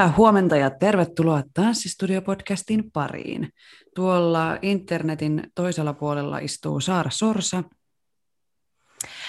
Hyvää 0.00 0.16
huomenta 0.16 0.56
ja 0.56 0.70
tervetuloa 0.70 1.42
Tanssistudio-podcastin 1.54 2.90
pariin. 2.92 3.48
Tuolla 3.94 4.58
internetin 4.62 5.42
toisella 5.54 5.92
puolella 5.92 6.38
istuu 6.38 6.80
Saara 6.80 7.10
Sorsa. 7.10 7.64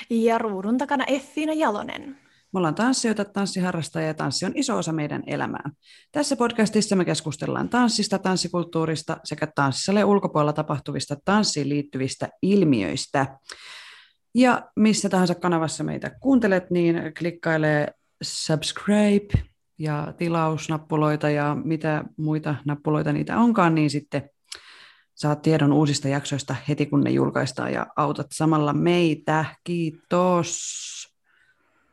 Ja 0.09 0.37
ruudun 0.37 0.77
takana 0.77 1.05
Effiina 1.05 1.53
Jalonen. 1.53 2.17
Me 2.53 2.57
ollaan 2.57 2.75
tanssijoita, 2.75 3.25
tanssiharrastajia 3.25 4.07
ja 4.07 4.13
tanssi 4.13 4.45
on 4.45 4.51
iso 4.55 4.77
osa 4.77 4.91
meidän 4.91 5.23
elämää. 5.27 5.69
Tässä 6.11 6.35
podcastissa 6.35 6.95
me 6.95 7.05
keskustellaan 7.05 7.69
tanssista, 7.69 8.19
tanssikulttuurista 8.19 9.17
sekä 9.23 9.47
tanssisalle 9.55 10.03
ulkopuolella 10.03 10.53
tapahtuvista 10.53 11.15
tanssiin 11.25 11.69
liittyvistä 11.69 12.29
ilmiöistä. 12.41 13.37
Ja 14.35 14.69
missä 14.75 15.09
tahansa 15.09 15.35
kanavassa 15.35 15.83
meitä 15.83 16.11
kuuntelet, 16.19 16.69
niin 16.69 16.95
klikkailee 17.17 17.87
subscribe 18.23 19.50
ja 19.81 20.13
tilausnappuloita 20.17 21.29
ja 21.29 21.57
mitä 21.63 22.03
muita 22.17 22.55
nappuloita 22.65 23.13
niitä 23.13 23.37
onkaan, 23.37 23.75
niin 23.75 23.89
sitten 23.89 24.29
saat 25.15 25.41
tiedon 25.41 25.73
uusista 25.73 26.07
jaksoista 26.07 26.55
heti 26.69 26.85
kun 26.85 27.01
ne 27.01 27.11
julkaistaan 27.11 27.73
ja 27.73 27.87
autat 27.95 28.27
samalla 28.31 28.73
meitä. 28.73 29.45
Kiitos. 29.63 30.81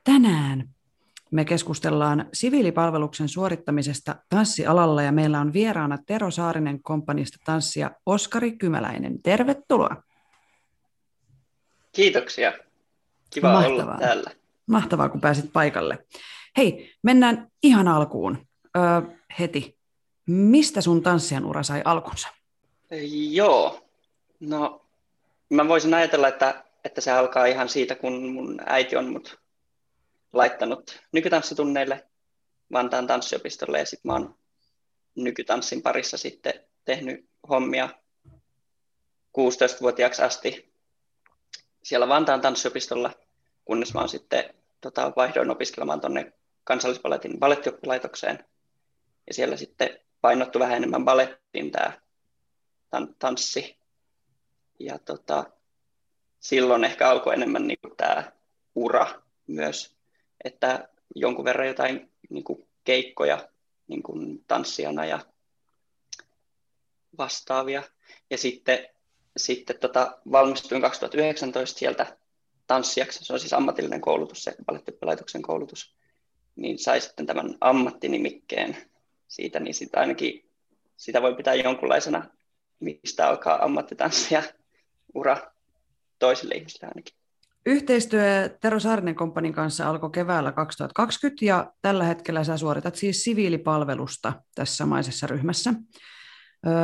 Tänään 0.05 0.69
me 1.31 1.45
keskustellaan 1.45 2.29
siviilipalveluksen 2.33 3.29
suorittamisesta 3.29 4.17
tanssialalla 4.29 5.03
ja 5.03 5.13
meillä 5.13 5.41
on 5.41 5.53
vieraana 5.53 5.99
Tero 6.07 6.31
Saarinen 6.31 6.83
kompanista 6.83 7.39
tanssia 7.45 7.91
Oskari 8.07 8.53
Kymäläinen. 8.53 9.23
Tervetuloa. 9.23 10.03
Kiitoksia. 11.93 12.53
Kiva 13.31 13.53
Mahtavaa. 13.53 13.85
olla 13.85 13.99
täällä. 13.99 14.31
Mahtavaa, 14.67 15.09
kun 15.09 15.21
pääsit 15.21 15.53
paikalle. 15.53 15.99
Hei, 16.59 16.95
mennään 17.03 17.51
ihan 17.63 17.89
alkuun 17.89 18.47
öö, 18.77 18.83
heti. 19.39 19.79
Mistä 20.27 20.81
sun 20.81 21.03
tanssijan 21.03 21.45
ura 21.45 21.63
sai 21.63 21.83
alkunsa? 21.85 22.29
Joo, 23.31 23.89
no 24.41 24.87
mä 25.51 25.69
voisin 25.69 25.95
ajatella, 25.95 26.29
että, 26.29 26.65
että 26.85 27.01
se 27.01 27.11
alkaa 27.11 27.47
ihan 27.47 27.69
siitä, 27.69 27.95
kun 27.95 28.33
mun 28.33 28.61
äiti 28.67 28.97
on 28.97 29.11
mut 29.13 29.41
laittanut 30.33 31.01
nykytanssitunneille 31.13 32.07
Vantaan 32.73 33.07
tanssiopistolle 33.07 33.79
ja 33.79 33.87
sitten 33.87 34.09
mä 34.09 34.13
oon 34.13 34.35
nykytanssin 35.15 35.83
parissa 35.83 36.17
sitten 36.17 36.55
tehnyt 36.85 37.29
hommia 37.49 37.89
16-vuotiaaksi 39.39 40.23
asti 40.23 40.73
siellä 41.83 42.09
Vantaan 42.09 42.41
tanssiopistolla, 42.41 43.13
kunnes 43.65 43.95
mä 43.95 44.01
oon 44.01 44.09
sitten 44.09 44.55
tota, 44.81 45.13
vaihdoin 45.17 45.51
opiskelemaan 45.51 46.01
tuonne 46.01 46.33
kansallispaletin 46.69 47.39
balettioppilaitokseen. 47.39 48.45
Ja 49.27 49.35
siellä 49.35 49.57
sitten 49.57 49.99
painottu 50.21 50.59
vähän 50.59 50.77
enemmän 50.77 51.05
balettiin 51.05 51.71
tämä 51.71 51.93
tanssi. 53.19 53.79
Ja 54.79 54.99
tota, 54.99 55.45
silloin 56.41 56.85
ehkä 56.85 57.11
alkoi 57.11 57.35
enemmän 57.35 57.67
niin 57.67 57.79
kuin 57.83 57.97
tämä 57.97 58.33
ura 58.75 59.23
myös, 59.47 59.97
että 60.45 60.89
jonkun 61.15 61.45
verran 61.45 61.69
jotain 61.69 62.13
niin 62.31 62.45
kuin 62.45 62.69
keikkoja 62.85 63.49
niin 63.87 64.03
kuin 64.03 64.45
tanssijana 64.47 65.05
ja 65.05 65.19
vastaavia. 67.19 67.83
Ja 68.31 68.39
sitten, 68.39 68.89
sitten 69.37 69.79
tota, 69.79 70.19
valmistuin 70.33 70.83
2019 70.83 71.79
sieltä 71.79 72.17
tanssijaksi, 72.67 73.25
se 73.25 73.33
on 73.33 73.41
siis 73.41 73.53
ammatillinen 73.53 74.01
koulutus, 74.01 74.45
se 74.45 74.55
balettioppilaitoksen 74.67 75.43
koulutus 75.43 75.98
niin 76.59 76.79
sai 76.79 77.01
sitten 77.01 77.27
tämän 77.27 77.55
ammattinimikkeen 77.61 78.77
siitä, 79.29 79.61
niin 79.61 79.75
sitä 79.75 80.01
ainakin 80.01 80.49
sitä 80.97 81.23
voi 81.23 81.35
pitää 81.35 81.55
jonkunlaisena, 81.55 82.25
mistä 82.81 83.29
alkaa 83.29 83.65
ammattitanssia 83.65 84.43
ura 85.15 85.37
toisille 86.19 86.55
ihmisille 86.55 86.87
ainakin. 86.87 87.15
Yhteistyö 87.67 88.49
Tero 88.61 88.81
Saarinen 88.81 89.15
Kompanin 89.15 89.53
kanssa 89.53 89.89
alkoi 89.89 90.11
keväällä 90.11 90.53
2020 90.53 91.45
ja 91.45 91.73
tällä 91.83 92.05
hetkellä 92.05 92.45
sä 92.45 92.57
suoritat 92.57 92.97
siis 92.97 93.25
siviilipalvelusta 93.25 94.33
tässä 94.55 94.77
samaisessa 94.77 95.27
ryhmässä. 95.27 95.75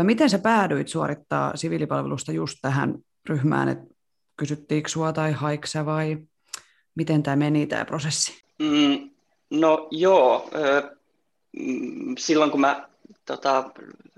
Miten 0.03 0.31
sä 0.31 0.39
päädyit 0.39 0.89
suorittaa 0.89 1.57
siviilipalvelusta 1.57 2.33
just 2.33 2.59
tähän 2.63 2.95
ryhmään, 3.29 3.69
että 3.69 3.85
kysyttiinkö 4.37 4.89
sua 4.89 5.13
tai 5.13 5.33
haiksä 5.33 5.87
vai 5.87 6.19
miten 6.95 7.23
tämä 7.23 7.37
meni 7.37 7.67
tämä 7.67 7.85
prosessi? 7.85 8.45
Mm, 8.59 9.11
No 9.61 9.89
joo, 9.91 10.51
mm, 11.53 12.15
silloin 12.19 12.51
kun 12.51 12.61
mä 12.61 12.89
tota, 13.25 13.71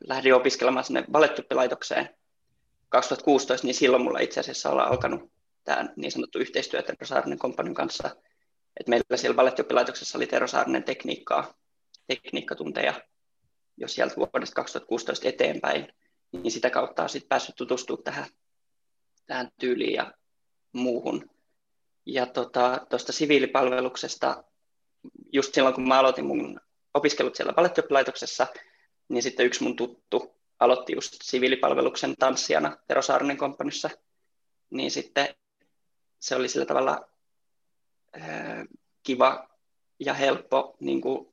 lähdin 0.06 0.34
opiskelemaan 0.34 0.84
sinne 0.84 1.04
balettoppilaitokseen 1.10 2.08
2016, 2.88 3.66
niin 3.66 3.74
silloin 3.74 4.02
mulla 4.02 4.18
itse 4.18 4.40
asiassa 4.40 4.70
olla 4.70 4.84
alkanut 4.84 5.30
tämä 5.64 5.88
niin 5.96 6.12
sanottu 6.12 6.38
yhteistyö 6.38 6.82
Tero 6.82 7.06
Saarinen 7.06 7.38
Kompanin 7.38 7.74
kanssa. 7.74 8.16
Et 8.80 8.88
meillä 8.88 9.16
siellä 9.16 9.36
balettioppilaitoksessa 9.36 10.18
oli 10.18 10.26
Tero 10.26 10.46
Saarinen 10.46 10.84
tekniikkaa, 10.84 11.54
tekniikkatunteja 12.06 13.00
jo 13.76 13.88
sieltä 13.88 14.16
vuodesta 14.16 14.54
2016 14.54 15.28
eteenpäin, 15.28 15.92
niin 16.32 16.50
sitä 16.50 16.70
kautta 16.70 17.02
on 17.02 17.08
sitten 17.08 17.28
päässyt 17.28 17.56
tutustumaan 17.56 18.04
tähän, 18.04 18.26
tähän 19.26 19.48
tyyliin 19.60 19.94
ja 19.94 20.12
muuhun. 20.72 21.30
Ja 22.06 22.26
tuosta 22.26 22.80
tota, 22.88 23.12
siviilipalveluksesta 23.12 24.44
just 25.32 25.54
silloin, 25.54 25.74
kun 25.74 25.88
mä 25.88 25.98
aloitin 25.98 26.26
mun 26.26 26.60
opiskelut 26.94 27.34
siellä 27.34 27.52
balettioppilaitoksessa, 27.52 28.46
niin 29.08 29.22
sitten 29.22 29.46
yksi 29.46 29.62
mun 29.62 29.76
tuttu 29.76 30.34
aloitti 30.60 30.92
just 30.92 31.14
siviilipalveluksen 31.22 32.14
tanssijana 32.18 32.76
Tero 32.88 33.02
Saarinen 33.02 33.36
kompanissa, 33.36 33.90
niin 34.70 34.90
sitten 34.90 35.28
se 36.18 36.36
oli 36.36 36.48
sillä 36.48 36.66
tavalla 36.66 37.08
äh, 38.16 38.64
kiva 39.02 39.48
ja 40.00 40.14
helppo 40.14 40.76
niin 40.80 41.00
kuin, 41.00 41.32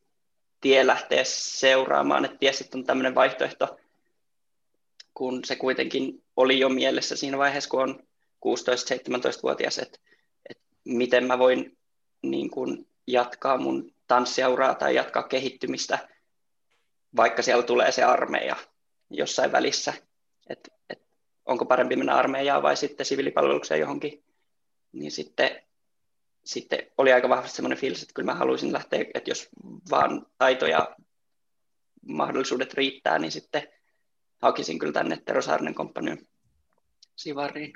tie 0.62 0.88
lähteä 0.88 1.24
seuraamaan, 1.24 2.26
että 2.26 2.38
tiesi, 2.38 2.64
että 2.64 2.78
on 2.78 2.84
tämmöinen 2.84 3.16
vaihtoehto, 3.16 3.78
kun 5.14 5.46
se 5.46 5.56
kuitenkin 5.56 6.24
oli 6.36 6.60
jo 6.60 6.70
mielessä 6.70 7.16
siinä 7.16 7.38
vaiheessa, 7.38 7.70
kun 7.70 7.82
on 7.82 8.04
16-17-vuotias, 8.46 9.80
että, 9.80 10.00
että 10.50 10.64
miten 10.86 11.24
mä 11.24 11.40
voin 11.40 11.78
niin 12.22 12.50
kuin, 12.50 12.88
jatkaa 13.08 13.58
mun 13.58 13.94
tanssiauraa 14.08 14.76
tai 14.76 14.96
jatkaa 14.96 15.24
kehittymistä, 15.24 16.10
vaikka 17.16 17.42
siellä 17.42 17.64
tulee 17.64 17.92
se 17.92 18.04
armeija 18.04 18.56
jossain 19.10 19.52
välissä. 19.52 19.94
Et, 20.50 20.70
et, 20.90 21.02
onko 21.46 21.66
parempi 21.66 21.96
mennä 21.96 22.16
armeijaan 22.16 22.64
vai 22.64 22.78
sitten 22.78 23.06
siviilipalvelukseen 23.06 23.80
johonkin, 23.80 24.24
niin 24.92 25.12
sitten, 25.12 25.62
sitten 26.46 26.80
oli 26.98 27.14
aika 27.14 27.30
vahvasti 27.30 27.56
semmoinen 27.56 27.78
fiilis, 27.78 28.02
että 28.02 28.14
kyllä 28.14 28.32
mä 28.32 28.38
haluaisin 28.38 28.74
lähteä, 28.74 29.06
että 29.14 29.30
jos 29.32 29.50
vaan 29.90 30.26
taito 30.38 30.68
ja 30.68 30.96
mahdollisuudet 32.08 32.74
riittää, 32.74 33.20
niin 33.20 33.32
sitten 33.32 33.68
hakisin 34.42 34.80
kyllä 34.80 34.94
tänne 34.94 35.18
Tero 35.26 35.42
Saarinen 35.42 35.76
komppanion 35.76 36.18
Sivariin. 37.16 37.74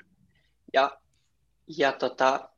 Ja, 0.72 1.00
ja 1.76 1.92
tota, 1.92 2.48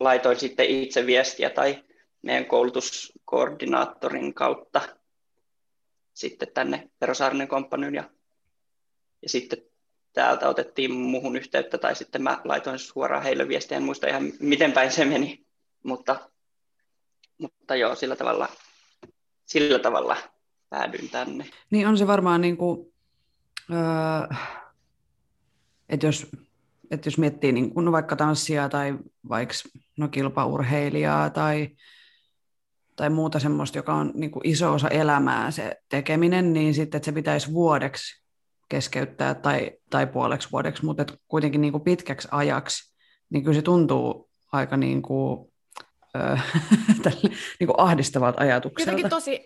laitoin 0.00 0.40
sitten 0.40 0.66
itse 0.66 1.06
viestiä 1.06 1.50
tai 1.50 1.84
meidän 2.22 2.46
koulutuskoordinaattorin 2.46 4.34
kautta 4.34 4.80
sitten 6.14 6.48
tänne 6.54 6.90
Perosaarinen 6.98 7.48
komppanyyn 7.48 7.94
ja, 7.94 8.10
ja 9.22 9.28
sitten 9.28 9.58
täältä 10.12 10.48
otettiin 10.48 10.92
muuhun 10.92 11.36
yhteyttä 11.36 11.78
tai 11.78 11.96
sitten 11.96 12.22
mä 12.22 12.40
laitoin 12.44 12.78
suoraan 12.78 13.22
heille 13.22 13.48
viestiä, 13.48 13.76
en 13.76 13.82
muista 13.82 14.06
ihan 14.06 14.32
miten 14.40 14.72
päin 14.72 14.92
se 14.92 15.04
meni, 15.04 15.46
mutta, 15.82 16.30
mutta 17.38 17.76
joo, 17.76 17.94
sillä 17.94 18.16
tavalla, 18.16 18.48
sillä 19.44 19.78
tavalla 19.78 20.16
päädyin 20.68 21.10
tänne. 21.10 21.46
Niin 21.70 21.86
on 21.86 21.98
se 21.98 22.06
varmaan 22.06 22.40
niin 22.40 22.56
kuin, 22.56 22.92
öö, 23.70 24.36
että 25.88 26.06
jos 26.06 26.26
että 26.94 27.06
jos 27.06 27.18
miettii 27.18 27.52
niin 27.52 27.74
kun 27.74 27.92
vaikka 27.92 28.16
tanssia 28.16 28.68
tai 28.68 28.98
vaikka 29.28 29.54
no, 29.96 30.08
kilpaurheilijaa 30.08 31.30
tai, 31.30 31.68
tai 32.96 33.10
muuta 33.10 33.38
semmoista, 33.38 33.78
joka 33.78 33.94
on 33.94 34.12
niin 34.14 34.30
iso 34.44 34.72
osa 34.72 34.88
elämää 34.88 35.50
se 35.50 35.76
tekeminen, 35.88 36.52
niin 36.52 36.74
sitten 36.74 36.98
että 36.98 37.04
se 37.04 37.12
pitäisi 37.12 37.52
vuodeksi 37.52 38.24
keskeyttää 38.68 39.34
tai, 39.34 39.70
tai 39.90 40.06
puoleksi 40.06 40.48
vuodeksi, 40.52 40.84
mutta 40.84 41.02
että 41.02 41.14
kuitenkin 41.28 41.60
niin 41.60 41.80
pitkäksi 41.80 42.28
ajaksi, 42.30 42.94
niin 43.30 43.44
kyllä 43.44 43.54
se 43.54 43.62
tuntuu 43.62 44.30
aika 44.52 44.76
niin 44.76 45.02
kuin, 45.02 45.52
äh, 46.16 46.44
niin 47.60 47.66
kuin 47.66 47.80
ahdistavalta 47.80 48.40
ajatukselta. 48.40 48.90
Jotenkin 48.90 49.10
tosi, 49.10 49.44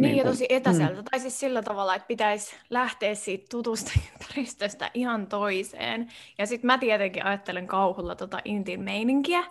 niin, 0.00 0.12
niin 0.12 0.16
ja 0.16 0.24
tosi 0.24 0.46
etäseltä. 0.48 1.02
Mm. 1.02 1.04
Tai 1.10 1.20
siis 1.20 1.40
sillä 1.40 1.62
tavalla, 1.62 1.94
että 1.94 2.06
pitäisi 2.06 2.56
lähteä 2.70 3.14
siitä 3.14 3.46
tutusta 3.50 3.92
ympäristöstä 4.12 4.90
ihan 4.94 5.26
toiseen. 5.26 6.12
Ja 6.38 6.46
sitten 6.46 6.66
mä 6.66 6.78
tietenkin 6.78 7.24
ajattelen 7.24 7.66
kauhulla 7.66 8.14
tota 8.14 8.38
intin 8.44 8.80
meininkiä. 8.80 9.40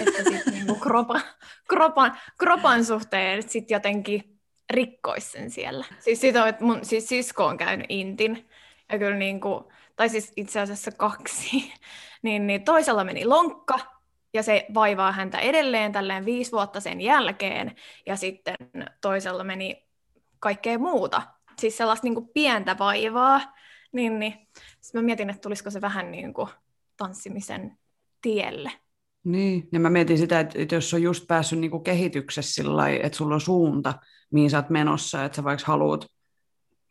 että 0.00 0.30
sitten 0.30 0.52
niinku 0.52 0.74
kropan, 0.74 1.22
kropan, 1.68 2.18
kropan 2.38 2.84
suhteen 2.84 3.42
sitten 3.42 3.74
jotenkin 3.74 4.38
rikkoisi 4.70 5.30
sen 5.30 5.50
siellä. 5.50 5.84
Siis 5.98 6.20
sitä, 6.20 6.48
että 6.48 6.64
mun 6.64 6.78
siis 6.82 7.08
sisko 7.08 7.44
on 7.46 7.56
käynyt 7.56 7.86
intin. 7.88 8.48
Ja 8.92 8.98
kyllä 8.98 9.16
niinku, 9.16 9.72
tai 9.96 10.08
siis 10.08 10.32
itse 10.36 10.60
asiassa 10.60 10.90
kaksi. 10.90 11.72
niin, 12.22 12.46
niin 12.46 12.64
toisella 12.64 13.04
meni 13.04 13.24
lonkka, 13.24 13.78
ja 14.36 14.42
se 14.42 14.66
vaivaa 14.74 15.12
häntä 15.12 15.38
edelleen 15.38 15.92
tälleen 15.92 16.24
viisi 16.24 16.52
vuotta 16.52 16.80
sen 16.80 17.00
jälkeen, 17.00 17.76
ja 18.06 18.16
sitten 18.16 18.56
toisella 19.00 19.44
meni 19.44 19.86
kaikkea 20.38 20.78
muuta, 20.78 21.22
siis 21.60 21.76
sellaista 21.76 22.06
niin 22.06 22.14
kuin 22.14 22.28
pientä 22.28 22.76
vaivaa, 22.78 23.40
niin, 23.92 24.18
niin 24.18 24.32
sitten 24.80 25.00
mä 25.00 25.04
mietin, 25.04 25.30
että 25.30 25.40
tulisiko 25.40 25.70
se 25.70 25.80
vähän 25.80 26.10
niin 26.10 26.34
kuin 26.34 26.48
tanssimisen 26.96 27.78
tielle. 28.22 28.72
Niin, 29.24 29.68
ja 29.72 29.80
mä 29.80 29.90
mietin 29.90 30.18
sitä, 30.18 30.40
että 30.40 30.74
jos 30.74 30.94
on 30.94 31.02
just 31.02 31.26
päässyt 31.26 31.58
niin 31.58 31.70
kuin 31.70 31.84
kehityksessä 31.84 32.54
sillä 32.54 32.76
lailla, 32.76 33.06
että 33.06 33.18
sulla 33.18 33.34
on 33.34 33.40
suunta, 33.40 33.94
mihin 34.30 34.50
sä 34.50 34.58
oot 34.58 34.70
menossa, 34.70 35.24
että 35.24 35.36
sä 35.36 35.44
vaikka 35.44 35.66
haluat 35.66 36.06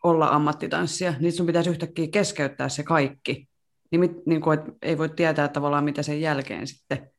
olla 0.03 0.27
ammattitanssia, 0.27 1.13
niin 1.19 1.33
sun 1.33 1.45
pitäisi 1.45 1.69
yhtäkkiä 1.69 2.07
keskeyttää 2.07 2.69
se 2.69 2.83
kaikki. 2.83 3.47
Niin, 3.91 4.15
niin 4.25 4.41
kuin, 4.41 4.59
että 4.59 4.71
ei 4.81 4.97
voi 4.97 5.09
tietää 5.09 5.47
tavallaan, 5.47 5.83
mitä 5.83 6.03
sen 6.03 6.21
jälkeen 6.21 6.67
sitten 6.67 7.11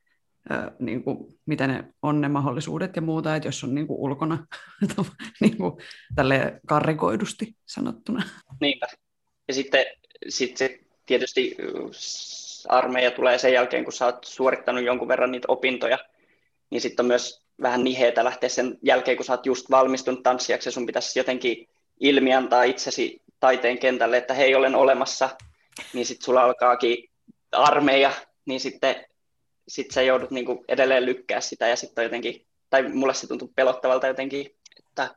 niin 0.78 1.02
kuin, 1.02 1.18
mitä 1.46 1.66
ne 1.66 1.84
on 2.02 2.20
ne 2.20 2.28
mahdollisuudet 2.28 2.96
ja 2.96 3.02
muuta, 3.02 3.36
että 3.36 3.48
jos 3.48 3.64
on 3.64 3.74
niin 3.74 3.86
kuin 3.86 4.00
ulkona 4.00 4.46
niin 5.40 5.56
kuin, 5.56 5.72
tälle 6.14 6.60
karrikoidusti 6.66 7.56
sanottuna. 7.66 8.22
Niinpä. 8.60 8.86
Ja 9.48 9.54
sitten 9.54 9.86
sit 10.28 10.56
se 10.56 10.80
tietysti 11.06 11.56
armeija 12.68 13.10
tulee 13.10 13.38
sen 13.38 13.52
jälkeen, 13.52 13.84
kun 13.84 13.92
sä 13.92 14.06
oot 14.06 14.24
suorittanut 14.24 14.84
jonkun 14.84 15.08
verran 15.08 15.30
niitä 15.30 15.46
opintoja, 15.48 15.98
niin 16.70 16.80
sitten 16.80 17.04
on 17.04 17.08
myös 17.08 17.46
vähän 17.62 17.84
niheetä 17.84 18.24
lähteä 18.24 18.48
sen 18.48 18.78
jälkeen, 18.82 19.16
kun 19.16 19.26
sä 19.26 19.32
oot 19.32 19.46
just 19.46 19.70
valmistunut 19.70 20.22
tanssijaksi 20.22 20.68
ja 20.68 20.72
sun 20.72 20.86
pitäisi 20.86 21.18
jotenkin 21.18 21.68
ilmiantaa 22.00 22.62
itsesi 22.62 23.22
taiteen 23.40 23.78
kentälle, 23.78 24.16
että 24.16 24.34
hei, 24.34 24.54
olen 24.54 24.74
olemassa, 24.74 25.30
niin 25.92 26.06
sitten 26.06 26.24
sulla 26.24 26.42
alkaakin 26.42 27.10
armeija, 27.52 28.12
niin 28.46 28.60
sitten 28.60 29.06
sit 29.68 29.90
sä 29.90 30.02
joudut 30.02 30.30
niinku 30.30 30.64
edelleen 30.68 31.06
lykkää 31.06 31.40
sitä 31.40 31.68
ja 31.68 31.76
sitten 31.76 32.04
jotenkin, 32.04 32.46
tai 32.70 32.88
mulle 32.88 33.14
se 33.14 33.26
tuntuu 33.26 33.52
pelottavalta 33.54 34.06
jotenkin, 34.06 34.46
että, 34.78 35.14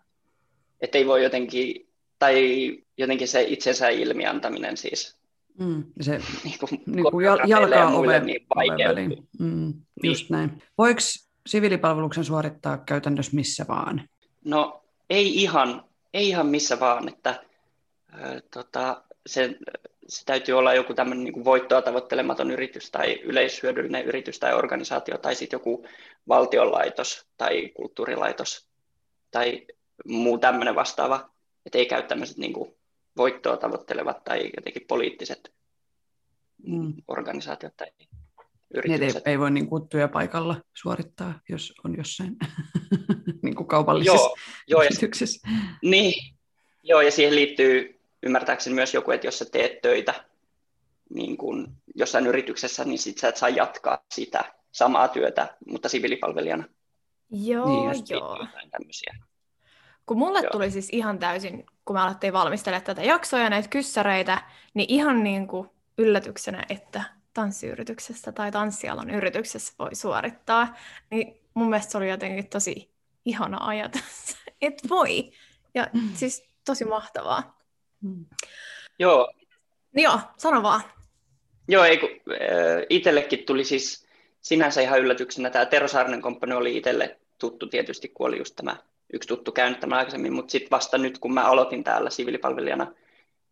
että 0.81 0.98
ei 0.98 1.07
voi 1.07 1.24
jotenkin, 1.24 1.90
tai 2.19 2.78
jotenkin 2.98 3.28
se 3.28 3.42
itsensä 3.42 3.90
ilmiantaminen 3.90 4.78
siis. 4.78 5.19
Mm, 5.60 5.84
se 6.01 6.22
niin 6.44 6.60
kuin, 6.60 6.84
niin 6.86 7.12
kuin 7.12 7.25
jalkaa 7.25 7.96
ove, 7.96 8.19
niin 8.19 8.46
ove 8.56 9.07
mm, 9.40 9.74
just 10.04 10.30
niin. 10.30 10.38
näin. 10.38 10.63
Voiko 10.78 11.00
siviilipalveluksen 11.48 12.24
suorittaa 12.24 12.78
käytännössä 12.78 13.36
missä 13.36 13.66
vaan? 13.68 14.10
No 14.46 14.84
ei 15.10 15.42
ihan, 15.42 15.84
ei 16.13 16.30
ihan 16.30 16.48
missä 16.48 16.80
vaan, 16.80 17.07
että 17.07 17.30
äh, 17.30 18.42
tota, 18.54 19.04
se 19.28 19.56
se 20.10 20.26
täytyy 20.26 20.58
olla 20.58 20.74
joku 20.74 20.94
tämmöinen 20.94 21.24
niin 21.24 21.46
voittoa 21.46 21.82
tavoittelematon 21.82 22.52
yritys 22.52 22.92
tai 22.92 23.14
yleishyödyllinen 23.24 24.06
yritys 24.06 24.40
tai 24.40 24.54
organisaatio 24.54 25.18
tai 25.18 25.36
sitten 25.36 25.58
joku 25.58 25.86
valtionlaitos 26.28 27.28
tai 27.38 27.70
kulttuurilaitos 27.70 28.70
tai 29.32 29.68
muu 30.06 30.38
tämmöinen 30.38 30.76
vastaava, 30.76 31.30
että 31.66 31.78
ei 31.78 31.86
käy 31.86 32.04
tämmöiset 32.04 32.38
niin 32.38 32.54
voittoa 33.18 33.58
tavoittelevat 33.58 34.24
tai 34.24 34.52
jotenkin 34.56 34.86
poliittiset 34.88 35.54
mm. 36.68 36.94
organisaatiot 37.08 37.78
tai 37.78 37.88
yritykset. 38.74 39.28
Ei, 39.28 39.32
ei 39.32 39.40
voi 39.40 39.52
niin 39.52 39.68
kuin 39.68 39.90
työpaikalla 39.90 40.56
suorittaa, 40.74 41.40
jos 41.50 41.74
on 41.84 41.98
jossain 41.98 42.38
niin 43.44 43.56
kuin 43.56 43.68
kaupallisessa 43.68 44.18
joo, 44.18 44.36
joo, 44.68 44.84
yrityksessä. 44.84 45.48
Ja, 45.52 45.60
niin, 45.84 46.36
joo, 46.84 47.02
ja 47.02 47.12
siihen 47.12 47.36
liittyy 47.36 47.99
ymmärtääkseni 48.24 48.74
myös 48.74 48.94
joku, 48.94 49.12
että 49.12 49.27
jos 49.27 49.39
sä 49.39 49.45
teet 49.45 49.81
töitä 49.81 50.13
niin 51.10 51.38
kun 51.38 51.75
jossain 51.95 52.27
yrityksessä, 52.27 52.86
niin 52.86 53.00
sit 53.00 53.18
sä 53.18 53.27
et 53.27 53.38
saa 53.38 53.50
jatkaa 53.50 54.04
sitä 54.12 54.54
samaa 54.71 55.07
työtä, 55.07 55.57
mutta 55.68 55.89
siviilipalvelijana. 55.89 56.63
Joo, 57.31 57.92
niin, 57.92 58.04
joo. 58.10 58.48
Kun 60.06 60.18
mulle 60.18 60.39
joo. 60.39 60.51
tuli 60.51 60.71
siis 60.71 60.89
ihan 60.92 61.19
täysin, 61.19 61.66
kun 61.86 61.95
me 61.95 62.01
alettiin 62.01 62.33
valmistella 62.33 62.81
tätä 62.81 63.04
jaksoa 63.04 63.39
ja 63.39 63.50
näitä 63.50 63.69
kyssäreitä, 63.69 64.42
niin 64.74 64.89
ihan 64.89 65.24
niin 65.24 65.48
kuin 65.48 65.69
yllätyksenä, 65.98 66.65
että 66.69 67.04
tanssiyrityksessä 67.33 68.31
tai 68.31 68.51
tanssialan 68.51 69.10
yrityksessä 69.10 69.74
voi 69.80 69.95
suorittaa, 69.95 70.75
niin 71.12 71.42
mun 71.54 71.69
mielestä 71.69 71.92
se 71.92 71.98
oli 71.98 72.10
jotenkin 72.10 72.50
tosi 72.50 72.94
ihana 73.25 73.57
ajatus, 73.62 74.36
että 74.62 74.89
voi. 74.89 75.31
Ja 75.74 75.88
mm. 75.94 76.10
siis 76.13 76.44
tosi 76.65 76.86
mahtavaa. 76.86 77.59
Mm. 78.01 78.25
Joo. 79.00 79.34
Joo, 79.96 80.19
sano 80.38 80.63
vaan. 80.63 80.81
Joo, 81.68 81.84
ei, 81.84 81.98
kun, 81.98 82.10
äh, 82.10 82.86
itsellekin 82.90 83.46
tuli 83.46 83.63
siis 83.63 84.07
sinänsä 84.42 84.81
ihan 84.81 85.00
yllätyksenä. 85.00 85.50
Tämä 85.50 85.66
Tero 85.66 85.88
Saarinen 85.88 86.22
komppani 86.22 86.54
oli 86.54 86.78
itselle 86.78 87.19
tuttu 87.38 87.68
tietysti, 87.68 88.10
kun 88.10 88.28
oli 88.28 88.38
just 88.38 88.56
tämä 88.56 88.75
yksi 89.13 89.28
tuttu 89.28 89.51
käynyt 89.51 89.80
tämän 89.80 90.00
aikaisemmin, 90.00 90.34
mutta 90.34 90.51
sitten 90.51 90.72
vasta 90.72 90.98
nyt, 90.98 91.19
kun 91.19 91.34
mä 91.34 91.44
aloitin 91.44 91.84
täällä 91.84 92.10
siviilipalvelijana, 92.10 92.94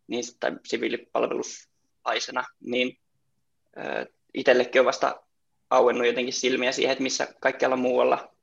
niin, 0.08 0.24
tai 0.40 0.52
siviilipalvelusaisena, 0.66 2.44
niin 2.60 2.98
äh, 3.78 4.06
itsellekin 4.34 4.82
on 4.82 4.86
vasta 4.86 5.24
auennut 5.70 6.08
jotenkin 6.08 6.34
silmiä 6.34 6.72
siihen, 6.72 6.92
että 6.92 7.04
missä 7.04 7.28
kaikkialla 7.40 7.76
muualla 7.76 8.34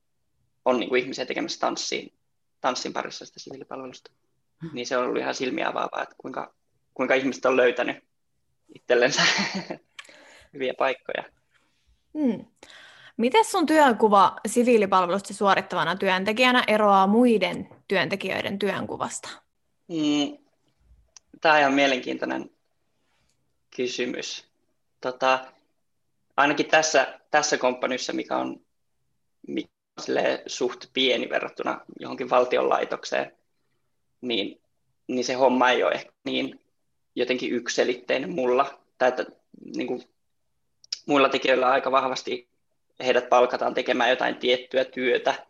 on 0.65 0.81
niin 0.81 0.89
kuin 0.89 1.03
ihmisiä 1.03 1.27
tekemässä 1.27 1.61
tanssiin, 1.61 2.13
tanssin 2.61 2.93
parissa 2.93 3.27
sitä 3.27 3.41
siviilipalvelusta 3.41 4.11
niin 4.73 4.87
se 4.87 4.97
on 4.97 5.05
ollut 5.05 5.23
ihan 5.23 5.35
silmiä 5.35 5.69
avaavaa, 5.69 6.03
että 6.03 6.15
kuinka, 6.19 6.55
kuinka 6.95 7.15
ihmiset 7.15 7.45
on 7.45 7.57
löytänyt 7.57 7.97
itsellensä 8.75 9.23
hyviä 10.55 10.75
paikkoja. 10.79 11.25
Hmm. 12.19 12.45
Miten 13.17 13.45
sun 13.45 13.67
työnkuva 13.67 14.37
siviilipalvelusta 14.47 15.35
suorittavana 15.35 15.97
työntekijänä 15.97 16.65
eroaa 16.67 17.07
muiden 17.07 17.69
työntekijöiden 17.89 18.59
työnkuvasta? 18.59 19.29
Hmm. 19.93 20.39
Tämä 21.41 21.55
on 21.55 21.61
ihan 21.61 21.75
mielenkiintoinen 21.75 22.51
kysymys. 23.77 24.49
Tota, 25.01 25.47
ainakin 26.37 26.67
tässä, 26.67 27.21
tässä 27.31 27.59
komppanyssä, 27.59 28.13
mikä 28.13 28.37
on, 28.37 28.61
mikä 29.47 29.69
on 29.99 30.05
suht 30.47 30.85
pieni 30.93 31.29
verrattuna 31.29 31.81
johonkin 32.01 32.31
valtionlaitokseen, 32.31 33.33
niin, 34.21 34.61
niin 35.07 35.25
se 35.25 35.33
homma 35.35 35.71
ei 35.71 35.83
ole 35.83 35.93
ehkä 35.93 36.13
niin 36.25 36.61
jotenkin 37.15 37.53
ykselitteinen 37.53 38.31
mulla. 38.31 38.81
Tai 38.99 39.09
että 39.09 39.27
niin 39.77 39.87
kuin, 39.87 40.03
muilla 41.07 41.29
tekijöillä 41.29 41.69
aika 41.69 41.91
vahvasti 41.91 42.49
heidät 43.05 43.29
palkataan 43.29 43.75
tekemään 43.75 44.11
jotain 44.11 44.37
tiettyä 44.37 44.85
työtä, 44.85 45.47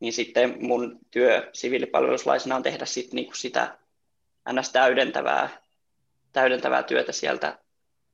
niin 0.00 0.12
sitten 0.12 0.56
mun 0.60 0.98
työ 1.10 1.50
siviilipalveluslaisena 1.52 2.56
on 2.56 2.62
tehdä 2.62 2.86
sit 2.86 3.12
niin 3.12 3.26
kuin 3.26 3.36
sitä 3.36 3.78
ns. 4.52 4.70
täydentävää, 4.70 5.62
täydentävää 6.32 6.82
työtä 6.82 7.12
sieltä 7.12 7.58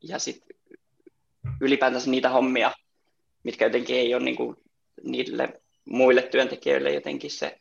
ja 0.03 0.19
sitten 0.19 0.57
ylipäätänsä 1.61 2.11
niitä 2.11 2.29
hommia, 2.29 2.73
mitkä 3.43 3.65
jotenkin 3.65 3.97
ei 3.97 4.15
ole 4.15 4.23
niin 4.23 4.37
kuin 4.37 4.57
niille 5.05 5.61
muille 5.85 6.23
työntekijöille 6.23 6.93
jotenkin 6.93 7.31
se 7.31 7.59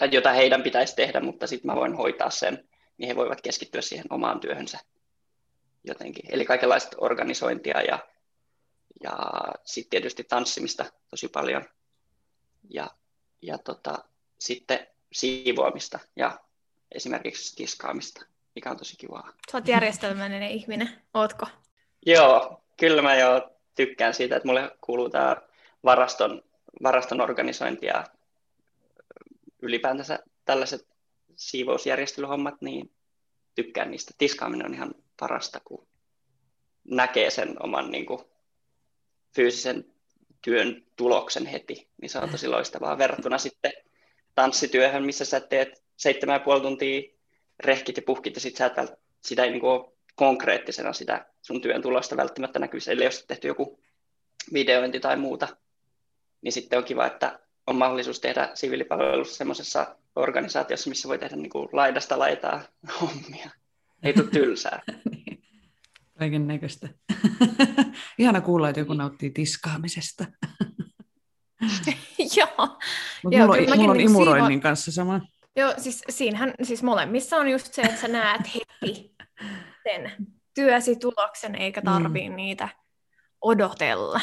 tai 0.00 0.08
jota 0.12 0.32
heidän 0.32 0.62
pitäisi 0.62 0.96
tehdä, 0.96 1.20
mutta 1.20 1.46
sitten 1.46 1.70
mä 1.70 1.76
voin 1.76 1.94
hoitaa 1.94 2.30
sen, 2.30 2.68
niin 2.98 3.08
he 3.08 3.16
voivat 3.16 3.40
keskittyä 3.40 3.80
siihen 3.80 4.04
omaan 4.10 4.40
työhönsä 4.40 4.78
jotenkin. 5.84 6.24
Eli 6.28 6.44
kaikenlaista 6.44 6.96
organisointia 7.00 7.82
ja, 7.82 7.98
ja 9.02 9.12
sitten 9.64 9.90
tietysti 9.90 10.24
tanssimista 10.24 10.84
tosi 11.10 11.28
paljon 11.28 11.64
ja, 12.70 12.90
ja 13.42 13.58
tota, 13.58 14.04
sitten 14.38 14.86
siivoamista 15.12 15.98
ja 16.16 16.38
esimerkiksi 16.92 17.56
tiskaamista, 17.56 18.24
mikä 18.54 18.70
on 18.70 18.76
tosi 18.76 18.96
kivaa. 18.96 19.32
Sä 19.52 19.56
oot 19.58 19.68
järjestelmällinen 19.68 20.50
ihminen, 20.50 21.02
ootko? 21.14 21.46
Joo, 22.06 22.62
kyllä 22.76 23.02
mä 23.02 23.16
jo 23.16 23.50
tykkään 23.74 24.14
siitä, 24.14 24.36
että 24.36 24.46
mulle 24.46 24.76
kuuluu 24.80 25.10
tämä 25.10 25.36
varaston, 25.84 26.42
varaston 26.82 27.20
organisointi 27.20 27.86
ja 27.86 28.04
ylipäätänsä 29.62 30.18
tällaiset 30.44 30.88
siivousjärjestelyhommat, 31.36 32.62
niin 32.62 32.92
tykkään 33.54 33.90
niistä. 33.90 34.14
Tiskaaminen 34.18 34.66
on 34.66 34.74
ihan 34.74 34.94
parasta, 35.20 35.60
kun 35.64 35.86
näkee 36.84 37.30
sen 37.30 37.62
oman 37.62 37.90
niin 37.90 38.06
kuin, 38.06 38.20
fyysisen 39.34 39.84
työn 40.42 40.86
tuloksen 40.96 41.46
heti, 41.46 41.88
niin 42.02 42.10
se 42.10 42.18
on 42.18 42.30
tosi 42.30 42.48
loistavaa 42.48 42.98
verrattuna 42.98 43.38
sitten 43.38 43.72
tanssityöhön, 44.34 45.04
missä 45.04 45.24
sä 45.24 45.40
teet 45.40 45.82
seitsemän 45.96 46.34
ja 46.34 46.40
puoli 46.40 46.60
tuntia 46.60 47.02
rehkit 47.60 47.96
ja 47.96 48.02
puhkit, 48.02 48.34
ja 48.34 48.40
sit 48.40 48.56
sä 48.56 48.66
et 48.66 48.72
sitä 49.20 49.44
ei 49.44 49.50
niin 49.50 49.60
kuin 49.60 49.70
ole 49.70 49.92
konkreettisena 50.14 50.92
sitä 50.92 51.26
sun 51.42 51.60
työn 51.60 51.82
tulosta 51.82 52.16
välttämättä 52.16 52.58
näkyisi, 52.58 52.90
eli 52.90 53.04
jos 53.04 53.24
tehty 53.28 53.48
joku 53.48 53.80
videointi 54.52 55.00
tai 55.00 55.16
muuta, 55.16 55.48
niin 56.42 56.52
sitten 56.52 56.78
on 56.78 56.84
kiva, 56.84 57.06
että 57.06 57.40
on 57.66 57.76
mahdollisuus 57.76 58.20
tehdä 58.20 58.50
siviilipalvelussa 58.54 59.36
semmoisessa 59.36 59.96
organisaatiossa, 60.16 60.88
missä 60.88 61.08
voi 61.08 61.18
tehdä 61.18 61.36
niin 61.36 61.50
kuin 61.50 61.68
laidasta 61.72 62.18
laitaa 62.18 62.62
hommia. 63.00 63.50
Ei 64.02 64.12
tule 64.12 64.26
tylsää. 64.26 64.82
Niin. 65.10 65.42
Kaiken 66.18 66.46
näköistä. 66.46 66.88
Ihana 68.18 68.40
kuulla, 68.40 68.68
että 68.68 68.80
joku 68.80 68.94
nauttii 68.94 69.30
tiskaamisesta. 69.30 70.24
Joo. 72.36 72.78
Mutta 73.22 73.38
mulla, 73.38 73.54
on, 73.54 73.78
mulla 73.78 73.90
on 73.90 73.96
niin 73.96 74.10
imuroinnin 74.10 74.48
siivo... 74.48 74.62
kanssa 74.62 74.92
sama. 74.92 75.20
Joo, 75.56 75.74
siis 75.78 76.02
siinähän, 76.08 76.54
siis 76.62 76.82
molemmissa 76.82 77.36
on 77.36 77.48
just 77.48 77.74
se, 77.74 77.82
että 77.82 78.00
sä 78.00 78.08
näet 78.08 78.40
heti 78.54 79.14
sen 79.82 80.12
työsi 80.54 80.96
tuloksen, 80.96 81.54
eikä 81.54 81.82
tarvii 81.82 82.28
mm. 82.28 82.36
niitä 82.36 82.68
odotella. 83.40 84.20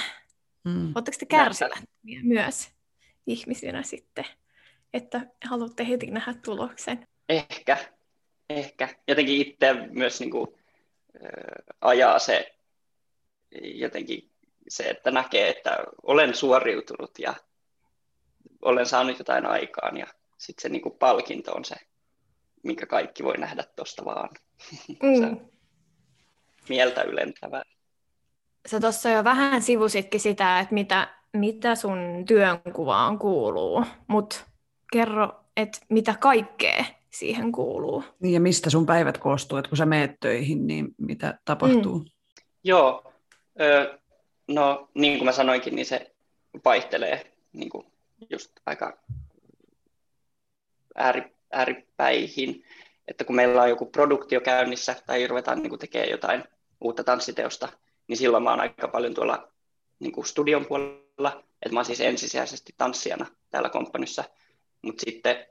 Mm. 0.65 0.91
Oletteko 0.96 1.17
te 1.20 1.25
kärsimättömiä 1.25 2.20
myös 2.24 2.70
ihmisinä 3.27 3.84
sitten, 3.84 4.25
että 4.93 5.22
haluatte 5.46 5.88
heti 5.88 6.12
nähdä 6.12 6.34
tuloksen? 6.46 7.07
Ehkä, 7.29 7.77
ehkä. 8.50 8.89
Jotenkin 9.07 9.41
itse 9.41 9.74
myös 9.74 10.19
niin 10.19 10.31
kuin, 10.31 10.48
ajaa 11.81 12.19
se 12.19 12.55
jotenkin 13.62 14.31
se, 14.67 14.84
että 14.84 15.12
näkee, 15.12 15.50
että 15.50 15.77
olen 16.03 16.36
suoriutunut 16.36 17.19
ja 17.19 17.34
olen 18.62 18.86
saanut 18.86 19.19
jotain 19.19 19.46
aikaan 19.46 19.98
ja 19.98 20.07
sitten 20.38 20.62
se 20.62 20.69
niin 20.69 20.81
kuin 20.81 20.98
palkinto 21.00 21.51
on 21.51 21.65
se, 21.65 21.75
minkä 22.63 22.86
kaikki 22.86 23.24
voi 23.24 23.38
nähdä 23.38 23.63
tuosta 23.75 24.05
vaan. 24.05 24.29
Mm. 25.03 25.39
mieltä 26.69 27.03
ylentävää. 27.03 27.63
Sä 28.67 28.79
tuossa 28.79 29.10
jo 29.10 29.24
vähän 29.24 29.62
sivusitkin 29.62 30.19
sitä, 30.19 30.60
että 30.60 30.74
mitä, 30.74 31.16
mitä 31.38 31.75
sun 31.75 32.24
työnkuvaan 32.27 33.20
kuuluu, 33.20 33.84
mutta 34.08 34.39
kerro, 34.91 35.29
että 35.58 35.79
mitä 35.89 36.15
kaikkea 36.20 36.86
siihen 37.10 37.51
kuuluu. 37.51 38.03
Niin 38.20 38.34
ja 38.34 38.39
mistä 38.39 38.70
sun 38.70 38.86
päivät 38.86 39.17
koostuu, 39.17 39.58
että 39.58 39.70
kun 39.70 39.77
sä 39.77 39.86
meet 39.86 40.12
töihin, 40.20 40.67
niin 40.67 40.88
mitä 40.98 41.39
tapahtuu? 41.46 42.00
Mm. 42.00 42.06
Joo, 42.63 43.13
no 44.48 44.89
niin 44.94 45.17
kuin 45.17 45.25
mä 45.25 45.32
sanoinkin, 45.32 45.75
niin 45.75 45.86
se 45.86 46.15
vaihtelee 46.65 47.32
niin 47.53 47.70
kuin 47.70 47.86
just 48.29 48.51
aika 48.65 48.98
ääri, 50.96 51.36
ääripäihin, 51.51 52.63
että 53.08 53.24
kun 53.24 53.36
meillä 53.36 53.62
on 53.62 53.70
joku 53.70 53.86
produktio 53.86 54.41
käynnissä 54.41 54.96
tai 55.06 55.27
ruvetaan 55.27 55.63
niin 55.63 55.79
tekemään 55.79 56.12
jotain 56.12 56.44
uutta 56.82 57.03
tanssiteosta, 57.03 57.70
niin 58.08 58.17
silloin 58.17 58.44
mä 58.44 58.50
oon 58.50 58.60
aika 58.60 58.88
paljon 58.88 59.13
tuolla 59.13 59.51
niin 60.00 60.12
kuin 60.12 60.25
studion 60.25 60.65
puolella, 60.65 61.06
että 61.25 61.74
mä 61.74 61.79
oon 61.79 61.86
siis 61.86 62.01
ensisijaisesti 62.01 62.74
tanssijana 62.77 63.25
täällä 63.50 63.69
komppanyssä, 63.69 64.24
mutta 64.81 65.03
sitten 65.05 65.45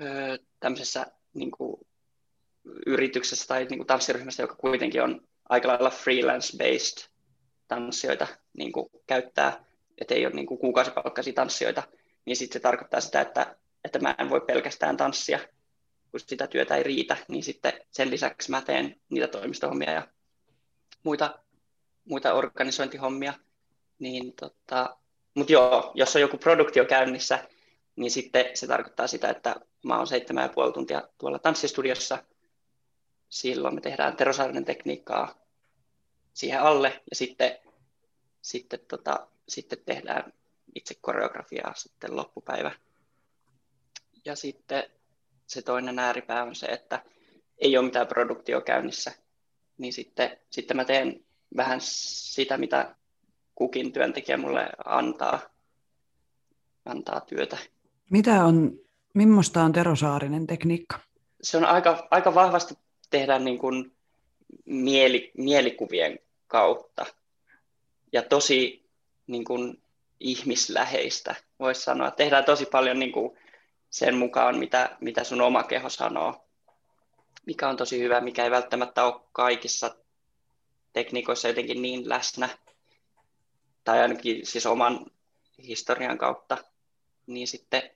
öö, 0.00 0.38
tämmöisessä 0.60 1.06
niin 1.34 1.50
kuin, 1.50 1.86
yrityksessä 2.86 3.46
tai 3.46 3.64
niin 3.64 3.78
kuin 3.78 3.86
tanssiryhmässä, 3.86 4.42
joka 4.42 4.54
kuitenkin 4.54 5.02
on 5.02 5.28
aika 5.48 5.68
lailla 5.68 5.90
freelance-based 5.90 7.08
tanssijoita 7.68 8.26
niin 8.58 8.72
kuin 8.72 8.86
käyttää, 9.06 9.64
että 10.00 10.14
ei 10.14 10.26
ole 10.26 10.34
niin 10.34 10.46
kuin 10.46 10.58
kuukausipalkkaisia 10.58 11.32
tanssijoita, 11.32 11.82
niin 12.24 12.36
sitten 12.36 12.52
se 12.52 12.60
tarkoittaa 12.60 13.00
sitä, 13.00 13.20
että, 13.20 13.56
että 13.84 13.98
mä 13.98 14.14
en 14.18 14.30
voi 14.30 14.40
pelkästään 14.40 14.96
tanssia, 14.96 15.38
kun 16.10 16.20
sitä 16.20 16.46
työtä 16.46 16.76
ei 16.76 16.82
riitä, 16.82 17.16
niin 17.28 17.44
sitten 17.44 17.72
sen 17.90 18.10
lisäksi 18.10 18.50
mä 18.50 18.62
teen 18.62 19.00
niitä 19.08 19.28
toimistohommia 19.28 19.90
ja 19.90 20.08
muita, 21.02 21.38
muita 22.04 22.34
organisointihommia. 22.34 23.34
Niin 23.98 24.32
tota, 24.32 24.96
mutta 25.34 25.52
joo, 25.52 25.92
jos 25.94 26.16
on 26.16 26.22
joku 26.22 26.38
produktio 26.38 26.84
käynnissä, 26.84 27.48
niin 27.96 28.10
sitten 28.10 28.44
se 28.54 28.66
tarkoittaa 28.66 29.06
sitä, 29.06 29.30
että 29.30 29.56
mä 29.84 29.96
oon 29.96 30.06
seitsemän 30.06 30.42
ja 30.42 30.48
puoli 30.48 30.72
tuntia 30.72 31.08
tuolla 31.18 31.38
tanssistudiossa. 31.38 32.24
Silloin 33.28 33.74
me 33.74 33.80
tehdään 33.80 34.16
terosaarinen 34.16 34.64
tekniikkaa 34.64 35.34
siihen 36.34 36.60
alle 36.60 37.02
ja 37.10 37.16
sitten, 37.16 37.58
sitten, 38.42 38.80
tota, 38.88 39.26
sitten 39.48 39.78
tehdään 39.86 40.32
itse 40.74 40.94
koreografiaa 41.00 41.74
sitten 41.74 42.16
loppupäivä. 42.16 42.72
Ja 44.24 44.36
sitten 44.36 44.90
se 45.46 45.62
toinen 45.62 45.98
ääripää 45.98 46.44
on 46.44 46.54
se, 46.54 46.66
että 46.66 47.02
ei 47.58 47.76
ole 47.76 47.86
mitään 47.86 48.06
produktio 48.06 48.60
käynnissä, 48.60 49.12
niin 49.78 49.92
sitten, 49.92 50.40
sitten 50.50 50.76
mä 50.76 50.84
teen 50.84 51.24
vähän 51.56 51.78
sitä, 51.80 52.58
mitä 52.58 52.96
kukin 53.54 53.92
työntekijä 53.92 54.36
mulle 54.36 54.68
antaa, 54.84 55.40
antaa 56.84 57.20
työtä. 57.20 57.58
Mitä 58.10 58.44
on, 58.44 58.78
millaista 59.14 59.62
on 59.62 59.72
Terosaarinen 59.72 60.46
tekniikka? 60.46 60.98
Se 61.42 61.56
on 61.56 61.64
aika, 61.64 62.08
aika 62.10 62.34
vahvasti 62.34 62.74
tehdä 63.10 63.38
niin 63.38 63.58
kuin 63.58 63.96
mieli, 64.64 65.30
mielikuvien 65.38 66.18
kautta 66.46 67.06
ja 68.12 68.22
tosi 68.22 68.88
niin 69.26 69.44
kuin 69.44 69.82
ihmisläheistä, 70.20 71.34
voisi 71.58 71.80
sanoa. 71.80 72.10
Tehdään 72.10 72.44
tosi 72.44 72.66
paljon 72.66 72.98
niin 72.98 73.12
kuin 73.12 73.38
sen 73.90 74.16
mukaan, 74.16 74.58
mitä, 74.58 74.96
mitä 75.00 75.24
sun 75.24 75.40
oma 75.40 75.62
keho 75.62 75.88
sanoo, 75.88 76.48
mikä 77.46 77.68
on 77.68 77.76
tosi 77.76 77.98
hyvä, 78.00 78.20
mikä 78.20 78.44
ei 78.44 78.50
välttämättä 78.50 79.04
ole 79.04 79.20
kaikissa 79.32 79.96
tekniikoissa 80.92 81.48
jotenkin 81.48 81.82
niin 81.82 82.08
läsnä, 82.08 82.48
tai 83.84 84.00
ainakin 84.00 84.46
siis 84.46 84.66
oman 84.66 85.06
historian 85.58 86.18
kautta, 86.18 86.58
niin 87.26 87.48
sitten 87.48 87.90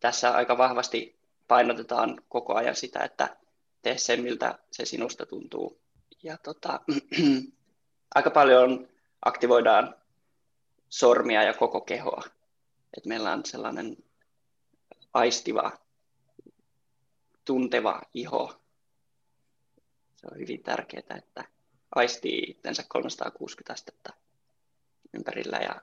tässä 0.00 0.30
aika 0.30 0.58
vahvasti 0.58 1.16
painotetaan 1.48 2.22
koko 2.28 2.54
ajan 2.54 2.76
sitä, 2.76 3.04
että 3.04 3.36
tee 3.82 3.98
sen, 3.98 4.22
miltä 4.22 4.58
se 4.70 4.84
sinusta 4.84 5.26
tuntuu. 5.26 5.80
Ja 6.22 6.38
tota, 6.38 6.80
aika 8.14 8.30
paljon 8.30 8.88
aktivoidaan 9.22 9.94
sormia 10.88 11.42
ja 11.42 11.54
koko 11.54 11.80
kehoa. 11.80 12.22
Et 12.96 13.06
meillä 13.06 13.32
on 13.32 13.44
sellainen 13.44 13.96
aistiva, 15.14 15.72
tunteva 17.44 18.02
iho. 18.14 18.60
Se 20.16 20.26
on 20.32 20.38
hyvin 20.38 20.62
tärkeää, 20.62 21.16
että 21.16 21.44
aistii 21.94 22.38
itsensä 22.48 22.84
360 22.88 23.72
astetta 23.72 24.12
ympärillä 25.14 25.58
ja 25.58 25.82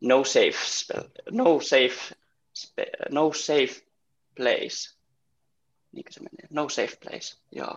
no 0.00 0.24
safe, 0.24 0.66
spell, 0.66 1.02
no 1.30 1.60
safe, 1.60 2.16
spe, 2.54 2.86
no 3.10 3.32
safe 3.32 3.86
place. 4.36 4.96
Niinkö 5.92 6.12
se 6.12 6.20
menee? 6.20 6.48
No 6.50 6.68
safe 6.68 6.96
place, 7.04 7.36
joo. 7.52 7.76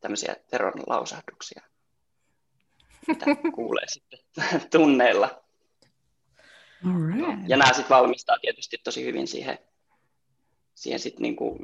Tämmöisiä 0.00 0.36
teron 0.50 0.72
lausahduksia, 0.86 1.62
mitä 3.08 3.26
kuulee 3.54 3.86
sitten 3.88 4.18
tunneilla. 4.70 5.42
Right. 6.82 7.48
Ja 7.48 7.56
nämä 7.56 7.72
sitten 7.72 7.96
valmistaa 7.96 8.38
tietysti 8.40 8.78
tosi 8.84 9.04
hyvin 9.04 9.26
siihen, 9.26 9.58
siihen 10.74 11.00
sit 11.00 11.18
niinku, 11.18 11.58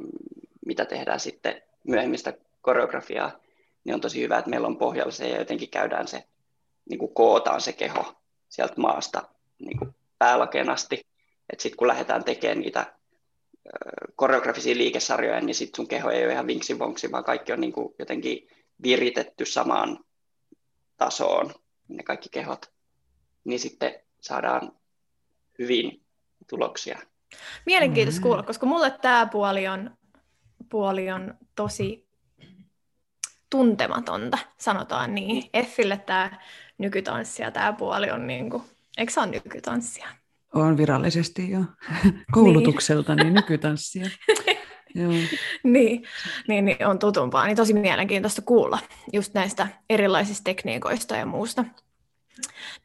mitä 0.65 0.85
tehdään 0.85 1.19
sitten 1.19 1.61
myöhemmistä 1.83 2.33
koreografiaa, 2.61 3.42
niin 3.83 3.95
on 3.95 4.01
tosi 4.01 4.21
hyvä, 4.21 4.37
että 4.37 4.49
meillä 4.49 4.67
on 4.67 4.77
pohjalla 4.77 5.11
se 5.11 5.29
ja 5.29 5.37
jotenkin 5.37 5.69
käydään 5.69 6.07
se, 6.07 6.27
niin 6.89 6.99
kuin 6.99 7.13
kootaan 7.13 7.61
se 7.61 7.73
keho 7.73 8.15
sieltä 8.49 8.73
maasta 8.77 9.29
niin 9.59 9.79
kuin 9.79 9.95
päälakeen 10.19 10.69
asti. 10.69 10.95
Että 11.49 11.63
sitten 11.63 11.77
kun 11.77 11.87
lähdetään 11.87 12.23
tekemään 12.23 12.59
niitä 12.59 12.93
koreografisia 14.15 14.77
liikesarjoja, 14.77 15.41
niin 15.41 15.55
sitten 15.55 15.75
sun 15.75 15.87
keho 15.87 16.09
ei 16.09 16.25
ole 16.25 16.33
ihan 16.33 16.47
vinksi 16.47 16.79
vonksi, 16.79 17.11
vaan 17.11 17.23
kaikki 17.23 17.53
on 17.53 17.61
niin 17.61 17.73
kuin 17.73 17.95
jotenkin 17.99 18.47
viritetty 18.83 19.45
samaan 19.45 19.99
tasoon, 20.97 21.53
ne 21.87 22.03
kaikki 22.03 22.29
kehot. 22.29 22.71
Niin 23.43 23.59
sitten 23.59 23.99
saadaan 24.21 24.71
hyvin 25.59 26.01
tuloksia. 26.49 26.99
Mielenkiintoista 27.65 28.21
kuulla, 28.21 28.43
koska 28.43 28.65
mulle 28.65 28.91
tämä 29.01 29.25
puoli 29.31 29.67
on, 29.67 29.97
puoli 30.69 31.11
on 31.11 31.33
tosi 31.55 32.07
tuntematonta, 33.53 34.37
sanotaan 34.57 35.15
niin. 35.15 35.43
Effille 35.53 35.97
tämä 35.97 36.31
nykytanssi 36.77 37.41
ja 37.41 37.51
tämä 37.51 37.73
puoli 37.73 38.11
on 38.11 38.27
niin 38.27 38.49
kuin, 38.49 38.63
eikö 38.97 39.13
se 39.13 39.19
ole 39.19 39.29
nykytanssia? 39.29 40.07
On 40.53 40.77
virallisesti 40.77 41.51
jo 41.51 41.59
koulutukselta 42.33 43.15
niin 43.15 43.33
nykytanssia. 43.33 44.05
Joo. 44.95 45.11
niin, 45.63 46.03
niin, 46.47 46.65
niin, 46.65 46.87
on 46.87 46.99
tutumpaa. 46.99 47.45
Niin 47.45 47.55
tosi 47.55 47.73
mielenkiintoista 47.73 48.41
kuulla 48.41 48.79
just 49.13 49.33
näistä 49.33 49.67
erilaisista 49.89 50.43
tekniikoista 50.43 51.15
ja 51.15 51.25
muusta. 51.25 51.65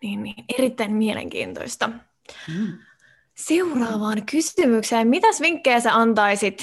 Niin, 0.02 0.22
niin 0.22 0.44
erittäin 0.58 0.92
mielenkiintoista. 0.92 1.88
Mm. 2.48 2.78
Seuraavaan 3.34 4.26
kysymykseen. 4.30 5.08
Mitäs 5.08 5.40
vinkkejä 5.40 5.80
sä 5.80 5.94
antaisit 5.94 6.62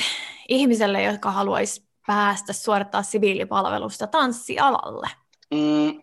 ihmiselle, 0.49 1.03
jotka 1.03 1.31
haluaisi 1.31 1.85
päästä 2.07 2.53
suorittaa 2.53 3.03
siviilipalvelusta 3.03 4.07
tanssialalle? 4.07 5.09
Mm, 5.51 6.01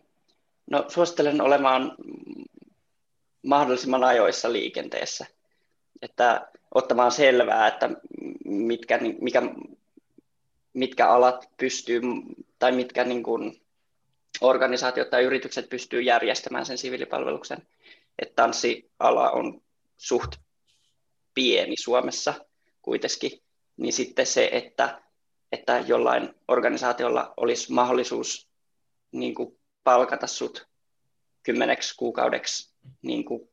no 0.70 0.84
suosittelen 0.88 1.40
olemaan 1.40 1.94
mahdollisimman 3.42 4.04
ajoissa 4.04 4.52
liikenteessä. 4.52 5.26
Että 6.02 6.48
ottamaan 6.74 7.12
selvää, 7.12 7.68
että 7.68 7.90
mitkä, 8.44 8.98
mikä, 9.20 9.42
mitkä 10.72 11.08
alat 11.08 11.48
pystyy 11.56 12.00
tai 12.58 12.72
mitkä 12.72 13.04
niin 13.04 13.22
kuin, 13.22 13.62
organisaatiot 14.40 15.10
tai 15.10 15.22
yritykset 15.22 15.68
pystyy 15.68 16.02
järjestämään 16.02 16.66
sen 16.66 16.78
siviilipalveluksen. 16.78 17.66
Että 18.18 18.42
tanssiala 18.42 19.30
on 19.30 19.62
suht 19.96 20.36
pieni 21.34 21.76
Suomessa 21.76 22.34
kuitenkin, 22.82 23.42
niin 23.76 23.92
sitten 23.92 24.26
se, 24.26 24.48
että, 24.52 25.02
että 25.52 25.84
jollain 25.86 26.34
organisaatiolla 26.48 27.34
olisi 27.36 27.72
mahdollisuus 27.72 28.48
niin 29.12 29.34
kuin 29.34 29.58
palkata 29.84 30.26
sut 30.26 30.68
kymmeneksi 31.42 31.94
kuukaudeksi 31.96 32.74
niin 33.02 33.24
kuin 33.24 33.48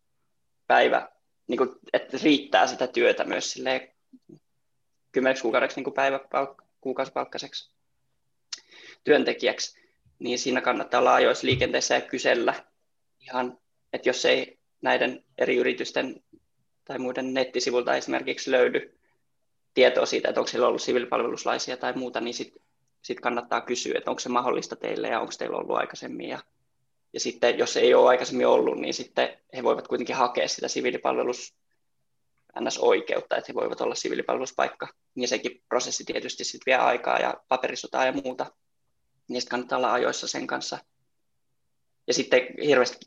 päivä, 0.68 1.10
niin 1.48 1.58
kuin, 1.58 1.70
että 1.94 2.18
riittää 2.24 2.68
sitä 2.68 2.88
työtä 2.88 3.24
myös 3.24 3.52
silleen 3.52 3.96
kymmeneksi 5.12 5.42
kuukaudeksi 5.42 5.82
niin 5.82 5.94
päivä 5.94 6.20
kuukausipalkkaiseksi 6.82 7.72
työntekijäksi, 9.04 9.80
niin 10.20 10.40
siinä 10.40 10.62
kannattaa 10.62 11.00
olla 11.00 11.14
ajoissa 11.14 11.48
liikenteessä 11.48 11.96
ja 11.96 12.02
kysellä 12.02 12.54
ihan, 13.20 13.58
että 13.94 14.10
jos 14.10 14.26
ei 14.26 14.60
näiden 14.82 15.24
eri 15.38 15.56
yritysten 15.56 16.24
tai 16.86 17.00
muiden 17.00 17.34
nettisivuilta 17.34 17.96
esimerkiksi 17.96 18.52
löydy 18.52 18.99
tietoa 19.74 20.06
siitä, 20.06 20.30
että 20.30 20.42
onko 20.42 20.48
siellä 20.48 20.68
ollut 20.68 20.82
siviilipalveluslaisia 20.82 21.78
tai 21.78 21.94
muuta, 21.94 22.22
niin 22.22 22.34
sitten 22.34 22.62
sit 23.02 23.20
kannattaa 23.20 23.62
kysyä, 23.62 23.98
että 23.98 24.12
onko 24.12 24.20
se 24.20 24.30
mahdollista 24.30 24.76
teille 24.76 25.08
ja 25.08 25.20
onko 25.20 25.34
teillä 25.38 25.58
ollut 25.58 25.78
aikaisemmin. 25.78 26.30
Ja, 26.30 26.40
ja 27.14 27.20
sitten 27.20 27.58
jos 27.58 27.78
ei 27.78 27.94
ole 27.94 28.10
aikaisemmin 28.10 28.48
ollut, 28.48 28.78
niin 28.78 28.94
sitten 28.94 29.38
he 29.56 29.64
voivat 29.64 29.88
kuitenkin 29.88 30.16
hakea 30.16 30.48
sitä 30.48 30.68
siviilipalvelus 30.68 31.56
NS-oikeutta, 32.60 33.38
että 33.38 33.52
he 33.52 33.54
voivat 33.54 33.82
olla 33.82 33.96
siviilipalveluspaikka. 33.96 34.88
Ja 35.16 35.28
sekin 35.28 35.64
prosessi 35.70 36.04
tietysti 36.04 36.44
sitten 36.44 36.66
vie 36.66 36.76
aikaa 36.76 37.20
ja 37.20 37.34
paperisotaa 37.48 38.06
ja 38.06 38.12
muuta. 38.12 38.52
Niistä 39.28 39.50
kannattaa 39.50 39.78
olla 39.78 39.94
ajoissa 39.94 40.28
sen 40.28 40.48
kanssa. 40.48 40.78
Ja 42.08 42.14
sitten 42.14 42.42
hirveästi 42.64 42.98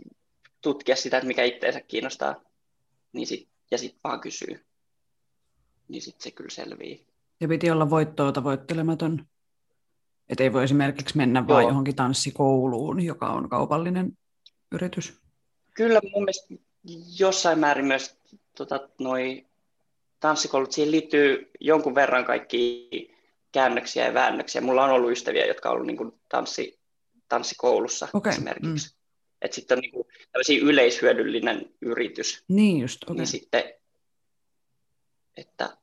tutkia 0.60 0.96
sitä, 0.96 1.16
että 1.16 1.26
mikä 1.26 1.44
itseensä 1.44 1.80
kiinnostaa, 1.80 2.42
niin 3.12 3.26
sit, 3.26 3.48
ja 3.70 3.78
sitten 3.78 4.00
vaan 4.04 4.20
kysyy. 4.20 4.64
Niin 5.92 6.02
sitten 6.02 6.22
se 6.22 6.30
kyllä 6.30 6.50
selvii. 6.50 7.06
Ja 7.40 7.48
piti 7.48 7.70
olla 7.70 7.90
voittoa 7.90 8.32
tavoittelematon. 8.32 9.26
Että 10.28 10.44
ei 10.44 10.52
voi 10.52 10.64
esimerkiksi 10.64 11.16
mennä 11.16 11.46
vain 11.48 11.68
johonkin 11.68 11.96
tanssikouluun, 11.96 13.00
joka 13.00 13.26
on 13.26 13.48
kaupallinen 13.48 14.18
yritys. 14.72 15.20
Kyllä 15.74 16.00
mun 16.12 16.22
mielestä 16.22 16.54
jossain 17.18 17.58
määrin 17.58 17.84
myös 17.84 18.16
tota, 18.56 18.88
noi 18.98 19.46
tanssikoulut, 20.20 20.72
siihen 20.72 20.90
liittyy 20.90 21.50
jonkun 21.60 21.94
verran 21.94 22.24
kaikki 22.24 22.88
käännöksiä 23.52 24.06
ja 24.06 24.14
väännöksiä. 24.14 24.60
Mulla 24.60 24.84
on 24.84 24.90
ollut 24.90 25.12
ystäviä, 25.12 25.46
jotka 25.46 25.68
on 25.68 25.74
ollut 25.74 25.86
niin 25.86 25.96
kuin 25.96 26.12
tanssi, 26.28 26.78
tanssikoulussa 27.28 28.08
okay. 28.12 28.32
esimerkiksi. 28.32 28.88
Mm. 28.88 29.02
Että 29.42 29.54
sitten 29.54 29.78
on 29.78 29.82
niin 29.82 29.92
kuin 29.92 30.06
yleishyödyllinen 30.62 31.74
yritys. 31.80 32.44
Niin 32.48 32.80
just, 32.80 33.02
okay. 33.04 33.16
Niin 33.16 33.26
sitten, 33.26 33.64
että 35.36 35.81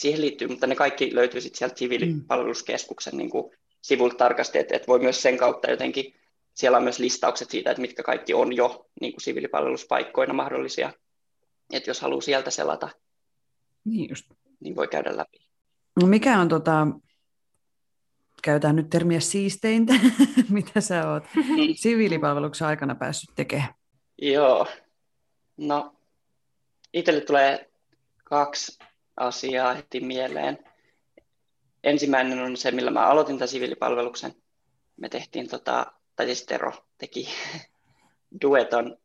siihen 0.00 0.20
liittyy, 0.20 0.48
mutta 0.48 0.66
ne 0.66 0.74
kaikki 0.74 1.14
löytyy 1.14 1.40
sitten 1.40 1.58
sieltä 1.58 1.78
siviilipalveluskeskuksen 1.78 3.16
niin 3.16 3.30
kuin 3.30 3.52
sivulta 3.82 4.16
tarkasti, 4.16 4.58
että, 4.58 4.76
että 4.76 4.86
voi 4.86 4.98
myös 4.98 5.22
sen 5.22 5.36
kautta 5.36 5.70
jotenkin, 5.70 6.14
siellä 6.54 6.76
on 6.76 6.84
myös 6.84 6.98
listaukset 6.98 7.50
siitä, 7.50 7.70
että 7.70 7.80
mitkä 7.80 8.02
kaikki 8.02 8.34
on 8.34 8.56
jo 8.56 8.86
niin 9.00 9.12
kuin 9.12 9.20
siviilipalveluspaikkoina 9.20 10.34
mahdollisia 10.34 10.92
että 11.72 11.90
jos 11.90 12.00
haluaa 12.00 12.20
sieltä 12.20 12.50
selata, 12.50 12.88
niin, 13.84 14.10
just. 14.10 14.26
niin 14.60 14.76
voi 14.76 14.88
käydä 14.88 15.16
läpi. 15.16 15.38
No 16.00 16.06
mikä 16.06 16.40
on, 16.40 16.48
tota, 16.48 16.86
käytetään 18.42 18.76
nyt 18.76 18.90
termiä 18.90 19.20
siisteintä, 19.20 19.94
mitä 20.48 20.80
sä 20.80 21.10
oot 21.10 21.24
mm. 21.36 21.42
siviilipalveluksen 21.74 22.66
aikana 22.66 22.94
päässyt 22.94 23.30
tekemään? 23.34 23.74
Joo, 24.22 24.66
no 25.56 25.96
itselle 26.92 27.20
tulee 27.20 27.70
kaksi 28.24 28.78
asiaa 29.20 29.74
heti 29.74 30.00
mieleen. 30.00 30.58
Ensimmäinen 31.84 32.38
on 32.38 32.56
se, 32.56 32.70
millä 32.70 32.90
mä 32.90 33.06
aloitin 33.06 33.38
tämän 33.38 33.48
siviilipalveluksen. 33.48 34.34
Me 34.96 35.08
tehtiin, 35.08 35.48
tota, 35.48 35.92
tai 36.16 36.26
siis 36.26 36.46
Tero 36.46 36.72
teki 36.98 37.28
dueton 38.42 38.98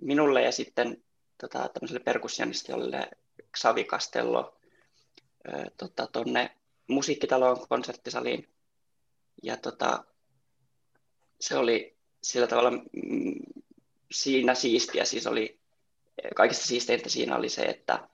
minulle 0.00 0.42
ja 0.42 0.52
sitten 0.52 1.04
tota, 1.40 1.68
tämmöiselle 1.68 2.04
perkussionistille 2.04 3.10
Xavi 3.56 3.84
Castello 3.84 4.58
tota, 5.76 6.06
tuonne 6.06 6.50
musiikkitaloon 6.86 7.68
konserttisaliin. 7.68 8.48
Ja 9.42 9.56
tota, 9.56 10.04
se 11.40 11.56
oli 11.56 11.96
sillä 12.22 12.46
tavalla 12.46 12.70
mm, 12.70 13.34
siinä 14.10 14.54
siistiä, 14.54 15.04
siis 15.04 15.26
oli 15.26 15.60
kaikista 16.36 16.66
siisteintä 16.66 17.08
siinä 17.08 17.36
oli 17.36 17.48
se, 17.48 17.62
että, 17.62 18.08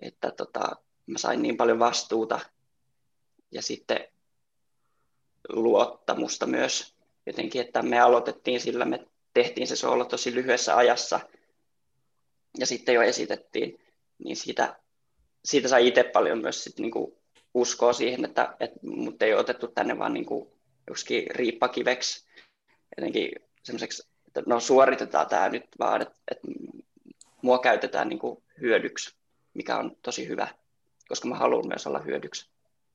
että 0.00 0.30
tota, 0.30 0.76
mä 1.06 1.18
sain 1.18 1.42
niin 1.42 1.56
paljon 1.56 1.78
vastuuta 1.78 2.40
ja 3.50 3.62
sitten 3.62 4.08
luottamusta 5.48 6.46
myös 6.46 6.94
jotenkin, 7.26 7.60
että 7.60 7.82
me 7.82 8.00
aloitettiin 8.00 8.60
sillä, 8.60 8.84
me 8.84 9.06
tehtiin 9.34 9.66
se 9.66 9.76
soolo 9.76 10.04
tosi 10.04 10.34
lyhyessä 10.34 10.76
ajassa– 10.76 11.20
ja 12.58 12.66
sitten 12.66 12.94
jo 12.94 13.02
esitettiin, 13.02 13.80
niin 14.24 14.36
siitä, 14.36 14.76
siitä 15.44 15.68
sai 15.68 15.88
itse 15.88 16.04
paljon 16.04 16.38
myös 16.38 16.64
sit 16.64 16.78
niinku 16.78 17.18
uskoa 17.54 17.92
siihen, 17.92 18.24
että, 18.24 18.56
että 18.60 18.78
mut 18.82 19.22
ei 19.22 19.34
otettu 19.34 19.68
tänne 19.68 19.98
vaan 19.98 20.14
niinku 20.14 20.56
joskin 20.88 21.26
riippakiveksi, 21.30 22.26
jotenkin 22.96 23.30
semmoiseksi, 23.62 24.08
että 24.26 24.42
no 24.46 24.60
suoritetaan 24.60 25.26
tämä 25.26 25.48
nyt 25.48 25.66
vaan, 25.78 26.02
että, 26.02 26.14
että 26.30 26.48
mua 27.42 27.58
käytetään 27.58 28.08
niinku 28.08 28.42
hyödyksi, 28.60 29.16
mikä 29.56 29.76
on 29.76 29.96
tosi 30.02 30.28
hyvä, 30.28 30.48
koska 31.08 31.28
mä 31.28 31.34
haluan 31.34 31.68
myös 31.68 31.86
olla 31.86 31.98
hyödyksi. 31.98 32.50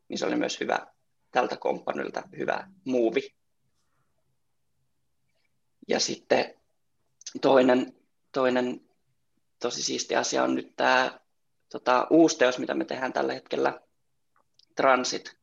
Niin 0.08 0.18
se 0.18 0.26
oli 0.26 0.36
myös 0.36 0.60
hyvä 0.60 0.88
tältä 1.32 1.58
komppanilta 1.58 2.24
hyvä 2.38 2.68
muuvi. 2.86 3.36
Ja 5.88 6.00
sitten 6.00 6.54
toinen, 7.42 7.94
toinen 8.32 8.82
tosi 9.60 9.84
siisti 9.84 10.16
asia 10.16 10.44
on 10.44 10.56
nyt 10.56 10.76
tämä 10.76 11.20
tota, 11.70 12.08
uusi 12.10 12.38
teos, 12.38 12.60
mitä 12.60 12.74
me 12.74 12.86
tehdään 12.86 13.14
tällä 13.14 13.34
hetkellä, 13.34 13.82
Transit. 14.76 15.38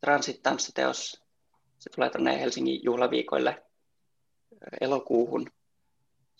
Transit-tanssiteos. 0.00 1.22
Se 1.78 1.90
tulee 1.90 2.10
tuonne 2.10 2.40
Helsingin 2.40 2.80
juhlaviikoille 2.84 3.62
elokuuhun. 4.80 5.50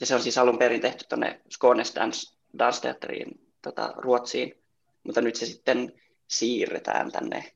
Ja 0.00 0.06
se 0.06 0.14
on 0.14 0.22
siis 0.22 0.38
alun 0.38 0.58
perin 0.58 0.80
tehty 0.80 1.04
tuonne 1.08 1.40
Skånes 1.50 1.94
Dance, 1.94 2.36
Dance 2.58 2.80
Theateriin 2.80 3.45
tota, 3.66 3.94
Ruotsiin, 3.96 4.62
mutta 5.02 5.20
nyt 5.20 5.36
se 5.36 5.46
sitten 5.46 5.92
siirretään 6.28 7.12
tänne 7.12 7.52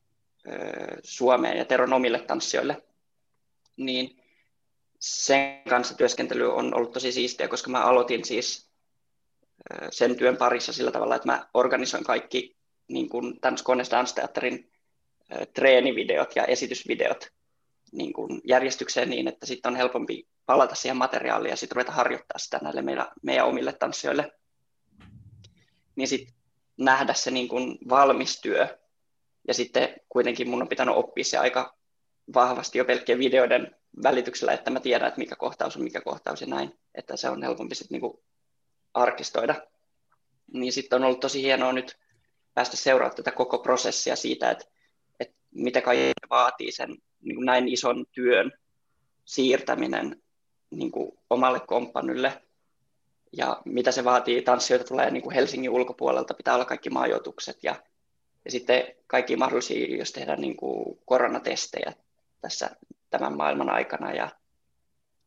ö, 0.46 0.51
Suomeen 1.03 1.59
ja 1.59 1.64
Teron 1.64 1.92
omille 1.92 2.18
tanssijoille. 2.18 2.83
Niin 3.77 4.23
sen 4.99 5.62
kanssa 5.68 5.94
työskentely 5.94 6.53
on 6.53 6.75
ollut 6.75 6.92
tosi 6.92 7.12
siistiä, 7.12 7.49
koska 7.49 7.70
mä 7.70 7.85
aloitin 7.85 8.25
siis 8.25 8.70
sen 9.90 10.16
työn 10.16 10.37
parissa 10.37 10.73
sillä 10.73 10.90
tavalla, 10.90 11.16
että 11.16 11.29
mä 11.29 11.49
organisoin 11.55 12.05
kaikki 12.05 12.57
niin 12.88 13.09
kuin 13.09 13.40
tämän 13.40 13.59
Skones 13.59 13.90
Dance 13.90 14.14
Theaterin 14.14 14.73
treenivideot 15.55 16.37
ja 16.37 16.44
esitysvideot 16.44 17.33
niin 17.92 18.12
kuin 18.12 18.40
järjestykseen 18.44 19.11
niin, 19.11 19.29
että 19.29 19.46
sitten 19.46 19.73
on 19.73 19.77
helpompi 19.77 20.29
palata 20.46 20.75
siihen 20.75 20.96
materiaaliin 20.96 21.51
ja 21.51 21.57
sitten 21.57 21.77
ruveta 21.77 21.92
harjoittaa 21.92 22.38
sitä 22.38 22.59
näille 22.62 22.83
meidän, 22.83 23.07
meidän 23.23 23.46
omille 23.46 23.73
tanssijoille. 23.73 24.33
Niin 26.01 26.09
sitten 26.09 26.35
nähdä 26.77 27.15
se 27.15 27.31
niin 27.31 27.49
kuin 27.49 27.79
valmis 27.89 28.41
työ 28.41 28.79
ja 29.49 29.55
sitten 29.55 29.89
kuitenkin 30.09 30.49
mun 30.49 30.63
on 30.63 30.69
pitänyt 30.69 30.97
oppia 30.97 31.25
se 31.25 31.39
aika 31.39 31.77
vahvasti 32.35 32.79
jo 32.79 32.85
pelkkien 32.85 33.19
videoiden 33.19 33.77
välityksellä, 34.03 34.53
että 34.53 34.71
mä 34.71 34.81
tiedän, 34.81 35.09
että 35.09 35.19
mikä 35.19 35.37
kohtaus 35.37 35.77
on 35.77 35.83
mikä 35.83 36.01
kohtaus 36.01 36.41
ja 36.41 36.47
näin, 36.47 36.79
että 36.95 37.17
se 37.17 37.29
on 37.29 37.43
helpompi 37.43 37.75
sitten 37.75 38.01
niin 38.01 38.19
arkistoida. 38.95 39.55
Niin 40.53 40.73
sitten 40.73 40.97
on 40.97 41.05
ollut 41.05 41.21
tosi 41.21 41.43
hienoa 41.43 41.73
nyt 41.73 41.99
päästä 42.55 42.77
seuraamaan 42.77 43.17
tätä 43.17 43.33
koko 43.33 43.59
prosessia 43.59 44.17
siitä, 44.17 44.51
että, 44.51 44.65
että 45.21 45.35
mitä 45.51 45.81
kaikki 45.81 46.13
vaatii 46.31 46.73
sen 46.73 46.97
niin 47.21 47.35
kuin 47.35 47.47
näin 47.47 47.69
ison 47.69 48.07
työn 48.13 48.53
siirtäminen 49.25 50.23
niin 50.71 50.91
kuin 50.91 51.19
omalle 51.31 51.61
komppanylle 51.61 52.43
ja 53.33 53.62
mitä 53.64 53.93
se 53.93 54.05
vaatii. 54.05 54.43
Tanssijoita 54.43 54.88
tulee 54.88 55.11
niin 55.11 55.23
kuin 55.23 55.35
Helsingin 55.35 55.71
ulkopuolelta, 55.71 56.35
pitää 56.35 56.55
olla 56.55 56.64
kaikki 56.64 56.90
majoitukset 56.90 57.64
ja, 57.64 57.75
ja 58.45 58.51
sitten 58.51 58.85
kaikki 59.07 59.37
mahdollisia, 59.37 59.97
jos 59.97 60.12
tehdään 60.12 60.40
niin 60.40 60.57
kuin 60.57 60.99
koronatestejä 61.05 61.93
tässä 62.40 62.71
tämän 63.11 63.37
maailman 63.37 63.71
aikana 63.71 64.12
ja, 64.12 64.29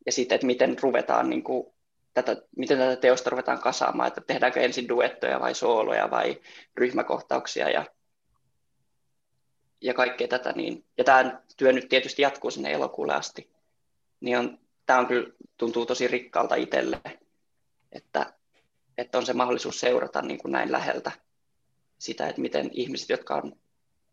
ja 0.06 0.12
sitten, 0.12 0.36
että 0.36 0.48
miten 0.48 0.76
ruvetaan 0.82 1.30
niin 1.30 1.44
kuin 1.44 1.74
tätä, 2.13 2.38
miten 2.58 2.78
tätä 2.78 2.96
teosta 2.96 3.30
ruvetaan 3.30 3.60
kasaamaan, 3.60 4.08
että 4.08 4.22
tehdäänkö 4.28 4.62
ensin 4.62 4.88
duettoja 4.88 5.39
vai 5.39 5.56
sooloja 5.56 6.12
vai 6.12 6.42
ryhmäkohtauksia 6.76 7.70
ja, 7.70 7.86
ja 9.82 9.94
kaikkea 9.94 10.28
tätä. 10.28 10.52
Niin, 10.52 10.86
ja 10.98 11.04
tämä 11.04 11.42
työ 11.58 11.72
nyt 11.72 11.89
tietysti 11.89 12.22
jatkuu 12.22 12.52
sinne 12.52 12.72
elokuulle 12.72 13.13
asti. 13.13 13.50
Niin 14.20 14.38
on, 14.38 14.60
tämä 14.86 15.00
on 15.00 15.08
kyllä, 15.08 15.30
tuntuu 15.58 15.86
tosi 15.86 16.08
rikkaalta 16.08 16.56
itselle, 16.56 17.02
että, 17.94 18.34
että 18.98 19.18
on 19.18 19.26
se 19.26 19.34
mahdollisuus 19.34 19.80
seurata 19.80 20.22
niin 20.22 20.38
kuin 20.38 20.52
näin 20.52 20.72
läheltä 20.72 21.12
sitä, 21.98 22.28
että 22.28 22.42
miten 22.42 22.70
ihmiset, 22.74 23.10
jotka 23.10 23.36
on 23.36 23.56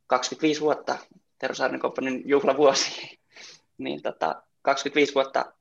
25 0.07 0.61
vuotta 0.61 0.99
Tero 1.39 1.55
Saarinen 1.55 2.23
juhlavuosi, 2.25 3.21
niin 3.79 4.03
tota, 4.03 4.43
25 4.63 5.15
vuotta 5.15 5.53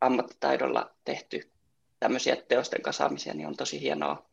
ammattitaidolla 0.00 0.90
tehty 1.04 1.50
tämmöisiä 2.00 2.36
teosten 2.36 2.82
kasaamisia, 2.82 3.34
niin 3.34 3.46
on 3.46 3.56
tosi 3.56 3.80
hienoa, 3.80 4.26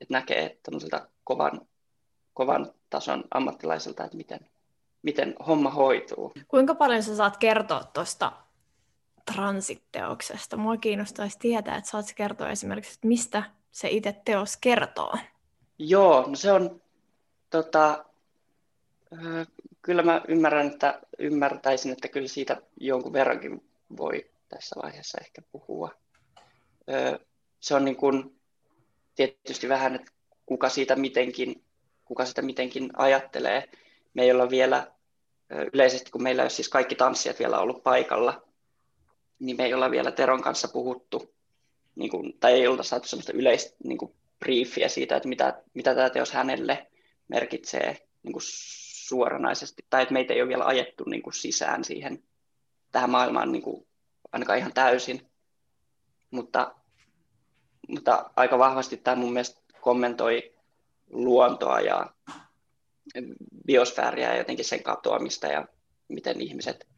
että 0.00 0.14
näkee 0.14 0.58
tämmöiseltä 0.62 1.08
kovan, 1.24 1.60
kovan 2.34 2.72
tason 2.90 3.24
ammattilaiselta, 3.34 4.04
että 4.04 4.16
miten, 4.16 4.40
miten 5.02 5.34
homma 5.46 5.70
hoituu. 5.70 6.32
Kuinka 6.48 6.74
paljon 6.74 7.02
sä 7.02 7.16
saat 7.16 7.36
kertoa 7.36 7.84
tuosta 7.84 8.32
transitteoksesta? 9.34 10.56
Mua 10.56 10.76
kiinnostaisi 10.76 11.38
tietää, 11.38 11.76
että 11.76 11.90
saat 11.90 12.12
kertoa 12.14 12.50
esimerkiksi, 12.50 12.94
että 12.94 13.08
mistä 13.08 13.42
se 13.70 13.88
itse 13.88 14.20
teos 14.24 14.56
kertoo. 14.56 15.14
Joo, 15.78 16.26
no 16.28 16.36
se 16.36 16.52
on, 16.52 16.82
tota, 17.50 18.04
kyllä 19.82 20.02
mä 20.02 20.20
ymmärrän, 20.28 20.66
että 20.66 21.00
ymmärtäisin, 21.18 21.92
että 21.92 22.08
kyllä 22.08 22.28
siitä 22.28 22.62
jonkun 22.80 23.12
verrankin 23.12 23.62
voi 23.96 24.30
tässä 24.48 24.80
vaiheessa 24.82 25.18
ehkä 25.20 25.42
puhua 25.52 25.90
se 27.60 27.74
on 27.74 27.84
niin 27.84 27.96
kuin 27.96 28.40
tietysti 29.14 29.68
vähän, 29.68 29.94
että 29.94 30.12
kuka 30.46 30.68
siitä 30.68 30.96
mitenkin, 30.96 31.64
kuka 32.04 32.24
sitä 32.24 32.42
mitenkin 32.42 32.90
ajattelee. 32.96 33.68
Me 34.14 34.22
ei 34.22 34.32
olla 34.32 34.50
vielä 34.50 34.92
yleisesti, 35.72 36.10
kun 36.10 36.22
meillä 36.22 36.42
ei 36.42 36.44
ole 36.44 36.50
siis 36.50 36.68
kaikki 36.68 36.94
tanssijat 36.94 37.38
vielä 37.38 37.58
ollut 37.58 37.82
paikalla, 37.82 38.42
niin 39.40 39.56
me 39.56 39.64
ei 39.64 39.74
olla 39.74 39.90
vielä 39.90 40.10
Teron 40.10 40.42
kanssa 40.42 40.68
puhuttu, 40.68 41.34
niin 41.96 42.10
kuin, 42.10 42.38
tai 42.40 42.52
ei 42.52 42.66
olla 42.66 42.82
saatu 42.82 43.08
sellaista 43.08 43.32
yleistä 43.32 43.76
niin 43.84 43.98
kuin 43.98 44.14
briefiä 44.38 44.88
siitä, 44.88 45.16
että 45.16 45.28
mitä, 45.28 45.62
mitä 45.74 45.94
tämä 45.94 46.10
teos 46.10 46.32
hänelle 46.32 46.86
merkitsee 47.28 48.08
niin 48.22 48.32
kuin 48.32 48.42
suoranaisesti, 48.44 49.86
tai 49.90 50.02
että 50.02 50.12
meitä 50.12 50.34
ei 50.34 50.42
ole 50.42 50.48
vielä 50.48 50.66
ajettu 50.66 51.04
niin 51.04 51.22
kuin 51.22 51.34
sisään 51.34 51.84
siihen 51.84 52.22
tähän 52.92 53.10
maailmaan 53.10 53.52
niin 53.52 53.62
kuin, 53.62 53.86
ainakaan 54.32 54.58
ihan 54.58 54.72
täysin. 54.72 55.26
Mutta 56.30 56.74
mutta 57.88 58.30
aika 58.36 58.58
vahvasti 58.58 58.96
tämä 58.96 59.16
mun 59.16 59.32
mielestä 59.32 59.60
kommentoi 59.80 60.54
luontoa 61.10 61.80
ja 61.80 62.14
biosfääriä 63.66 64.32
ja 64.32 64.38
jotenkin 64.38 64.64
sen 64.64 64.82
katoamista 64.82 65.46
ja 65.46 65.68
miten 66.08 66.40
ihmiset, 66.40 66.88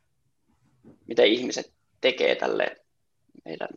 miten 1.07 1.27
ihmiset 1.27 1.73
tekee 2.03 2.35
tälle 2.35 2.77
meidän 3.45 3.69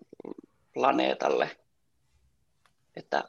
planeetalle. 0.74 1.50
Että 2.96 3.24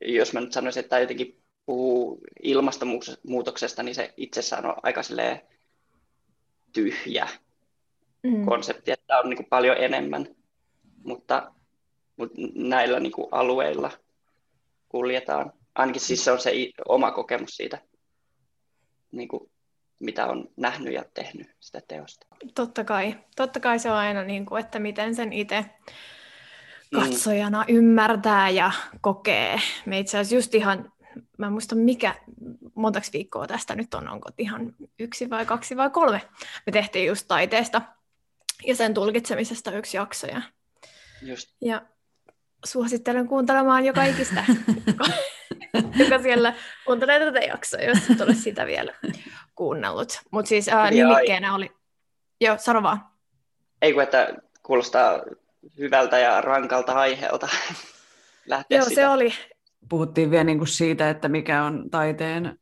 jos 0.00 0.32
mä 0.32 0.40
nyt 0.40 0.52
sanoisin, 0.52 0.80
että 0.84 0.98
jotenkin 0.98 1.42
puhuu 1.66 2.20
ilmastonmuutoksesta, 2.42 3.82
niin 3.82 3.94
se 3.94 4.14
itsessään 4.16 4.66
on 4.66 4.74
aika 4.82 5.00
tyhjä 6.72 7.28
mm. 8.22 8.44
konsepti, 8.44 8.90
että 8.90 9.18
on 9.18 9.30
niin 9.30 9.44
paljon 9.44 9.76
enemmän. 9.76 10.26
Mutta 11.04 11.52
mutta 12.16 12.38
näillä 12.54 13.00
niin 13.00 13.12
kuin 13.12 13.28
alueilla 13.30 13.90
kuljetaan. 14.88 15.52
Ainakin 15.74 16.00
siis 16.00 16.24
se 16.24 16.32
on 16.32 16.40
se 16.40 16.52
oma 16.88 17.10
kokemus 17.10 17.56
siitä, 17.56 17.78
niin 19.12 19.28
kuin, 19.28 19.50
mitä 20.02 20.26
on 20.26 20.48
nähnyt 20.56 20.94
ja 20.94 21.04
tehnyt 21.14 21.50
sitä 21.60 21.80
teosta. 21.88 22.26
Totta 22.54 22.84
kai. 22.84 23.18
Totta 23.36 23.60
kai 23.60 23.78
se 23.78 23.90
on 23.90 23.96
aina, 23.96 24.22
niin 24.22 24.46
kuin, 24.46 24.64
että 24.64 24.78
miten 24.78 25.14
sen 25.14 25.32
itse 25.32 25.64
katsojana 26.94 27.64
mm. 27.68 27.76
ymmärtää 27.76 28.50
ja 28.50 28.72
kokee. 29.00 29.60
Me 29.86 29.98
itse 29.98 30.18
asiassa 30.18 30.34
just 30.34 30.54
ihan, 30.54 30.92
mä 31.38 31.46
en 31.46 31.52
muista 31.52 31.74
mikä, 31.74 32.14
montaksi 32.74 33.12
viikkoa 33.12 33.46
tästä 33.46 33.74
nyt 33.74 33.94
on, 33.94 34.08
onko 34.08 34.30
ihan 34.38 34.74
yksi 34.98 35.30
vai 35.30 35.46
kaksi 35.46 35.76
vai 35.76 35.90
kolme. 35.90 36.22
Me 36.66 36.72
tehtiin 36.72 37.06
just 37.06 37.28
taiteesta 37.28 37.82
ja 38.66 38.76
sen 38.76 38.94
tulkitsemisesta 38.94 39.70
yksi 39.70 39.96
jakso. 39.96 40.26
Ja, 40.26 40.42
just. 41.22 41.48
ja 41.60 41.82
suosittelen 42.64 43.28
kuuntelemaan 43.28 43.84
joka 43.84 44.04
ikistä, 44.04 44.44
joka 45.98 46.22
siellä 46.22 46.54
kuuntelee 46.86 47.18
tätä 47.18 47.38
jaksoa, 47.38 47.80
jos 47.80 48.10
et 48.10 48.20
ole 48.20 48.34
sitä 48.34 48.66
vielä 48.66 48.94
kuunnellut. 49.54 50.20
Mutta 50.30 50.48
siis 50.48 50.68
ää, 50.68 50.90
nimikkeenä 50.90 51.54
oli... 51.54 51.70
Joo, 52.40 52.56
sano 52.58 52.82
vaan. 52.82 53.00
Ei 53.82 53.92
kun, 53.92 54.02
että 54.02 54.34
kuulostaa 54.62 55.20
hyvältä 55.78 56.18
ja 56.18 56.40
rankalta 56.40 56.92
aiheelta 56.92 57.48
lähteä 58.46 58.78
Joo, 58.78 58.84
sitä. 58.84 58.94
se 58.94 59.08
oli. 59.08 59.32
Puhuttiin 59.88 60.30
vielä 60.30 60.44
niin 60.44 60.58
kuin 60.58 60.68
siitä, 60.68 61.10
että 61.10 61.28
mikä 61.28 61.62
on 61.62 61.90
taiteen 61.90 62.58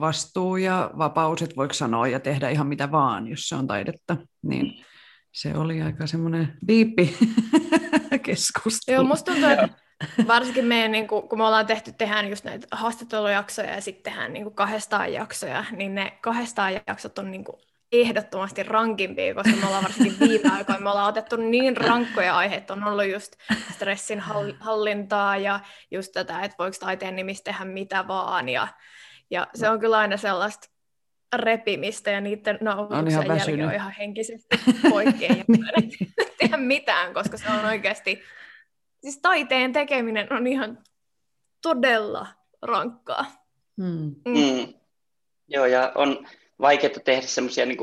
vastuu 0.00 0.56
ja 0.56 0.90
vapaus, 0.98 1.42
että 1.42 1.56
voiko 1.56 1.74
sanoa 1.74 2.08
ja 2.08 2.20
tehdä 2.20 2.48
ihan 2.50 2.66
mitä 2.66 2.92
vaan, 2.92 3.26
jos 3.26 3.48
se 3.48 3.54
on 3.54 3.66
taidetta. 3.66 4.16
Niin 4.42 4.84
se 5.32 5.54
oli 5.54 5.82
aika 5.82 6.06
semmoinen 6.06 6.58
diippi 6.68 7.16
keskustelu. 8.22 8.94
Joo, 8.94 9.04
musta 9.04 9.32
tuntuu, 9.32 9.50
että 9.50 9.68
varsinkin 10.26 10.64
meidän, 10.64 10.92
niin 10.92 11.08
kun, 11.08 11.28
kun 11.28 11.38
me 11.38 11.46
ollaan 11.46 11.66
tehty, 11.66 11.92
tehdään 11.92 12.28
just 12.28 12.44
näitä 12.44 12.66
haastattelujaksoja 12.70 13.74
ja 13.74 13.80
sitten 13.80 14.12
tehdään 14.12 14.32
niin 14.32 14.54
kahdestaan 14.54 15.12
jaksoja, 15.12 15.64
niin 15.70 15.94
ne 15.94 16.12
kahdestaan 16.20 16.72
jaksot 16.86 17.18
on 17.18 17.30
niin 17.30 17.44
ehdottomasti 17.92 18.62
rankimpia, 18.62 19.34
koska 19.34 19.56
me 19.56 19.66
ollaan 19.66 19.82
varsinkin 19.82 20.28
viime 20.28 20.50
aikoina, 20.56 20.80
me 20.80 20.90
ollaan 20.90 21.08
otettu 21.08 21.36
niin 21.36 21.76
rankkoja 21.76 22.36
aiheita, 22.36 22.72
on 22.72 22.84
ollut 22.84 23.12
just 23.12 23.32
stressin 23.74 24.20
hallintaa 24.60 25.36
ja 25.36 25.60
just 25.90 26.12
tätä, 26.12 26.40
että 26.40 26.56
voiko 26.58 26.76
taiteen 26.80 27.16
nimissä 27.16 27.44
tehdä 27.44 27.64
mitä 27.64 28.08
vaan, 28.08 28.48
ja, 28.48 28.68
ja 29.30 29.46
se 29.54 29.68
on 29.68 29.80
kyllä 29.80 29.98
aina 29.98 30.16
sellaista 30.16 30.68
repimistä 31.36 32.10
ja 32.10 32.20
niiden 32.20 32.58
nauhoituksen 32.60 33.26
jälkeen 33.26 33.66
on 33.66 33.74
ihan 33.74 33.92
henkisesti 33.92 34.60
poikkeen 34.90 35.38
ja 35.38 35.44
niin. 35.80 35.92
tehdä 36.38 36.56
mitään, 36.56 37.14
koska 37.14 37.36
se 37.36 37.48
on 37.48 37.64
oikeasti, 37.64 38.22
siis 39.00 39.18
taiteen 39.22 39.72
tekeminen 39.72 40.32
on 40.32 40.46
ihan 40.46 40.78
todella 41.62 42.26
rankkaa. 42.62 43.24
Hmm. 43.76 44.14
Mm. 44.24 44.38
Mm. 44.38 44.74
Joo, 45.48 45.66
ja 45.66 45.92
on 45.94 46.28
vaikeaa 46.60 47.00
tehdä 47.04 47.26
semmoisia 47.26 47.66
niin 47.66 47.78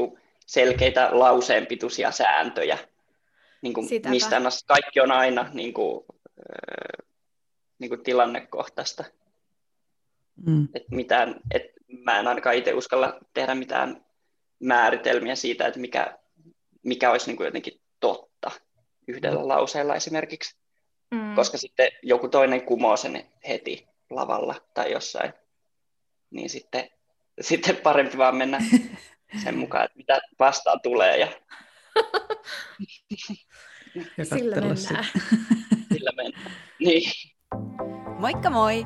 selkeitä 0.45 1.10
lauseenpituisia 1.12 2.12
sääntöjä, 2.12 2.77
niin 3.62 3.73
kuin 3.73 3.88
mistä 4.10 4.41
kaikki 4.67 4.99
on 4.99 5.12
aina 5.12 5.49
niin 5.53 5.73
kuin, 5.73 6.06
niin 7.80 7.89
kuin 7.89 8.03
tilannekohtaista. 8.03 9.03
Mm. 10.45 10.67
Et 10.73 10.84
mitään, 10.91 11.39
et 11.51 11.63
mä 12.03 12.19
en 12.19 12.27
ainakaan 12.27 12.56
itse 12.56 12.73
uskalla 12.73 13.19
tehdä 13.34 13.56
mitään 13.56 14.06
määritelmiä 14.60 15.36
siitä, 15.36 15.67
että 15.67 15.80
mikä, 15.80 16.17
mikä 16.84 17.12
olisi 17.12 17.27
niin 17.27 17.38
kuin 17.38 17.45
jotenkin 17.45 17.82
totta 17.99 18.51
yhdellä 19.08 19.47
lauseella 19.47 19.95
esimerkiksi. 19.95 20.58
Mm. 21.12 21.36
Koska 21.36 21.58
sitten 21.58 21.91
joku 22.04 22.30
toinen 22.30 22.62
kumoo 22.62 22.98
sen 22.98 23.26
heti 23.48 23.88
lavalla 24.10 24.56
tai 24.74 24.91
jossain. 24.91 25.34
Niin 26.30 26.50
sitten, 26.50 26.89
sitten 27.41 27.76
parempi 27.76 28.17
vaan 28.17 28.36
mennä 28.36 28.60
sen 29.43 29.58
mukaan, 29.58 29.86
että 29.86 29.98
mitä 29.98 30.22
vastaan 30.39 30.82
tulee. 30.82 31.17
Ja... 31.17 31.28
ja 34.17 34.26
Sillä 34.38 34.56
mennään. 34.56 35.06
Sillä 35.93 36.12
mennään. 36.15 36.52
Niin. 36.80 37.12
Moikka 38.20 38.50
moi! 38.50 38.86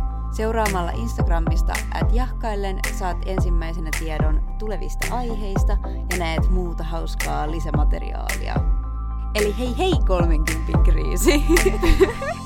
Seuraamalla 0.31 0.91
Instagramista 0.91 1.73
at 1.93 2.13
jahkaillen 2.13 2.79
saat 2.99 3.17
ensimmäisenä 3.25 3.89
tiedon 3.99 4.55
tulevista 4.59 5.15
aiheista 5.15 5.77
ja 6.11 6.17
näet 6.17 6.49
muuta 6.49 6.83
hauskaa 6.83 7.51
lisämateriaalia. 7.51 8.55
Eli 9.35 9.57
hei 9.57 9.77
hei 9.77 9.93
30 10.07 10.71
kriisi! 10.85 11.43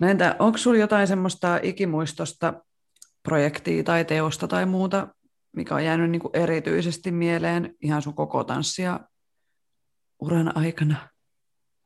No 0.00 0.08
entä, 0.08 0.36
onko 0.38 0.58
sinulla 0.58 0.80
jotain 0.80 1.06
semmoista 1.06 1.60
ikimuistosta 1.62 2.54
projektia 3.22 3.84
tai 3.84 4.04
teosta 4.04 4.48
tai 4.48 4.66
muuta, 4.66 5.08
mikä 5.52 5.74
on 5.74 5.84
jäänyt 5.84 6.10
niin 6.10 6.22
kuin 6.22 6.36
erityisesti 6.36 7.10
mieleen 7.10 7.74
ihan 7.80 8.02
sun 8.02 8.14
koko 8.14 8.44
tanssia 8.44 9.00
uran 10.20 10.56
aikana? 10.56 11.08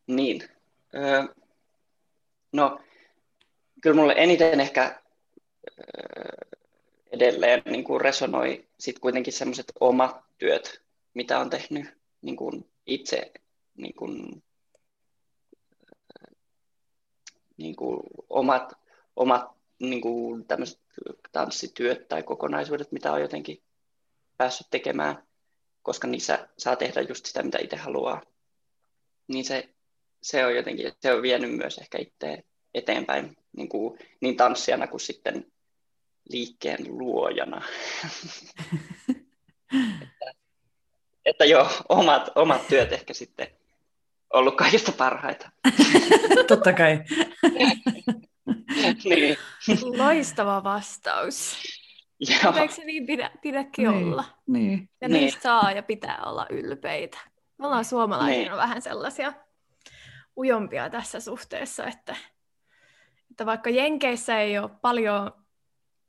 Niin. 0.07 0.43
Öö, 0.95 1.25
no, 2.53 2.81
kyllä 3.83 3.97
mulle 3.97 4.15
eniten 4.17 4.61
ehkä 4.61 5.03
öö, 5.79 6.49
edelleen 7.13 7.63
niin 7.67 7.85
kuin 7.85 8.01
resonoi 8.01 8.69
sit 8.81 8.99
kuitenkin 8.99 9.33
semmoiset 9.33 9.73
omat 9.81 10.17
työt, 10.39 10.83
mitä 11.15 11.39
on 11.39 11.51
tehnyt 11.51 11.99
niin 12.23 12.37
kuin 12.37 12.71
itse 12.87 13.33
niin 13.77 13.95
kuin, 13.95 14.43
niin 17.57 17.77
kuin 17.77 18.01
omat, 18.31 18.73
omat 19.17 19.56
niin 19.79 20.01
kuin 20.01 20.47
tämmöiset 20.47 20.81
tanssityöt 21.33 22.09
tai 22.09 22.23
kokonaisuudet, 22.23 22.93
mitä 22.93 23.13
on 23.13 23.21
jotenkin 23.21 23.63
päässyt 24.37 24.67
tekemään, 24.71 25.23
koska 25.83 26.07
niissä 26.07 26.49
saa 26.59 26.77
tehdä 26.77 27.01
just 27.01 27.27
sitä, 27.27 27.43
mitä 27.43 27.59
itse 27.59 27.77
haluaa. 27.77 28.23
Niin 29.29 29.45
se, 29.45 29.69
se 30.23 30.47
on 30.47 30.57
jotenkin, 30.57 30.93
se 31.01 31.15
on 31.15 31.23
vienyt 31.23 31.57
myös 31.57 31.79
ehkä 31.79 31.99
itse 31.99 32.45
eteenpäin 32.75 33.37
niin, 33.57 33.69
kuin, 33.69 33.99
niin 34.21 34.37
tanssijana 34.37 34.87
kuin 34.87 35.01
sitten 35.01 35.53
liikkeen 36.31 36.99
luojana. 36.99 37.63
että, 39.75 40.33
että 41.25 41.45
joo, 41.45 41.69
omat, 41.89 42.31
omat 42.35 42.69
työt 42.69 42.93
ehkä 42.93 43.15
sitten 43.15 43.49
ollut 44.33 44.57
kaikista 44.57 44.93
parhaita. 44.93 45.51
Totta 46.49 46.73
kai. 46.73 46.99
niin. 49.05 49.37
Loistava 49.99 50.65
vastaus. 50.65 51.57
Joo. 52.21 52.55
Eikö 52.57 52.75
se 52.75 52.85
niin 52.85 53.07
pidä, 53.07 53.31
pidäkin 53.43 53.91
niin, 53.91 54.05
olla? 54.05 54.25
Niin. 54.47 54.91
Ja 55.01 55.09
Niin. 55.09 55.21
niistä 55.21 55.43
saa 55.43 55.73
ja 55.73 55.83
pitää 55.83 56.23
olla 56.27 56.47
ylpeitä. 56.51 57.19
Me 57.59 57.67
ollaan 57.67 57.85
suomalaisina 57.85 58.43
Niin. 58.43 58.57
vähän 58.57 58.83
sellaisia 58.83 59.33
ujompia 60.37 60.91
tässä 60.91 61.21
suhteessa, 61.21 61.87
että, 61.87 62.17
että 63.31 63.47
vaikka 63.47 63.71
Jenkeissä 63.71 64.41
ei 64.41 64.59
ole 64.59 64.71
paljon 64.83 65.33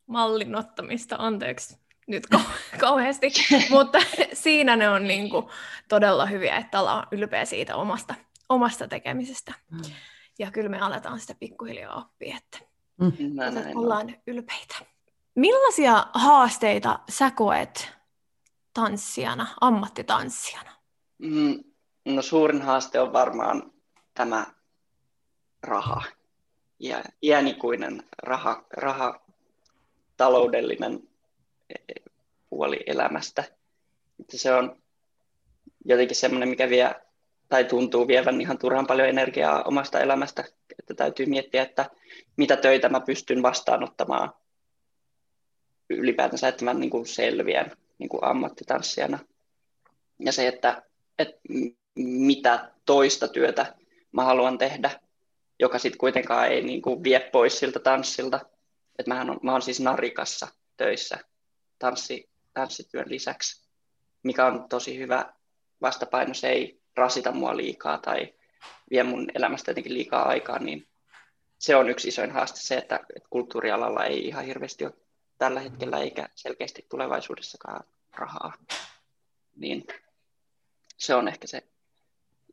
mallin 0.05 0.55
ottamista, 0.55 1.15
anteeksi 1.19 1.77
nyt 2.07 2.23
kau- 2.35 2.77
kauheasti, 2.79 3.27
mutta 3.69 3.99
siinä 4.33 4.75
ne 4.75 4.89
on 4.89 5.07
niin 5.07 5.29
kuin 5.29 5.45
todella 5.89 6.25
hyviä, 6.25 6.57
että 6.57 6.79
ollaan 6.79 7.07
ylpeä 7.11 7.45
siitä 7.45 7.75
omasta, 7.75 8.15
omasta 8.49 8.87
tekemisestä. 8.87 9.53
Mm. 9.71 9.81
Ja 10.39 10.51
kyllä 10.51 10.69
me 10.69 10.79
aletaan 10.79 11.19
sitä 11.19 11.35
pikkuhiljaa 11.39 11.95
oppia, 11.95 12.37
että 12.37 12.59
Mä 12.97 13.07
että 13.47 13.61
näin 13.61 13.77
on. 13.77 13.83
ollaan 13.83 14.15
ylpeitä. 14.27 14.75
Millaisia 15.35 16.05
haasteita 16.13 16.99
sä 17.09 17.31
koet 17.31 17.91
tanssijana, 18.73 19.47
ammattitanssijana? 19.61 20.71
Mm, 21.17 21.63
No 22.05 22.21
suurin 22.21 22.61
haaste 22.61 22.99
on 22.99 23.13
varmaan 23.13 23.71
tämä 24.13 24.45
raha 25.63 26.01
ja 26.79 27.03
iänikuinen 27.23 28.03
raha, 28.23 28.65
raha 28.77 29.21
taloudellinen 30.17 31.09
eh, 31.69 32.03
puoli 32.49 32.83
elämästä. 32.85 33.43
Että 34.19 34.37
se 34.37 34.53
on 34.53 34.81
jotenkin 35.85 36.15
semmoinen, 36.15 36.49
mikä 36.49 36.69
vie 36.69 36.95
tai 37.49 37.65
tuntuu 37.65 38.07
vievän 38.07 38.41
ihan 38.41 38.57
turhan 38.57 38.87
paljon 38.87 39.09
energiaa 39.09 39.63
omasta 39.63 39.99
elämästä, 39.99 40.43
että 40.79 40.93
täytyy 40.93 41.25
miettiä, 41.25 41.63
että 41.63 41.89
mitä 42.37 42.57
töitä 42.57 42.89
mä 42.89 42.99
pystyn 42.99 43.43
vastaanottamaan 43.43 44.33
ylipäätänsä, 45.89 46.47
että 46.47 46.65
mä 46.65 46.73
niin 46.73 46.89
kuin 46.89 47.05
selviän 47.05 47.71
niin 47.97 48.09
kuin 48.09 48.23
ammattitanssijana. 48.23 49.19
Ja 50.19 50.31
se, 50.31 50.47
että, 50.47 50.83
että 51.19 51.39
mitä 51.95 52.71
toista 52.85 53.27
työtä 53.27 53.75
mä 54.11 54.23
haluan 54.23 54.57
tehdä, 54.57 54.91
joka 55.59 55.79
sitten 55.79 55.97
kuitenkaan 55.97 56.47
ei 56.47 56.63
niin 56.63 56.81
kuin 56.81 57.03
vie 57.03 57.19
pois 57.19 57.59
siltä 57.59 57.79
tanssilta. 57.79 58.39
Että 58.99 59.09
mähän 59.09 59.29
on, 59.29 59.39
mä 59.43 59.51
oon 59.51 59.61
siis 59.61 59.79
narikassa 59.79 60.47
töissä 60.77 61.17
tanssi, 61.79 62.29
tanssityön 62.53 63.09
lisäksi, 63.09 63.67
mikä 64.23 64.45
on 64.45 64.69
tosi 64.69 64.97
hyvä 64.97 65.33
vastapaino. 65.81 66.33
Se 66.33 66.49
ei 66.49 66.81
rasita 66.97 67.31
mua 67.31 67.57
liikaa 67.57 67.97
tai 67.97 68.33
vie 68.89 69.03
mun 69.03 69.27
elämästä 69.35 69.71
jotenkin 69.71 69.93
liikaa 69.93 70.27
aikaa, 70.27 70.59
niin 70.59 70.87
se 71.59 71.75
on 71.75 71.89
yksi 71.89 72.07
isoin 72.07 72.31
haaste 72.31 72.59
se, 72.59 72.77
että, 72.77 72.99
kulttuurialalla 73.29 74.05
ei 74.05 74.27
ihan 74.27 74.45
hirveästi 74.45 74.85
ole 74.85 74.93
tällä 75.37 75.59
hetkellä 75.59 75.97
eikä 75.97 76.29
selkeästi 76.35 76.85
tulevaisuudessakaan 76.89 77.83
rahaa. 78.15 78.53
Niin 79.55 79.87
se 80.97 81.15
on 81.15 81.27
ehkä 81.27 81.47
se 81.47 81.63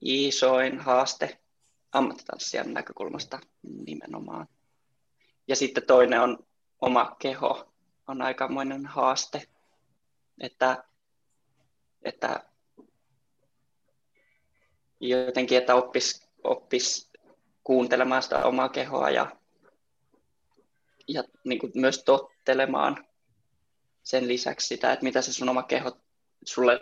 isoin 0.00 0.80
haaste 0.80 1.38
ammattitanssijan 1.92 2.74
näkökulmasta 2.74 3.38
nimenomaan. 3.87 4.48
Ja 5.48 5.57
sitten 5.57 5.87
toinen 5.87 6.20
on 6.20 6.46
oma 6.80 7.16
keho, 7.18 7.72
on 8.09 8.22
aikamoinen 8.22 8.87
haaste, 8.87 9.48
että, 10.40 10.85
että 12.02 12.54
jotenkin, 15.09 15.59
että 15.59 15.75
oppis, 15.75 16.29
oppis 16.45 17.11
kuuntelemaan 17.64 18.23
sitä 18.23 18.45
omaa 18.45 18.69
kehoa 18.69 19.11
ja, 19.11 19.37
ja 21.09 21.25
niin 21.45 21.59
kuin 21.59 21.73
myös 21.75 22.05
tottelemaan 22.05 23.07
sen 24.03 24.29
lisäksi 24.29 24.67
sitä, 24.67 24.93
että 24.93 25.05
mitä 25.05 25.23
se 25.23 25.33
sun 25.33 25.49
oma 25.49 25.62
keho 25.62 25.97
sulle 26.45 26.81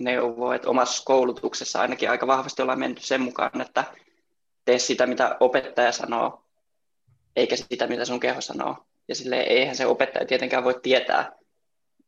neuvoo, 0.00 0.52
että 0.52 0.70
omassa 0.70 1.02
koulutuksessa 1.04 1.80
ainakin 1.80 2.10
aika 2.10 2.26
vahvasti 2.26 2.62
ollaan 2.62 2.78
menty 2.78 3.02
sen 3.02 3.20
mukaan, 3.20 3.60
että 3.60 3.84
tee 4.64 4.78
sitä, 4.78 5.06
mitä 5.06 5.36
opettaja 5.40 5.92
sanoo, 5.92 6.44
eikä 7.36 7.56
sitä, 7.56 7.86
mitä 7.86 8.04
sun 8.04 8.20
keho 8.20 8.40
sanoo. 8.40 8.76
Ja 9.08 9.14
sille 9.14 9.40
eihän 9.40 9.76
se 9.76 9.86
opettaja 9.86 10.26
tietenkään 10.26 10.64
voi 10.64 10.80
tietää, 10.82 11.32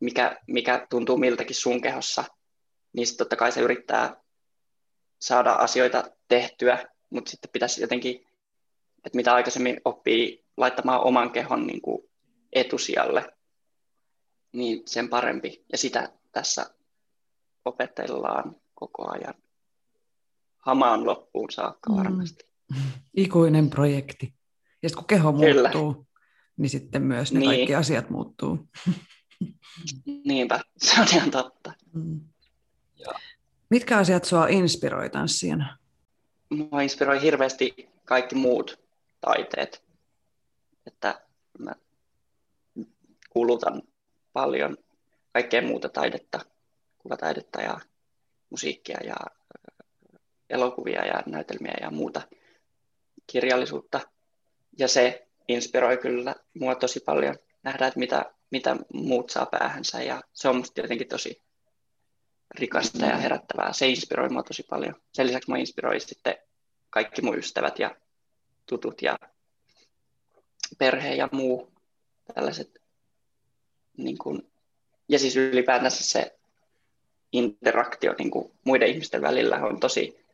mikä, 0.00 0.36
mikä 0.46 0.86
tuntuu 0.90 1.16
miltäkin 1.16 1.56
sun 1.56 1.80
kehossa. 1.80 2.24
Niin 2.92 3.06
sitten 3.06 3.24
totta 3.24 3.36
kai 3.36 3.52
se 3.52 3.60
yrittää 3.60 4.16
saada 5.18 5.52
asioita 5.52 6.04
tehtyä, 6.28 6.88
mutta 7.10 7.30
sitten 7.30 7.50
pitäisi 7.52 7.80
jotenkin, 7.80 8.26
että 9.04 9.16
mitä 9.16 9.34
aikaisemmin 9.34 9.80
oppii 9.84 10.44
laittamaan 10.56 11.00
oman 11.00 11.30
kehon 11.30 11.66
niin 11.66 11.80
kuin 11.80 12.02
etusijalle, 12.52 13.32
niin 14.52 14.82
sen 14.86 15.08
parempi. 15.08 15.64
Ja 15.72 15.78
sitä 15.78 16.12
tässä 16.32 16.70
opetellaan 17.64 18.56
koko 18.74 19.10
ajan 19.10 19.34
hamaan 20.58 21.06
loppuun 21.06 21.50
saakka 21.50 21.96
varmasti. 21.96 22.44
Mm. 22.70 22.76
Ikuinen 23.16 23.70
projekti. 23.70 24.34
Ja 24.82 24.88
sitten 24.88 24.96
kun 25.04 25.06
keho 25.06 25.32
Kyllä. 25.32 25.70
muuttuu, 25.72 26.06
niin 26.56 26.70
sitten 26.70 27.02
myös 27.02 27.32
ne 27.32 27.38
Niin. 27.38 27.50
kaikki 27.50 27.74
asiat 27.74 28.10
muuttuu. 28.10 28.68
Niinpä, 30.24 30.60
se 30.78 31.00
on 31.00 31.06
ihan 31.12 31.30
totta. 31.30 31.72
Mm. 31.92 32.20
Joo. 32.96 33.14
Mitkä 33.70 33.98
asiat 33.98 34.24
sua 34.24 34.46
inspiroi 34.46 35.10
tanssijana? 35.10 35.78
Mua 36.50 36.80
inspiroi 36.80 37.22
hirveästi 37.22 37.88
kaikki 38.04 38.34
muut 38.34 38.80
taiteet. 39.20 39.84
Että 40.86 41.20
mä 41.58 41.72
kulutan 43.30 43.82
paljon 44.32 44.76
kaikkea 45.32 45.62
muuta 45.62 45.88
taidetta, 45.88 46.40
kuvataidetta 46.98 47.62
ja 47.62 47.80
musiikkia 48.50 48.98
ja 49.04 49.16
ö, 49.20 49.82
elokuvia 50.50 51.06
ja 51.06 51.22
näytelmiä 51.26 51.74
ja 51.80 51.90
muuta 51.90 52.22
kirjallisuutta. 53.26 54.00
Ja 54.78 54.88
se 54.88 55.28
inspiroi 55.48 55.96
kyllä 55.96 56.34
mua 56.54 56.74
tosi 56.74 57.00
paljon 57.00 57.36
nähdä, 57.62 57.86
että 57.86 57.98
mitä, 57.98 58.34
mitä 58.50 58.76
muut 58.92 59.30
saa 59.30 59.46
päähänsä. 59.46 60.02
Ja 60.02 60.22
se 60.32 60.48
on 60.48 60.56
musta 60.56 60.80
jotenkin 60.80 61.08
tosi 61.08 61.42
rikasta 62.54 63.06
ja 63.06 63.16
herättävää. 63.16 63.72
Se 63.72 63.88
inspiroi 63.88 64.28
mua 64.28 64.42
tosi 64.42 64.62
paljon. 64.62 64.94
Sen 65.12 65.26
lisäksi 65.26 65.50
mua 65.50 65.58
inspiroi 65.58 66.00
sitten 66.00 66.36
kaikki 66.90 67.22
mun 67.22 67.38
ystävät 67.38 67.78
ja 67.78 67.96
tutut 68.66 69.02
ja 69.02 69.18
perhe 70.78 71.14
ja 71.14 71.28
muu 71.32 71.72
tällaiset. 72.34 72.82
Niin 73.96 74.18
kuin, 74.18 74.50
ja 75.08 75.18
siis 75.18 75.36
ylipäätänsä 75.36 76.04
se 76.04 76.38
interaktio 77.32 78.14
niin 78.18 78.30
kuin 78.30 78.52
muiden 78.64 78.88
ihmisten 78.88 79.22
välillä 79.22 79.56
on 79.56 79.80
tosi 79.80 80.24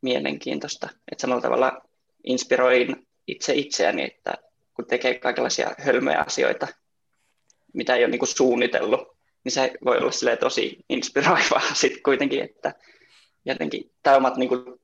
mielenkiintoista. 0.00 0.88
Että 1.12 1.22
samalla 1.22 1.42
tavalla 1.42 1.82
inspiroin 2.24 3.06
itse 3.26 3.54
itseäni, 3.54 4.04
että 4.04 4.34
kun 4.74 4.86
tekee 4.86 5.18
kaikenlaisia 5.18 5.74
hölmöjä 5.78 6.20
asioita, 6.26 6.68
mitä 7.72 7.94
ei 7.94 8.04
ole 8.04 8.10
niin 8.10 8.18
kuin 8.18 8.28
suunnitellut, 8.28 9.19
niin 9.44 9.52
se 9.52 9.72
voi 9.84 9.98
olla 9.98 10.36
tosi 10.40 10.84
inspiroivaa 10.88 11.74
sitten 11.74 12.02
kuitenkin, 12.02 12.44
että 12.44 12.74
jotenkin 13.44 13.92
tämä 14.02 14.16
omat 14.16 14.36
niin 14.36 14.48
kuin, 14.48 14.80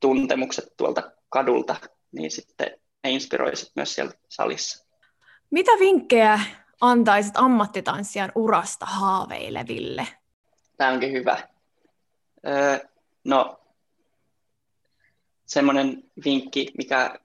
tuntemukset 0.00 0.76
tuolta 0.76 1.10
kadulta, 1.28 1.76
niin 2.12 2.30
sitten 2.30 2.70
ne 3.04 3.10
inspiroisit 3.10 3.72
myös 3.76 3.94
siellä 3.94 4.12
salissa. 4.28 4.86
Mitä 5.50 5.72
vinkkejä 5.72 6.40
antaisit 6.80 7.36
ammattitanssijan 7.36 8.32
urasta 8.34 8.86
haaveileville? 8.86 10.06
Tämä 10.76 10.90
onkin 10.90 11.12
hyvä. 11.12 11.48
Öö, 12.46 12.78
no, 13.24 13.60
semmoinen 15.46 16.02
vinkki, 16.24 16.72
mikä, 16.78 17.18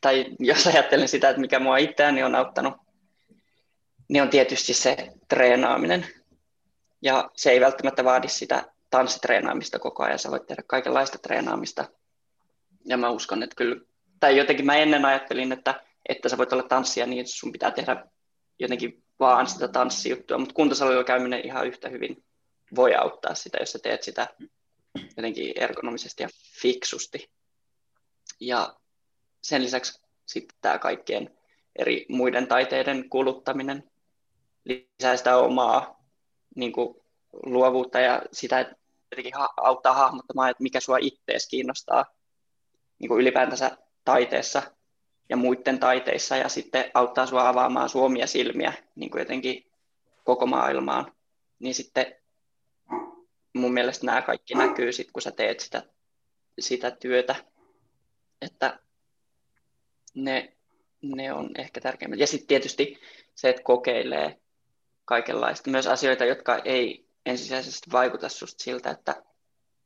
tai 0.00 0.26
jos 0.38 0.66
ajattelen 0.66 1.08
sitä, 1.08 1.28
että 1.28 1.40
mikä 1.40 1.58
mua 1.58 1.76
itseäni 1.76 2.22
on 2.22 2.34
auttanut, 2.34 2.74
niin 4.08 4.22
on 4.22 4.30
tietysti 4.30 4.74
se 4.74 4.96
treenaaminen. 5.28 6.06
Ja 7.02 7.30
se 7.36 7.50
ei 7.50 7.60
välttämättä 7.60 8.04
vaadi 8.04 8.28
sitä 8.28 8.64
tanssitreenaamista 8.90 9.78
koko 9.78 10.02
ajan, 10.02 10.18
sä 10.18 10.30
voit 10.30 10.46
tehdä 10.46 10.62
kaikenlaista 10.66 11.18
treenaamista. 11.18 11.88
Ja 12.84 12.96
mä 12.96 13.10
uskon, 13.10 13.42
että 13.42 13.56
kyllä, 13.56 13.76
tai 14.20 14.36
jotenkin 14.36 14.66
mä 14.66 14.76
ennen 14.76 15.04
ajattelin, 15.04 15.52
että, 15.52 15.80
että 16.08 16.28
sä 16.28 16.38
voit 16.38 16.52
olla 16.52 16.62
tanssia 16.62 17.06
niin, 17.06 17.26
sun 17.26 17.52
pitää 17.52 17.70
tehdä 17.70 18.06
jotenkin 18.58 19.02
vaan 19.20 19.46
sitä 19.46 19.68
tanssijuttua, 19.68 20.38
mutta 20.38 20.54
kuntosalilla 20.54 21.04
käyminen 21.04 21.46
ihan 21.46 21.66
yhtä 21.66 21.88
hyvin 21.88 22.24
voi 22.74 22.94
auttaa 22.94 23.34
sitä, 23.34 23.58
jos 23.60 23.72
sä 23.72 23.78
teet 23.78 24.02
sitä 24.02 24.28
jotenkin 25.16 25.52
ergonomisesti 25.56 26.22
ja 26.22 26.28
fiksusti. 26.60 27.30
Ja 28.40 28.76
sen 29.42 29.62
lisäksi 29.62 30.00
sitten 30.26 30.58
tämä 30.60 30.78
kaikkien 30.78 31.38
eri 31.76 32.06
muiden 32.08 32.46
taiteiden 32.46 33.08
kuluttaminen 33.08 33.91
lisää 34.64 35.16
sitä 35.16 35.36
omaa 35.36 36.04
niin 36.56 36.72
kuin, 36.72 37.02
luovuutta 37.46 38.00
ja 38.00 38.22
sitä, 38.32 38.60
että 38.60 38.76
ha- 39.34 39.54
auttaa 39.56 39.94
hahmottamaan, 39.94 40.50
että 40.50 40.62
mikä 40.62 40.80
sua 40.80 40.98
ittees 41.00 41.48
kiinnostaa 41.48 42.04
niin 42.98 43.08
kuin 43.08 43.20
ylipäätänsä 43.20 43.78
taiteessa 44.04 44.62
ja 45.28 45.36
muiden 45.36 45.78
taiteissa 45.78 46.36
ja 46.36 46.48
sitten 46.48 46.90
auttaa 46.94 47.26
sua 47.26 47.48
avaamaan 47.48 47.88
suomia 47.88 48.26
silmiä 48.26 48.72
niin 48.94 49.10
kuin 49.10 49.20
jotenkin 49.20 49.70
koko 50.24 50.46
maailmaan. 50.46 51.12
Niin 51.58 51.74
sitten 51.74 52.16
mun 53.54 53.72
mielestä 53.72 54.06
nämä 54.06 54.22
kaikki 54.22 54.54
näkyy 54.54 54.92
sit, 54.92 55.12
kun 55.12 55.22
sä 55.22 55.30
teet 55.30 55.60
sitä, 55.60 55.82
sitä 56.60 56.90
työtä, 56.90 57.34
että 58.42 58.78
ne, 60.14 60.56
ne 61.02 61.32
on 61.32 61.50
ehkä 61.58 61.80
tärkeimmät. 61.80 62.18
Ja 62.18 62.26
sitten 62.26 62.46
tietysti 62.46 62.98
se, 63.34 63.48
että 63.50 63.62
kokeilee 63.62 64.41
kaikenlaista, 65.04 65.70
myös 65.70 65.86
asioita, 65.86 66.24
jotka 66.24 66.56
ei 66.56 67.08
ensisijaisesti 67.26 67.92
vaikuta 67.92 68.28
susta 68.28 68.64
siltä, 68.64 68.90
että, 68.90 69.22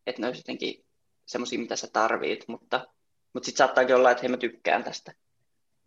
että 0.06 0.22
ne 0.22 0.26
olisi 0.26 0.40
jotenkin 0.40 0.84
semmoisia, 1.26 1.58
mitä 1.58 1.76
sä 1.76 1.88
tarvit, 1.92 2.44
mutta, 2.48 2.86
mutta 3.32 3.46
sitten 3.46 3.58
saattaakin 3.58 3.96
olla, 3.96 4.10
että 4.10 4.22
hei 4.22 4.28
mä 4.28 4.36
tykkään 4.36 4.84
tästä. 4.84 5.12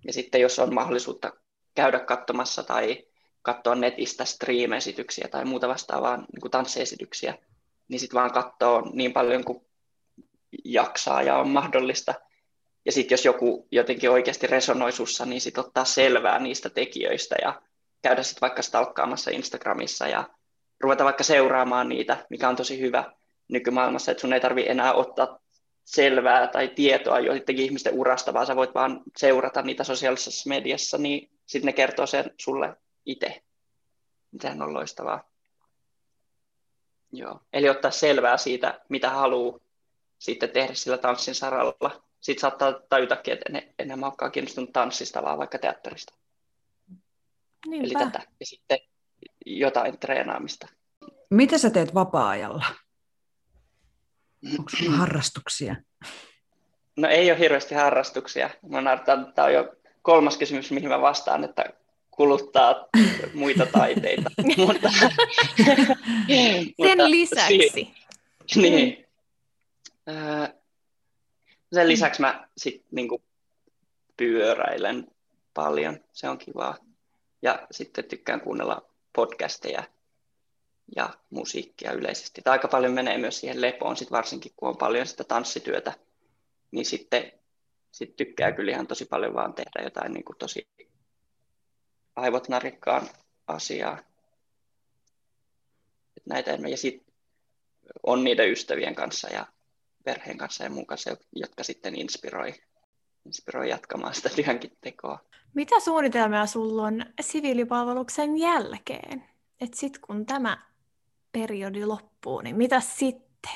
Ja 0.07 0.13
sitten 0.13 0.41
jos 0.41 0.59
on 0.59 0.73
mahdollisuutta 0.73 1.33
käydä 1.75 1.99
katsomassa 1.99 2.63
tai 2.63 3.05
katsoa 3.41 3.75
netistä 3.75 4.25
stream-esityksiä 4.25 5.27
tai 5.31 5.45
muuta 5.45 5.67
vastaavaa 5.67 6.17
niin 6.17 6.41
kuin 6.41 6.51
tanssiesityksiä, 6.51 7.37
niin 7.87 7.99
sitten 7.99 8.19
vaan 8.19 8.33
katsoo 8.33 8.91
niin 8.93 9.13
paljon 9.13 9.43
kuin 9.43 9.65
jaksaa 10.65 11.21
ja 11.21 11.37
on 11.37 11.49
mahdollista. 11.49 12.13
Ja 12.85 12.91
sitten 12.91 13.13
jos 13.13 13.25
joku 13.25 13.67
jotenkin 13.71 14.09
oikeasti 14.09 14.47
resonoi 14.47 14.91
sussa, 14.91 15.25
niin 15.25 15.41
sitten 15.41 15.65
ottaa 15.65 15.85
selvää 15.85 16.39
niistä 16.39 16.69
tekijöistä 16.69 17.35
ja 17.41 17.61
käydä 18.01 18.23
sitten 18.23 18.41
vaikka 18.41 18.62
stalkkaamassa 18.62 19.31
Instagramissa 19.31 20.07
ja 20.07 20.29
ruveta 20.79 21.03
vaikka 21.03 21.23
seuraamaan 21.23 21.89
niitä, 21.89 22.25
mikä 22.29 22.49
on 22.49 22.55
tosi 22.55 22.79
hyvä 22.79 23.13
nykymaailmassa, 23.47 24.12
että 24.12 24.21
sun 24.21 24.33
ei 24.33 24.39
tarvi 24.39 24.65
enää 24.69 24.93
ottaa 24.93 25.39
selvää 25.85 26.47
tai 26.47 26.67
tietoa 26.67 27.19
joidenkin 27.19 27.65
ihmisten 27.65 27.93
urasta, 27.93 28.33
vaan 28.33 28.45
sä 28.45 28.55
voit 28.55 28.73
vaan 28.75 29.01
seurata 29.17 29.62
niitä 29.62 29.83
sosiaalisessa 29.83 30.49
mediassa, 30.49 30.97
niin 30.97 31.31
sitten 31.45 31.65
ne 31.65 31.73
kertoo 31.73 32.05
sen 32.05 32.31
sulle 32.38 32.75
itse. 33.05 33.43
Sehän 34.41 34.62
on 34.62 34.73
loistavaa. 34.73 35.29
Joo. 37.12 37.39
Eli 37.53 37.69
ottaa 37.69 37.91
selvää 37.91 38.38
siitä, 38.38 38.81
mitä 38.89 39.09
haluaa 39.09 39.59
sitten 40.19 40.49
tehdä 40.49 40.73
sillä 40.73 40.97
tanssin 40.97 41.35
saralla. 41.35 42.03
Sitten 42.21 42.41
saattaa 42.41 42.73
tajuta, 42.89 43.17
että 43.27 43.45
en, 43.49 43.73
enää 43.79 43.97
olekaan 44.01 44.31
kiinnostunut 44.31 44.73
tanssista, 44.73 45.23
vaan 45.23 45.38
vaikka 45.38 45.57
teatterista. 45.57 46.13
Niinpä. 47.67 47.87
Eli 47.87 48.05
tätä. 48.05 48.27
Ja 48.39 48.45
sitten 48.45 48.79
jotain 49.45 49.99
treenaamista. 49.99 50.67
Mitä 51.29 51.57
sä 51.57 51.69
teet 51.69 51.93
vapaa-ajalla? 51.93 52.65
Onko 54.51 54.69
sulla 54.77 54.91
harrastuksia? 54.91 55.75
No 56.97 57.07
ei 57.07 57.31
ole 57.31 57.39
hirveästi 57.39 57.75
harrastuksia. 57.75 58.49
Mä 58.69 58.81
näytän, 58.81 59.33
tämä 59.33 59.45
on 59.45 59.53
jo 59.53 59.75
kolmas 60.01 60.37
kysymys, 60.37 60.71
mihin 60.71 60.89
mä 60.89 61.01
vastaan, 61.01 61.43
että 61.43 61.65
kuluttaa 62.11 62.87
muita 63.33 63.65
taiteita. 63.65 64.29
mutta, 64.67 64.89
Sen 66.81 67.11
lisäksi. 67.11 67.93
Si- 68.47 68.61
niin. 68.61 69.05
Sen 71.73 71.87
lisäksi 71.87 72.21
mä 72.21 72.47
sit, 72.57 72.85
niinku, 72.91 73.23
pyöräilen 74.17 75.07
paljon. 75.53 75.99
Se 76.13 76.29
on 76.29 76.37
kivaa. 76.37 76.77
Ja 77.41 77.67
sitten 77.71 78.06
tykkään 78.06 78.41
kuunnella 78.41 78.89
podcasteja 79.15 79.84
ja 80.95 81.10
musiikkia 81.30 81.91
yleisesti. 81.91 82.41
Tai 82.41 82.52
aika 82.52 82.67
paljon 82.67 82.93
menee 82.93 83.17
myös 83.17 83.39
siihen 83.39 83.62
lepoon, 83.62 83.97
sit 83.97 84.12
varsinkin 84.12 84.52
kun 84.56 84.69
on 84.69 84.78
paljon 84.78 85.08
sitä 85.08 85.23
tanssityötä, 85.23 85.93
niin 86.71 86.86
sitten 86.86 87.32
sit 87.91 88.15
tykkää 88.15 88.52
kyllä 88.52 88.71
ihan 88.71 88.88
tosi 88.88 89.06
paljon 89.06 89.34
vaan 89.34 89.54
tehdä 89.54 89.84
jotain 89.84 90.13
niin 90.13 90.23
kuin 90.23 90.38
tosi 90.38 90.67
aivot 92.15 92.49
narikkaan 92.49 93.10
asiaa. 93.47 93.99
Et 96.17 96.25
näitä. 96.25 96.52
Ja 96.52 96.78
sitten 96.78 97.13
on 98.04 98.23
niiden 98.23 98.52
ystävien 98.52 98.95
kanssa 98.95 99.30
ja 99.30 99.45
perheen 100.04 100.38
kanssa 100.38 100.63
ja 100.63 100.69
muun 100.69 100.86
kanssa, 100.86 101.17
jotka 101.36 101.63
sitten 101.63 101.95
inspiroi, 101.95 102.54
inspiroi 103.29 103.69
jatkamaan 103.69 104.15
sitä 104.15 104.29
työnkin 104.29 104.71
tekoa. 104.81 105.19
Mitä 105.53 105.79
suunnitelmia 105.79 106.45
sulla 106.45 106.83
on 106.83 107.05
siviilipalveluksen 107.21 108.37
jälkeen? 108.37 109.23
Et 109.61 109.73
sit 109.73 109.97
kun 109.97 110.25
tämä 110.25 110.57
periodi 111.31 111.85
loppuu, 111.85 112.41
niin 112.41 112.55
mitä 112.55 112.79
sitten? 112.79 113.51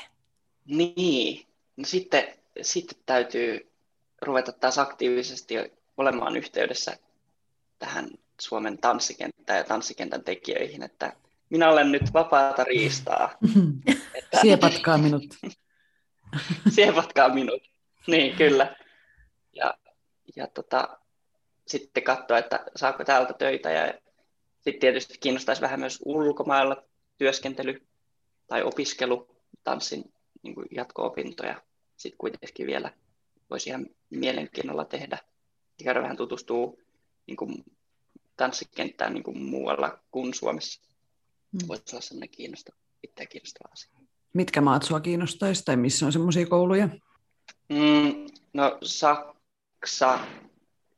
Niin, 0.64 1.46
no 1.76 1.84
sitten, 1.84 2.24
sitten 2.62 2.98
täytyy 3.06 3.70
ruveta 4.22 4.52
taas 4.52 4.78
aktiivisesti 4.78 5.54
olemaan 5.96 6.36
yhteydessä 6.36 6.96
tähän 7.78 8.10
Suomen 8.40 8.78
tanssikenttään 8.78 9.58
ja 9.58 9.64
tanssikentän 9.64 10.24
tekijöihin, 10.24 10.82
että 10.82 11.12
minä 11.50 11.70
olen 11.70 11.92
nyt 11.92 12.12
vapaata 12.12 12.64
riistaa. 12.64 13.34
että... 14.14 14.40
Siepatkaa 14.42 14.98
minut. 14.98 15.24
Siepatkaa 16.76 17.28
minut. 17.28 17.62
Niin, 18.06 18.36
kyllä. 18.36 18.76
Ja, 19.54 19.74
ja 20.36 20.46
tota, 20.46 20.98
sitten 21.66 22.02
katsoa, 22.02 22.38
että 22.38 22.64
saako 22.76 23.04
täältä 23.04 23.32
töitä. 23.32 23.70
Ja 23.70 23.94
sitten 24.60 24.80
tietysti 24.80 25.18
kiinnostaisi 25.20 25.62
vähän 25.62 25.80
myös 25.80 25.98
ulkomailla 26.04 26.84
työskentely 27.18 27.86
tai 28.46 28.62
opiskelu, 28.62 29.36
tanssin 29.64 30.12
niin 30.42 30.54
kuin 30.54 30.66
jatko-opintoja. 30.70 31.62
Sitten 31.96 32.18
kuitenkin 32.18 32.66
vielä 32.66 32.90
voisi 33.50 33.70
ihan 33.70 33.86
mielenkiinnolla 34.10 34.84
tehdä 34.84 35.18
ja 35.78 35.84
käydä 35.84 36.02
vähän 36.02 36.16
tutustua 36.16 36.74
niin 37.26 37.36
kuin 37.36 37.64
tanssikenttään 38.36 39.14
niin 39.14 39.24
kuin 39.24 39.38
muualla 39.38 39.98
kuin 40.10 40.34
Suomessa. 40.34 40.80
Mm. 41.52 41.68
Voisi 41.68 41.82
olla 41.92 42.00
sellainen 42.00 42.28
kiinnostava, 42.28 42.76
itseä 43.02 43.26
kiinnostava 43.26 43.72
asia. 43.72 43.90
Mitkä 44.32 44.60
maat 44.60 44.82
sinua 44.82 45.00
kiinnostaisi 45.00 45.64
tai 45.64 45.76
missä 45.76 46.06
on 46.06 46.12
semmoisia 46.12 46.46
kouluja? 46.46 46.88
Mm, 47.68 48.26
no 48.52 48.78
Saksa 49.84 50.18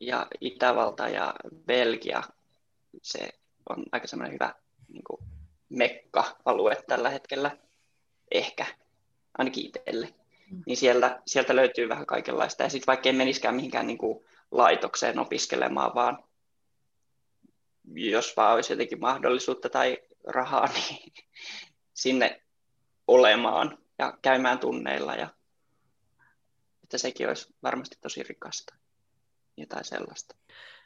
ja 0.00 0.26
Itävalta 0.40 1.08
ja 1.08 1.34
Belgia, 1.66 2.22
se 3.02 3.28
on 3.68 3.84
aika 3.92 4.06
semmoinen 4.06 4.34
hyvä 4.34 4.54
niin 4.88 5.04
kuin 5.04 5.20
mekka-alue 5.68 6.76
tällä 6.86 7.10
hetkellä, 7.10 7.56
ehkä, 8.30 8.66
ainakin 9.38 9.66
itselle. 9.66 10.14
Mm. 10.50 10.62
Niin 10.66 10.76
sieltä, 10.76 11.22
sieltä 11.26 11.56
löytyy 11.56 11.88
vähän 11.88 12.06
kaikenlaista. 12.06 12.62
Ja 12.62 12.68
sitten 12.68 12.86
vaikka 12.86 13.08
ei 13.08 13.12
meniskään 13.12 13.54
mihinkään 13.54 13.86
niin 13.86 13.98
kuin 13.98 14.24
laitokseen 14.50 15.18
opiskelemaan, 15.18 15.94
vaan 15.94 16.24
jos 17.94 18.36
vaan 18.36 18.54
olisi 18.54 18.72
jotenkin 18.72 19.00
mahdollisuutta 19.00 19.68
tai 19.68 19.98
rahaa, 20.26 20.68
niin 20.74 21.12
sinne 21.94 22.42
olemaan 23.08 23.78
ja 23.98 24.18
käymään 24.22 24.58
tunneilla. 24.58 25.14
Ja, 25.14 25.28
että 26.86 26.98
sekin 26.98 27.28
olisi 27.28 27.54
varmasti 27.62 27.98
tosi 28.00 28.22
rikasta. 28.22 28.74
Jotain 29.56 29.84
sellaista. 29.84 30.36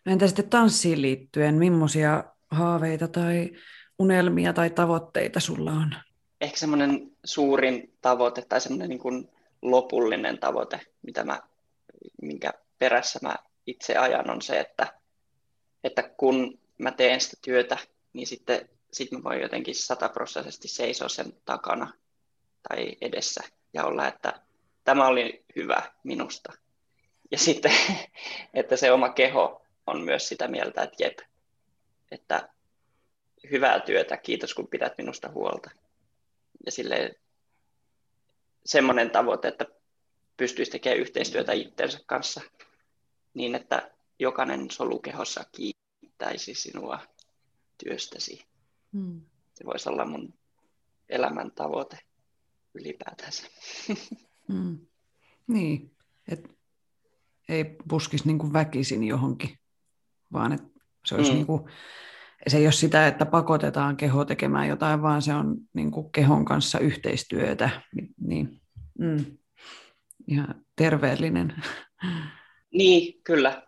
No 0.04 0.12
entä 0.12 0.26
sitten 0.26 0.48
tanssiin 0.48 1.02
liittyen, 1.02 1.54
millaisia 1.54 2.24
haaveita 2.50 3.08
tai 3.08 3.50
unelmia 3.98 4.52
tai 4.52 4.70
tavoitteita 4.70 5.40
sulla 5.40 5.72
on? 5.72 5.94
Ehkä 6.40 6.56
semmoinen 6.56 7.10
suurin 7.24 7.96
tavoite 8.00 8.42
tai 8.42 8.60
semmoinen 8.60 8.88
niin 8.88 8.98
kuin 8.98 9.28
lopullinen 9.62 10.38
tavoite, 10.38 10.80
mitä 11.02 11.24
mä, 11.24 11.40
minkä 12.22 12.52
perässä 12.78 13.18
mä 13.22 13.36
itse 13.66 13.96
ajan, 13.96 14.30
on 14.30 14.42
se, 14.42 14.60
että, 14.60 14.92
että 15.84 16.02
kun 16.02 16.58
mä 16.78 16.90
teen 16.92 17.20
sitä 17.20 17.36
työtä, 17.42 17.78
niin 18.12 18.26
sitten 18.26 18.68
sit 18.92 19.12
mä 19.12 19.22
voin 19.24 19.40
jotenkin 19.40 19.74
sataprosenttisesti 19.74 20.68
seisoa 20.68 21.08
sen 21.08 21.32
takana 21.44 21.92
tai 22.68 22.96
edessä 23.00 23.40
ja 23.74 23.84
olla, 23.84 24.08
että 24.08 24.40
tämä 24.90 25.06
oli 25.06 25.44
hyvä 25.56 25.82
minusta. 26.02 26.52
Ja 27.30 27.38
sitten, 27.38 27.72
että 28.54 28.76
se 28.76 28.92
oma 28.92 29.08
keho 29.08 29.66
on 29.86 30.00
myös 30.00 30.28
sitä 30.28 30.48
mieltä, 30.48 30.82
että 30.82 31.04
jep, 31.04 31.18
että 32.10 32.48
hyvää 33.50 33.80
työtä, 33.80 34.16
kiitos 34.16 34.54
kun 34.54 34.68
pidät 34.68 34.92
minusta 34.98 35.30
huolta. 35.30 35.70
Ja 36.66 36.72
sille 36.72 37.14
semmoinen 38.66 39.10
tavoite, 39.10 39.48
että 39.48 39.66
pystyisi 40.36 40.70
tekemään 40.70 41.00
yhteistyötä 41.00 41.52
itsensä 41.52 41.98
kanssa 42.06 42.40
niin, 43.34 43.54
että 43.54 43.90
jokainen 44.18 44.70
solukehossa 44.70 45.44
kiittäisi 45.52 46.54
sinua 46.54 46.98
työstäsi. 47.84 48.44
Hmm. 48.92 49.20
Se 49.54 49.64
voisi 49.64 49.88
olla 49.88 50.04
mun 50.04 50.34
elämän 51.08 51.52
tavoite 51.52 51.98
ylipäätänsä. 52.74 53.46
Hmm. 54.52 54.78
Niin, 55.46 55.90
et 56.28 56.50
ei 57.48 57.76
puskisi 57.88 58.26
niin 58.26 58.38
kuin 58.38 58.52
väkisin 58.52 59.04
johonkin, 59.04 59.58
vaan 60.32 60.52
että 60.52 60.68
se 61.06 61.14
olisi 61.14 61.30
hmm. 61.30 61.36
niin 61.36 61.46
kuin, 61.46 61.62
se 62.46 62.56
ei 62.58 62.66
ole 62.66 62.72
sitä, 62.72 63.06
että 63.06 63.26
pakotetaan 63.26 63.96
keho 63.96 64.24
tekemään 64.24 64.68
jotain, 64.68 65.02
vaan 65.02 65.22
se 65.22 65.34
on 65.34 65.56
niin 65.74 65.90
kuin 65.90 66.12
kehon 66.12 66.44
kanssa 66.44 66.78
yhteistyötä. 66.78 67.70
Niin, 68.20 68.60
mm, 68.98 69.24
ihan 70.28 70.54
terveellinen. 70.76 71.54
Niin, 72.72 73.20
kyllä. 73.24 73.62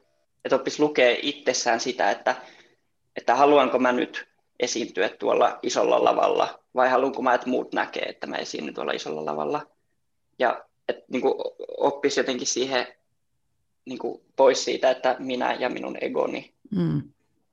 Että 0.44 0.56
oppisi 0.56 0.82
lukea 0.82 1.16
itsessään 1.22 1.80
sitä, 1.80 2.10
että, 2.10 2.36
että 3.16 3.34
haluanko 3.34 3.78
mä 3.78 3.92
nyt 3.92 4.28
esiintyä 4.60 5.08
tuolla 5.08 5.58
isolla 5.62 6.04
lavalla, 6.04 6.58
vai 6.74 6.90
haluanko 6.90 7.22
mä, 7.22 7.34
että 7.34 7.48
muut 7.48 7.72
näkee, 7.72 8.02
että 8.02 8.26
mä 8.26 8.36
esiinnyn 8.36 8.74
tuolla 8.74 8.92
isolla 8.92 9.24
lavalla. 9.24 9.66
Ja 10.38 10.64
että 10.88 11.04
niin 11.08 11.22
kuin 11.22 11.34
oppisi 11.76 12.20
jotenkin 12.20 12.46
siihen 12.46 12.86
niin 13.84 13.98
kuin 13.98 14.22
pois 14.36 14.64
siitä, 14.64 14.90
että 14.90 15.16
minä 15.18 15.54
ja 15.54 15.68
minun 15.70 15.96
egoni, 16.00 16.54
mm. 16.70 17.02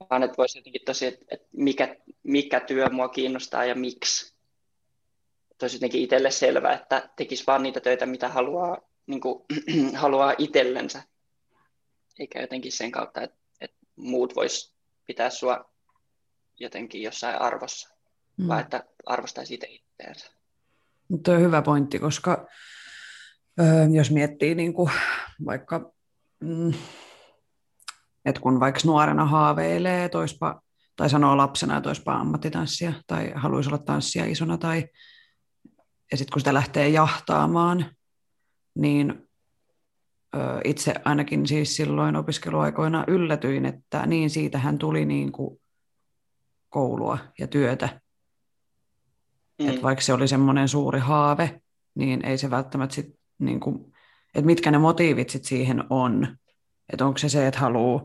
vaan 0.10 0.24
että 0.24 0.38
voisi 0.38 0.58
jotenkin 0.58 0.82
tosi, 0.86 1.06
että, 1.06 1.26
että 1.32 1.48
mikä, 1.52 1.96
mikä 2.24 2.60
työ 2.60 2.90
mua 2.90 3.10
kiinnostaa 3.10 3.66
ja 3.66 3.76
miksi. 3.76 4.34
Että 5.52 5.64
olisi 5.64 5.76
jotenkin 5.76 6.02
itselle 6.02 6.32
selvää, 6.32 6.74
että 6.74 7.10
tekisi 7.16 7.44
vaan 7.48 7.64
niitä 7.64 7.80
töitä, 7.80 8.06
mitä 8.06 8.30
haluaa, 8.30 8.78
niin 9.08 9.22
kuin, 9.22 9.46
haluaa 9.96 10.34
itsellensä, 10.38 11.04
eikä 12.20 12.42
jotenkin 12.42 12.72
sen 12.72 12.92
kautta, 12.92 13.22
että, 13.22 13.38
että 13.62 13.78
muut 13.96 14.36
vois 14.36 14.74
pitää 15.06 15.30
sua 15.30 15.72
jotenkin 16.60 17.02
jossain 17.02 17.42
arvossa, 17.42 17.90
mm. 18.38 18.48
vaan 18.48 18.62
että 18.62 18.84
arvostaisi 19.06 19.54
itse 19.54 19.68
itseänsä. 19.68 20.32
Tuo 21.24 21.34
on 21.34 21.42
hyvä 21.42 21.62
pointti, 21.62 22.00
koska 22.00 22.48
ö, 23.60 23.64
jos 23.92 24.12
miettii 24.12 24.56
niin 24.56 24.74
kuin 24.74 24.92
vaikka, 25.46 25.92
mm, 26.40 26.74
että 28.26 28.42
kun 28.42 28.60
vaikka 28.60 28.82
nuorena 28.86 29.26
haaveilee 29.26 30.10
toispa, 30.10 30.62
tai 30.96 31.10
sanoo 31.10 31.38
lapsena, 31.38 31.78
että 31.78 31.90
olisipa 31.90 32.14
ammattitanssia 32.14 32.94
tai 33.08 33.32
haluaisi 33.36 33.70
olla 33.70 33.78
tanssia 33.78 34.26
isona, 34.26 34.58
tai, 34.58 34.88
ja 36.12 36.18
sitten 36.18 36.34
kun 36.34 36.40
sitä 36.40 36.54
lähtee 36.54 36.90
jahtaamaan, 36.90 37.86
niin 38.76 39.30
ö, 40.36 40.40
itse 40.64 40.94
ainakin 41.06 41.48
siis 41.48 41.76
silloin 41.76 42.16
opiskeluaikoina 42.16 43.04
yllätyin, 43.08 43.66
että 43.66 44.06
niin 44.06 44.30
siitähän 44.30 44.78
tuli 44.78 45.06
niin 45.06 45.32
kuin 45.32 45.62
koulua 46.70 47.18
ja 47.40 47.48
työtä. 47.48 48.02
Mm. 49.62 49.70
Että 49.70 49.82
vaikka 49.82 50.02
se 50.02 50.14
oli 50.14 50.28
semmoinen 50.28 50.68
suuri 50.68 51.00
haave, 51.00 51.62
niin 51.96 52.26
ei 52.26 52.38
se 52.38 52.50
välttämättä 52.50 52.96
sit, 52.96 53.19
niin 53.40 53.60
kuin, 53.60 53.94
että 54.36 54.46
mitkä 54.46 54.72
ne 54.72 54.78
motiivit 54.78 55.30
sit 55.30 55.46
siihen 55.46 55.84
on. 55.90 56.38
Että 56.94 57.06
onko 57.06 57.18
se 57.18 57.30
se, 57.30 57.48
että 57.48 57.60
haluaa, 57.60 58.02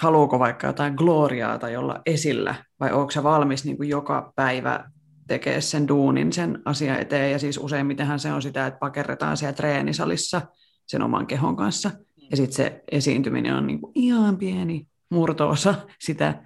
haluuko 0.00 0.38
vaikka 0.38 0.66
jotain 0.66 0.94
gloriaa 0.94 1.58
tai 1.58 1.76
olla 1.76 2.02
esillä, 2.06 2.54
vai 2.80 2.92
onko 2.92 3.10
se 3.10 3.22
valmis 3.22 3.64
niin 3.64 3.76
kuin 3.76 3.88
joka 3.88 4.32
päivä 4.36 4.90
tekee 5.28 5.60
sen 5.60 5.88
duunin 5.88 6.32
sen 6.32 6.62
asian 6.64 7.00
eteen, 7.00 7.32
ja 7.32 7.38
siis 7.38 7.58
useimmitenhän 7.58 8.20
se 8.20 8.32
on 8.32 8.42
sitä, 8.42 8.66
että 8.66 8.78
pakerretaan 8.78 9.36
siellä 9.36 9.52
treenisalissa 9.52 10.42
sen 10.86 11.02
oman 11.02 11.26
kehon 11.26 11.56
kanssa, 11.56 11.90
ja 12.30 12.36
sitten 12.36 12.56
se 12.56 12.82
esiintyminen 12.92 13.54
on 13.54 13.66
niin 13.66 13.80
kuin 13.80 13.92
ihan 13.94 14.38
pieni 14.38 14.86
murtoosa 15.10 15.74
sitä 16.00 16.42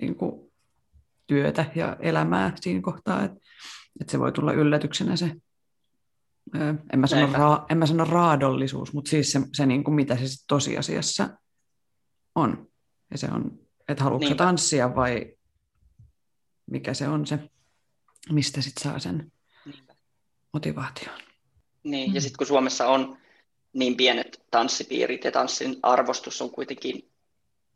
niin 0.00 0.14
kuin 0.14 0.52
työtä 1.26 1.64
ja 1.74 1.96
elämää 2.00 2.52
siinä 2.60 2.80
kohtaa, 2.80 3.24
että, 3.24 3.38
että 4.00 4.10
se 4.10 4.18
voi 4.18 4.32
tulla 4.32 4.52
yllätyksenä 4.52 5.16
se, 5.16 5.32
en 6.92 6.98
mä 6.98 7.06
sano, 7.06 7.32
ra, 7.32 7.66
en 7.70 7.78
mä 7.78 7.86
sano 7.86 8.04
raadollisuus, 8.04 8.92
mutta 8.92 9.08
siis 9.08 9.32
se, 9.32 9.40
se 9.52 9.66
niin 9.66 9.84
kuin 9.84 9.94
mitä 9.94 10.16
se 10.16 10.28
sit 10.28 10.44
tosiasiassa 10.48 11.28
on. 12.34 12.68
Ja 13.10 13.18
se 13.18 13.28
on, 13.32 13.58
että 13.88 14.04
haluatko 14.04 14.34
tanssia 14.34 14.94
vai 14.94 15.36
mikä 16.70 16.94
se 16.94 17.08
on 17.08 17.26
se, 17.26 17.38
mistä 18.32 18.62
sitten 18.62 18.82
saa 18.82 18.98
sen 18.98 19.32
Niinpä. 19.64 19.94
motivaation. 20.52 21.20
Niin, 21.82 22.10
mm. 22.10 22.14
ja 22.14 22.20
sitten 22.20 22.36
kun 22.38 22.46
Suomessa 22.46 22.88
on 22.88 23.18
niin 23.72 23.96
pienet 23.96 24.42
tanssipiirit 24.50 25.24
ja 25.24 25.32
tanssin 25.32 25.76
arvostus 25.82 26.42
on 26.42 26.50
kuitenkin 26.50 27.10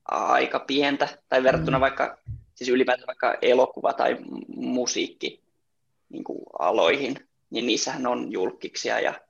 aika 0.08 0.58
pientä, 0.58 1.18
tai 1.28 1.42
verrattuna 1.42 1.78
mm. 1.78 1.80
vaikka, 1.80 2.18
siis 2.54 2.70
ylipäätään 2.70 3.06
vaikka 3.06 3.34
elokuva- 3.42 3.92
tai 3.92 4.16
musiikki 4.56 5.42
niin 6.08 6.24
kuin 6.24 6.38
aloihin, 6.58 7.29
niin 7.50 7.66
niissähän 7.66 8.06
on 8.06 8.32
julkiksia 8.32 9.00
ja 9.00 9.20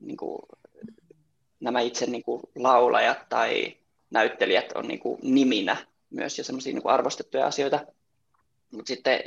niin 0.00 0.16
kuin, 0.16 0.42
nämä 1.60 1.80
itse 1.80 2.06
niin 2.06 2.22
kuin, 2.22 2.42
laulajat 2.56 3.28
tai 3.28 3.76
näyttelijät 4.10 4.72
on 4.74 4.88
niin 4.88 5.00
kuin, 5.00 5.18
niminä 5.22 5.76
myös 6.10 6.38
ja 6.38 6.44
semmoisia 6.44 6.74
niin 6.74 6.86
arvostettuja 6.86 7.46
asioita, 7.46 7.86
mutta 8.70 8.88
sitten 8.88 9.20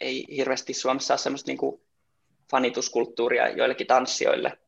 ei 0.00 0.26
hirveästi 0.30 0.74
Suomessa 0.74 1.14
ole 1.14 1.18
semmoista 1.18 1.50
niin 1.50 1.58
kuin, 1.58 1.80
fanituskulttuuria 2.50 3.48
joillekin 3.48 3.86
tanssijoille, 3.86 4.58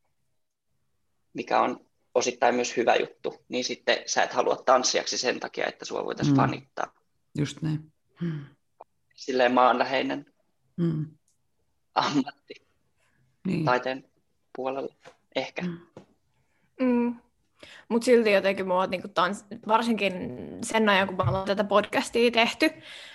mikä 1.32 1.60
on 1.60 1.86
osittain 2.14 2.54
myös 2.54 2.76
hyvä 2.76 2.96
juttu, 2.96 3.44
niin 3.48 3.64
sitten 3.64 4.02
sä 4.06 4.22
et 4.22 4.32
halua 4.32 4.56
tanssijaksi 4.56 5.18
sen 5.18 5.40
takia, 5.40 5.66
että 5.66 5.84
sua 5.84 6.04
voitaisiin 6.04 6.34
mm. 6.34 6.36
fanittaa. 6.36 6.94
Just 7.38 7.62
näin. 7.62 7.92
Mm. 8.20 8.44
Silleen 9.14 9.52
maanläheinen 9.52 10.26
mm. 10.76 11.06
ammatti 11.94 12.69
niin. 13.46 13.64
taiteen 13.64 14.04
puolella, 14.56 14.94
ehkä. 15.36 15.62
Mm. 15.62 15.78
Mm. 16.80 17.14
Mutta 17.88 18.04
silti 18.04 18.32
jotenkin 18.32 18.66
mua, 18.66 18.86
niinku 18.86 19.08
tans, 19.08 19.44
varsinkin 19.68 20.12
sen 20.62 20.88
ajan, 20.88 21.08
kun 21.08 21.16
me 21.16 21.22
ollaan 21.22 21.46
tätä 21.46 21.64
podcastia 21.64 22.30
tehty, 22.30 22.70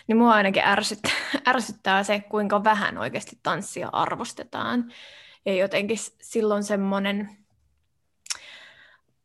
niin 0.07 0.17
mua 0.17 0.33
ainakin 0.33 0.63
ärsyttää, 0.65 1.11
ärsyttää 1.47 2.03
se, 2.03 2.19
kuinka 2.19 2.63
vähän 2.63 2.97
oikeasti 2.97 3.39
tanssia 3.43 3.89
arvostetaan. 3.91 4.91
Ja 5.45 5.53
jotenkin 5.53 5.97
silloin 6.21 6.63
semmoinen, 6.63 7.29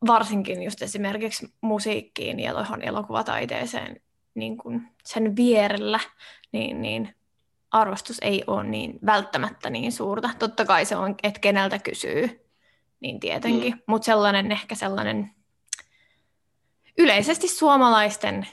varsinkin 0.06 0.62
just 0.62 0.82
esimerkiksi 0.82 1.52
musiikkiin 1.60 2.40
ja 2.40 2.52
tuohon 2.52 2.82
elokuvataiteeseen 2.82 4.00
niin 4.34 4.56
kun 4.56 4.82
sen 5.04 5.36
vierellä, 5.36 6.00
niin, 6.52 6.82
niin 6.82 7.14
arvostus 7.70 8.18
ei 8.22 8.44
ole 8.46 8.64
niin 8.64 8.98
välttämättä 9.06 9.70
niin 9.70 9.92
suurta. 9.92 10.30
Totta 10.38 10.64
kai 10.64 10.84
se 10.84 10.96
on, 10.96 11.14
että 11.22 11.40
keneltä 11.40 11.78
kysyy, 11.78 12.46
niin 13.00 13.20
tietenkin. 13.20 13.72
Mm. 13.72 13.80
Mutta 13.86 14.06
sellainen 14.06 14.52
ehkä 14.52 14.74
sellainen 14.74 15.30
yleisesti 16.98 17.48
suomalaisten 17.48 18.46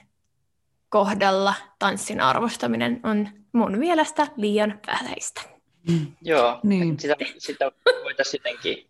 kohdalla 0.89 1.53
tanssin 1.79 2.21
arvostaminen 2.21 2.99
on 3.03 3.29
mun 3.51 3.77
mielestä 3.77 4.27
liian 4.35 4.79
vähäistä. 4.87 5.41
Mm. 5.89 6.11
Joo, 6.21 6.59
niin. 6.63 6.99
sitä, 6.99 7.15
sitä 7.37 7.71
voitaisiin 8.03 8.41
jotenkin 8.45 8.89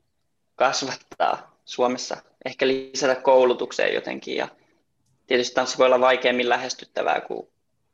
kasvattaa 0.56 1.58
Suomessa, 1.66 2.18
ehkä 2.46 2.68
lisätä 2.68 3.16
koulutukseen 3.16 3.94
jotenkin. 3.94 4.36
Ja 4.36 4.48
tietysti 5.28 5.56
tanssi 5.56 5.78
voi 5.78 5.86
olla 5.86 6.00
vaikeammin 6.00 6.50
lähestyttävää 6.50 7.22
kuin 7.22 7.48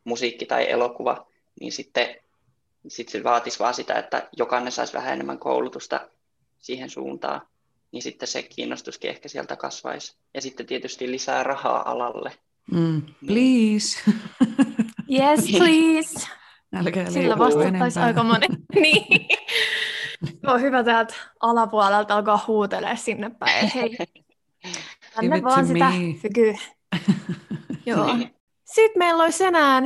musiikki 0.04 0.46
tai 0.46 0.70
elokuva, 0.70 1.28
niin 1.60 1.72
sitten 1.72 2.16
sit 2.88 3.10
se 3.10 3.24
vaatisi 3.24 3.60
vaan 3.60 3.74
sitä, 3.74 3.94
että 3.94 4.30
jokainen 4.38 4.72
saisi 4.72 4.94
vähän 4.94 5.14
enemmän 5.14 5.40
koulutusta 5.40 6.10
siihen 6.60 6.90
suuntaan, 6.90 7.42
niin 7.92 8.04
sitten 8.04 8.28
se 8.28 8.44
kiinnostuskin 8.44 9.10
ehkä 9.10 9.30
sieltä 9.30 9.56
kasvaisi. 9.56 10.16
Ja 10.34 10.42
sitten 10.42 10.66
tietysti 10.66 11.12
lisää 11.12 11.44
rahaa 11.44 11.92
alalle. 11.92 12.32
Mm, 12.72 13.02
please. 13.28 14.00
Yes, 15.12 15.52
please. 15.58 16.28
Älkää 16.76 17.12
Sillä 17.12 17.38
vastattaisi 17.38 18.00
aika 18.00 18.24
moni. 18.24 18.48
niin. 18.82 19.28
On 20.48 20.62
hyvä 20.62 20.84
täältä 20.84 21.14
alapuolelta 21.40 22.16
alkaa 22.16 22.44
huutelee 22.48 22.98
sinne 22.98 23.30
päin. 23.30 23.72
Hei, 23.76 23.98
tänne 25.16 25.44
vaan 25.44 25.68
sitä. 25.68 25.92
Joo. 27.86 28.16
Niin. 28.16 28.36
Sitten 28.66 29.00
meillä 29.00 29.24
olisi 29.24 29.44
enää 29.44 29.82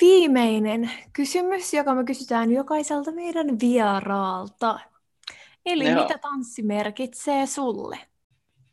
viimeinen 0.00 0.90
kysymys, 1.12 1.74
joka 1.74 1.94
me 1.94 2.04
kysytään 2.04 2.52
jokaiselta 2.52 3.12
meidän 3.12 3.60
vieraalta. 3.60 4.80
Eli 5.66 5.90
Joo. 5.90 6.02
mitä 6.02 6.18
tanssi 6.18 6.62
merkitsee 6.62 7.46
sulle? 7.46 7.98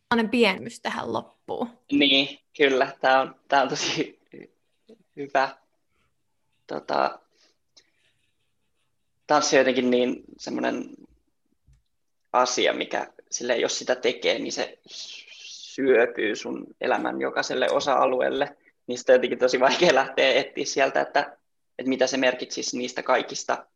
Sellainen 0.09 0.31
pienmys 0.31 0.79
tähän 0.79 1.13
loppuun. 1.13 1.69
Niin, 1.91 2.39
kyllä. 2.57 2.91
Tämä 3.01 3.21
on, 3.21 3.35
tämä 3.47 3.61
on 3.61 3.69
tosi 3.69 4.19
hyvä. 5.15 5.49
Tota, 6.67 7.19
tanssi 9.27 9.55
on 9.55 9.59
jotenkin 9.59 9.89
niin 9.89 10.23
semmoinen 10.37 10.89
asia, 12.33 12.73
mikä 12.73 13.13
sille, 13.31 13.57
jos 13.57 13.79
sitä 13.79 13.95
tekee, 13.95 14.39
niin 14.39 14.51
se 14.51 14.79
syöpyy 15.77 16.35
sun 16.35 16.67
elämän 16.81 17.21
jokaiselle 17.21 17.71
osa-alueelle. 17.71 18.57
Niistä 18.87 19.13
jotenkin 19.13 19.39
tosi 19.39 19.59
vaikea 19.59 19.95
lähteä 19.95 20.33
etsiä 20.33 20.65
sieltä, 20.65 21.01
että, 21.01 21.37
että 21.79 21.89
mitä 21.89 22.07
se 22.07 22.17
merkitsisi 22.17 22.77
niistä 22.77 23.03
kaikista 23.03 23.67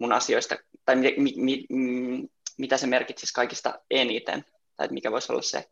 mun 0.00 0.12
asioista, 0.12 0.56
tai 0.84 0.96
mi, 0.96 1.14
mi, 1.16 1.34
mi, 1.68 2.28
mitä 2.58 2.76
se 2.76 2.86
merkitsisi 2.86 3.34
kaikista 3.34 3.80
eniten, 3.90 4.44
tai 4.76 4.84
että 4.84 4.94
mikä 4.94 5.10
voisi 5.10 5.32
olla 5.32 5.42
se 5.42 5.70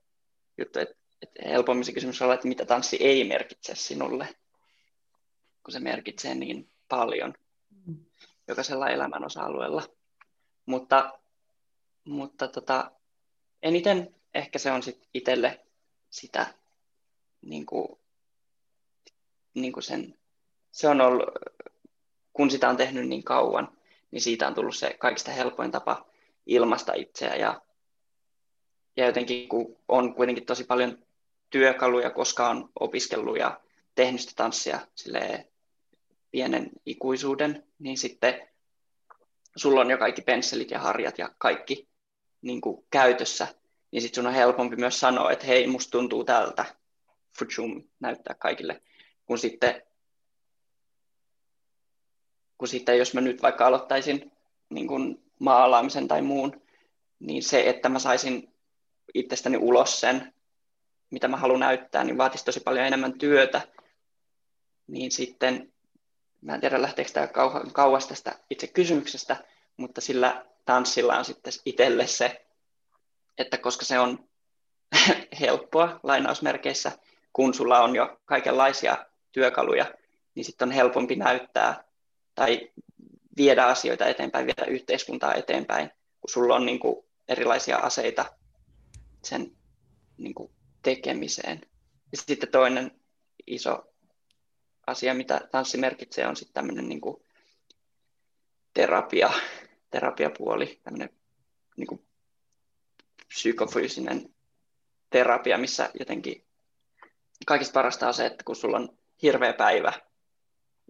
juttu, 0.59 0.79
että, 0.79 0.95
että 1.23 1.49
helpommin 1.49 1.85
se 1.85 1.93
kysymys 1.93 2.23
on, 2.23 2.35
että 2.35 2.49
mitä 2.49 2.65
tanssi 2.65 2.97
ei 3.01 3.25
merkitse 3.25 3.75
sinulle, 3.75 4.29
kun 5.65 5.73
se 5.73 5.81
merkitsee 5.81 6.35
niin 6.35 6.71
paljon 6.89 7.35
jokaisella 8.49 8.89
elämän 8.89 9.25
osa-alueella. 9.25 9.83
Mutta, 10.67 11.19
mutta 12.05 12.49
tota, 12.49 12.91
eniten 13.63 14.15
ehkä 14.35 14.59
se 14.59 14.73
on 14.73 14.83
sit 14.83 15.09
itselle 15.15 15.61
sitä, 16.11 16.47
niin 17.43 17.67
kuin, 17.67 17.99
niin 19.63 19.73
kuin 19.73 19.83
sen, 19.83 20.19
se 20.71 20.89
on 20.89 21.01
ollut, 21.01 21.29
kun 22.33 22.51
sitä 22.51 22.69
on 22.69 22.77
tehnyt 22.77 23.09
niin 23.09 23.25
kauan, 23.25 23.79
niin 24.11 24.23
siitä 24.23 24.47
on 24.47 24.55
tullut 24.55 24.77
se 24.77 24.97
kaikista 24.99 25.31
helpoin 25.31 25.71
tapa 25.71 26.07
ilmasta 26.47 26.93
itseä. 26.93 27.37
Ja, 27.37 27.63
ja 28.97 29.07
jotenkin 29.07 29.49
kun 29.49 29.77
on 29.89 30.15
kuitenkin 30.15 30.47
tosi 30.47 30.65
paljon 30.65 30.99
työkaluja, 31.51 32.11
koska 32.11 32.49
on 32.49 32.71
opiskellut 32.81 33.39
ja 33.39 33.61
tehnyt 33.95 34.21
sitä 34.21 34.33
tanssia 34.37 34.81
pienen 36.31 36.71
ikuisuuden, 36.87 37.65
niin 37.79 37.99
sitten 37.99 38.49
sulla 39.57 39.81
on 39.81 39.91
jo 39.91 39.99
kaikki 39.99 40.23
pensselit 40.23 40.71
ja 40.71 40.79
harjat 40.79 41.19
ja 41.19 41.31
kaikki 41.39 41.89
niin 42.43 42.61
kuin 42.61 42.87
käytössä, 42.91 43.49
niin 43.91 44.03
sitten 44.03 44.23
sun 44.23 44.27
on 44.27 44.35
helpompi 44.35 44.77
myös 44.77 45.01
sanoa, 45.01 45.33
että 45.33 45.47
hei, 45.47 45.67
musta 45.67 45.91
tuntuu 45.91 46.25
tältä, 46.25 46.65
futsum, 47.39 47.85
näyttää 48.01 48.35
kaikille, 48.35 48.83
kun 49.29 49.39
sitten, 49.39 49.83
kun 52.59 52.69
sitten 52.69 52.99
jos 52.99 53.15
mä 53.15 53.21
nyt 53.21 53.43
vaikka 53.43 53.67
aloittaisin 53.67 54.33
niin 54.71 54.87
kuin 54.87 55.23
maalaamisen 55.39 56.09
tai 56.09 56.23
muun, 56.23 56.63
niin 57.21 57.43
se, 57.43 57.69
että 57.69 57.89
mä 57.89 57.99
saisin 57.99 58.55
itsestäni 59.15 59.57
ulos 59.57 60.01
sen, 60.01 60.35
mitä 61.11 61.29
mä 61.29 61.37
haluan 61.37 61.61
näyttää, 61.61 62.05
niin 62.05 62.19
vaatisi 62.19 62.45
tosi 62.45 62.61
paljon 62.61 62.87
enemmän 62.87 63.19
työtä, 63.19 63.61
niin 64.87 65.13
sitten 65.13 65.73
mä 66.41 66.55
en 66.55 66.61
tiedä 66.61 66.83
lähteekö 66.83 67.11
tämä 67.13 67.29
kauas 67.73 68.07
tästä 68.07 68.39
itse 68.51 68.67
kysymyksestä, 68.67 69.37
mutta 69.77 70.01
sillä 70.01 70.47
tanssilla 70.65 71.19
on 71.19 71.25
sitten 71.25 71.53
itselle 71.65 72.07
se, 72.07 72.47
että 73.39 73.59
koska 73.59 73.85
se 73.85 73.99
on 73.99 74.29
helppoa 75.41 76.01
lainausmerkeissä, 76.03 76.93
kun 77.33 77.55
sulla 77.55 77.81
on 77.81 77.97
jo 77.97 78.21
kaikenlaisia 78.25 79.08
työkaluja, 79.33 79.95
niin 80.35 80.45
sitten 80.45 80.69
on 80.69 80.73
helpompi 80.73 81.17
näyttää 81.17 81.85
tai 82.35 82.71
viedä 83.37 83.67
asioita 83.67 84.07
eteenpäin, 84.07 84.47
viedä 84.47 84.65
yhteiskuntaa 84.65 85.35
eteenpäin, 85.35 85.91
kun 86.21 86.31
sulla 86.31 86.55
on 86.55 86.67
niin 86.67 86.79
kuin 86.79 87.05
erilaisia 87.29 87.77
aseita 87.77 88.33
sen 89.25 89.57
niin 90.19 90.35
kuin 90.35 90.53
tekemiseen. 90.83 91.61
Ja 92.13 92.19
sitten 92.19 92.51
toinen 92.51 93.01
iso 93.47 93.93
asia, 94.87 95.15
mitä 95.15 95.41
tanssi 95.51 95.79
merkitsee, 95.79 96.27
on 96.27 96.37
sitten 96.37 96.55
tämmöinen 96.55 96.89
niin 96.89 97.01
kuin 97.01 97.23
terapia, 98.75 99.31
terapiapuoli, 99.91 100.81
tämmöinen 100.85 101.11
niin 101.77 101.87
kuin 101.87 102.07
psykofyysinen 103.29 104.35
terapia, 105.11 105.59
missä 105.59 105.91
jotenkin 105.99 106.45
kaikista 107.47 107.73
parasta 107.73 108.09
on 108.09 108.15
se, 108.15 108.27
että 108.27 108.45
kun 108.45 108.57
sulla 108.57 108.77
on 108.77 108.99
hirveä 109.23 109.53
päivä 109.53 109.93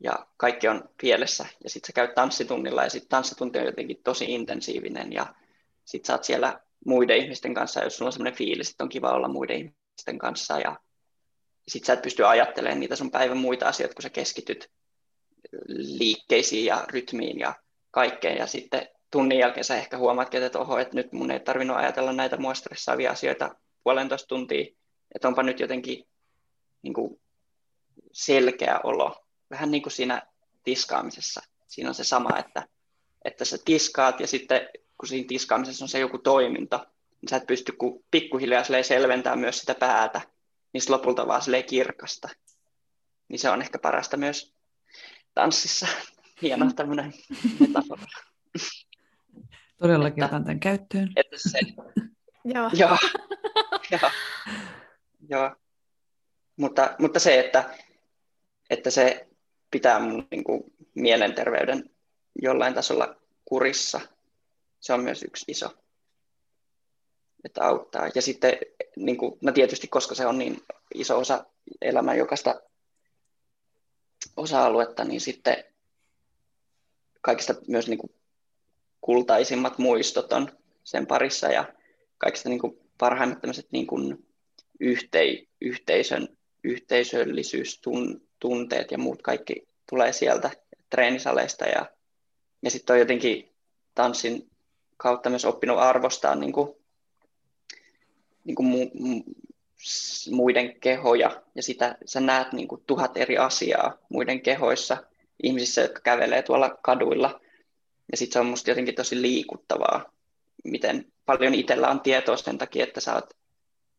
ja 0.02 0.26
kaikki 0.36 0.68
on 0.68 0.90
pielessä 1.00 1.46
ja 1.64 1.70
sitten 1.70 1.86
sä 1.86 1.92
käyt 1.92 2.14
tanssitunnilla 2.14 2.84
ja 2.84 2.90
sitten 2.90 3.08
tanssitunti 3.08 3.58
on 3.58 3.66
jotenkin 3.66 4.00
tosi 4.04 4.24
intensiivinen 4.34 5.12
ja 5.12 5.34
sitten 5.84 6.06
sä 6.06 6.12
oot 6.12 6.24
siellä 6.24 6.60
muiden 6.86 7.16
ihmisten 7.16 7.54
kanssa, 7.54 7.84
jos 7.84 7.96
sulla 7.96 8.08
on 8.08 8.12
semmoinen 8.12 8.38
fiilis, 8.38 8.70
että 8.70 8.84
on 8.84 8.90
kiva 8.90 9.12
olla 9.12 9.28
muiden 9.28 9.56
ihmisten 9.56 10.18
kanssa 10.18 10.60
ja 10.60 10.76
sit 11.68 11.84
sä 11.84 11.92
et 11.92 12.02
pysty 12.02 12.26
ajattelemaan 12.26 12.80
niitä 12.80 12.96
sun 12.96 13.10
päivän 13.10 13.36
muita 13.36 13.68
asioita, 13.68 13.94
kun 13.94 14.02
sä 14.02 14.10
keskityt 14.10 14.70
liikkeisiin 15.68 16.64
ja 16.64 16.84
rytmiin 16.88 17.38
ja 17.38 17.54
kaikkeen. 17.90 18.38
Ja 18.38 18.46
sitten 18.46 18.88
tunnin 19.10 19.38
jälkeen 19.38 19.64
sä 19.64 19.76
ehkä 19.76 19.98
huomaatkin, 19.98 20.42
että 20.42 20.58
oho, 20.58 20.78
että 20.78 20.94
nyt 20.94 21.12
mun 21.12 21.30
ei 21.30 21.40
tarvinnut 21.40 21.76
ajatella 21.76 22.12
näitä 22.12 22.36
mua 22.36 22.54
stressaavia 22.54 23.10
asioita 23.10 23.54
puolentoista 23.84 24.28
tuntia. 24.28 24.66
Että 25.14 25.28
onpa 25.28 25.42
nyt 25.42 25.60
jotenkin 25.60 26.08
niin 26.82 26.94
kuin 26.94 27.20
selkeä 28.18 28.80
olo. 28.82 29.24
Vähän 29.50 29.70
niin 29.70 29.82
kuin 29.82 29.92
siinä 29.92 30.22
tiskaamisessa. 30.64 31.42
Siinä 31.66 31.88
on 31.88 31.94
se 31.94 32.04
sama, 32.04 32.38
että, 32.38 32.68
että 33.24 33.44
sä 33.44 33.58
tiskaat 33.64 34.20
ja 34.20 34.26
sitten 34.26 34.68
kun 34.98 35.08
siinä 35.08 35.28
tiskaamisessa 35.28 35.84
on 35.84 35.88
se 35.88 35.98
joku 35.98 36.18
toiminto, 36.18 36.86
niin 37.20 37.28
sä 37.28 37.36
et 37.36 37.46
pysty 37.46 37.72
pikkuhiljaa 38.10 38.64
selventää 38.82 39.36
myös 39.36 39.58
sitä 39.58 39.74
päätä 39.74 40.20
niin 40.72 40.82
lopulta 40.88 41.26
vaan 41.26 41.42
kirkasta. 41.66 42.28
Niin 43.28 43.38
se 43.38 43.50
on 43.50 43.62
ehkä 43.62 43.78
parasta 43.78 44.16
myös 44.16 44.54
tanssissa. 45.34 45.86
Hieno 46.42 46.72
tämmöinen 46.76 47.14
metafora. 47.60 48.02
Todellakin 49.80 50.24
otan 50.24 50.44
tämän 50.44 50.60
käyttöön. 50.60 51.12
Että 51.16 51.36
se, 51.38 51.58
joo. 52.54 52.70
joo, 52.72 52.96
joo, 53.90 54.10
joo. 55.28 55.56
Mutta, 56.56 56.94
mutta 56.98 57.20
se, 57.20 57.40
että, 57.40 57.70
että 58.70 58.90
se 58.90 59.28
pitää 59.70 60.00
mun 60.00 60.28
niin 60.30 60.44
kuin, 60.44 60.64
mielenterveyden 60.94 61.90
jollain 62.42 62.74
tasolla 62.74 63.16
kurissa, 63.44 64.00
se 64.80 64.92
on 64.92 65.02
myös 65.02 65.22
yksi 65.22 65.44
iso 65.48 65.70
että 67.44 67.64
auttaa. 67.64 68.08
Ja 68.14 68.22
sitten, 68.22 68.58
niin 68.96 69.16
kuin, 69.16 69.38
no 69.40 69.52
tietysti, 69.52 69.88
koska 69.88 70.14
se 70.14 70.26
on 70.26 70.38
niin 70.38 70.62
iso 70.94 71.18
osa 71.18 71.44
elämän 71.80 72.18
jokaista 72.18 72.60
osa-aluetta, 74.36 75.04
niin 75.04 75.20
sitten 75.20 75.64
kaikista 77.20 77.54
myös 77.68 77.88
niin 77.88 77.98
kuin 77.98 78.14
kultaisimmat 79.00 79.78
muistot 79.78 80.32
on 80.32 80.58
sen 80.84 81.06
parissa 81.06 81.48
ja 81.48 81.72
kaikista 82.18 82.48
niin 82.48 82.60
kuin 82.60 82.78
parhaimmat 82.98 83.38
niin 83.72 83.86
kuin 83.86 84.26
yhtei, 84.80 85.48
yhteisön, 85.60 86.28
yhteisöllisyystunteet 88.39 88.91
ja 88.91 88.99
muut 88.99 89.22
kaikki 89.22 89.68
tulee 89.91 90.12
sieltä 90.12 90.51
treenisaleista 90.91 91.64
ja, 91.64 91.86
ja 92.62 92.70
sitten 92.70 92.95
on 92.95 93.01
jotenkin 93.01 93.53
tanssin 93.95 94.51
kautta 94.97 95.30
myös 95.30 95.45
oppinut 95.45 95.78
arvostaa 95.78 96.34
niin 96.34 96.53
kuin 96.53 96.74
niin 98.45 98.55
kuin 98.55 98.68
mu- 98.68 99.24
muiden 100.30 100.80
kehoja 100.80 101.43
ja 101.55 101.62
sitä, 101.62 101.97
sä 102.05 102.20
näet 102.20 102.53
niin 102.53 102.68
kuin 102.68 102.82
tuhat 102.86 103.16
eri 103.16 103.39
asiaa 103.39 103.99
muiden 104.09 104.41
kehoissa, 104.41 104.97
ihmisissä, 105.43 105.80
jotka 105.80 106.01
kävelee 106.01 106.43
tuolla 106.43 106.78
kaduilla. 106.82 107.41
Ja 108.11 108.16
sitten 108.16 108.32
se 108.32 108.41
on 108.41 108.47
musta 108.47 108.70
jotenkin 108.70 108.95
tosi 108.95 109.22
liikuttavaa, 109.22 110.12
miten 110.64 111.12
paljon 111.26 111.55
itsellä 111.55 111.89
on 111.89 112.01
tietoa 112.01 112.36
sen 112.36 112.59
takia, 112.59 112.84
että 112.84 113.01
sä 113.01 113.14
oot 113.14 113.30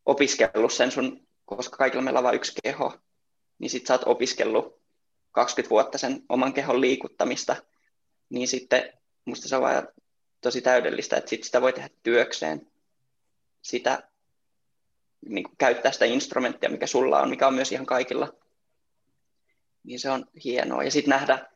opiskellut 0.06 0.74
sen 0.74 0.92
sun, 0.92 1.28
koska 1.46 1.78
kaikilla 1.78 2.04
meillä 2.04 2.20
on 2.20 2.24
vain 2.24 2.36
yksi 2.36 2.54
keho, 2.64 2.94
niin 3.60 3.70
sit 3.70 3.88
sä 3.88 3.93
oot 3.93 4.03
opiskellut 4.05 4.80
20 5.32 5.70
vuotta 5.70 5.97
sen 5.97 6.24
oman 6.30 6.53
kehon 6.53 6.82
liikuttamista, 6.82 7.55
niin 8.30 8.47
sitten 8.47 8.93
musta 9.26 9.47
se 9.47 9.55
on 9.55 9.62
vaan 9.62 9.88
tosi 10.41 10.62
täydellistä, 10.62 11.18
että 11.18 11.30
sit 11.30 11.43
sitä 11.43 11.62
voi 11.62 11.74
tehdä 11.74 11.89
työkseen, 12.03 12.68
sitä 13.62 14.10
niin 15.26 15.43
kuin 15.43 15.57
käyttää 15.57 15.91
sitä 15.91 16.05
instrumenttia, 16.05 16.70
mikä 16.70 16.88
sulla 16.88 17.22
on, 17.22 17.30
mikä 17.30 17.47
on 17.47 17.53
myös 17.53 17.72
ihan 17.72 17.86
kaikilla. 17.86 18.34
Niin 19.84 19.99
se 19.99 20.10
on 20.10 20.26
hienoa. 20.43 20.84
Ja 20.84 20.91
sitten 20.91 21.10
nähdä, 21.10 21.47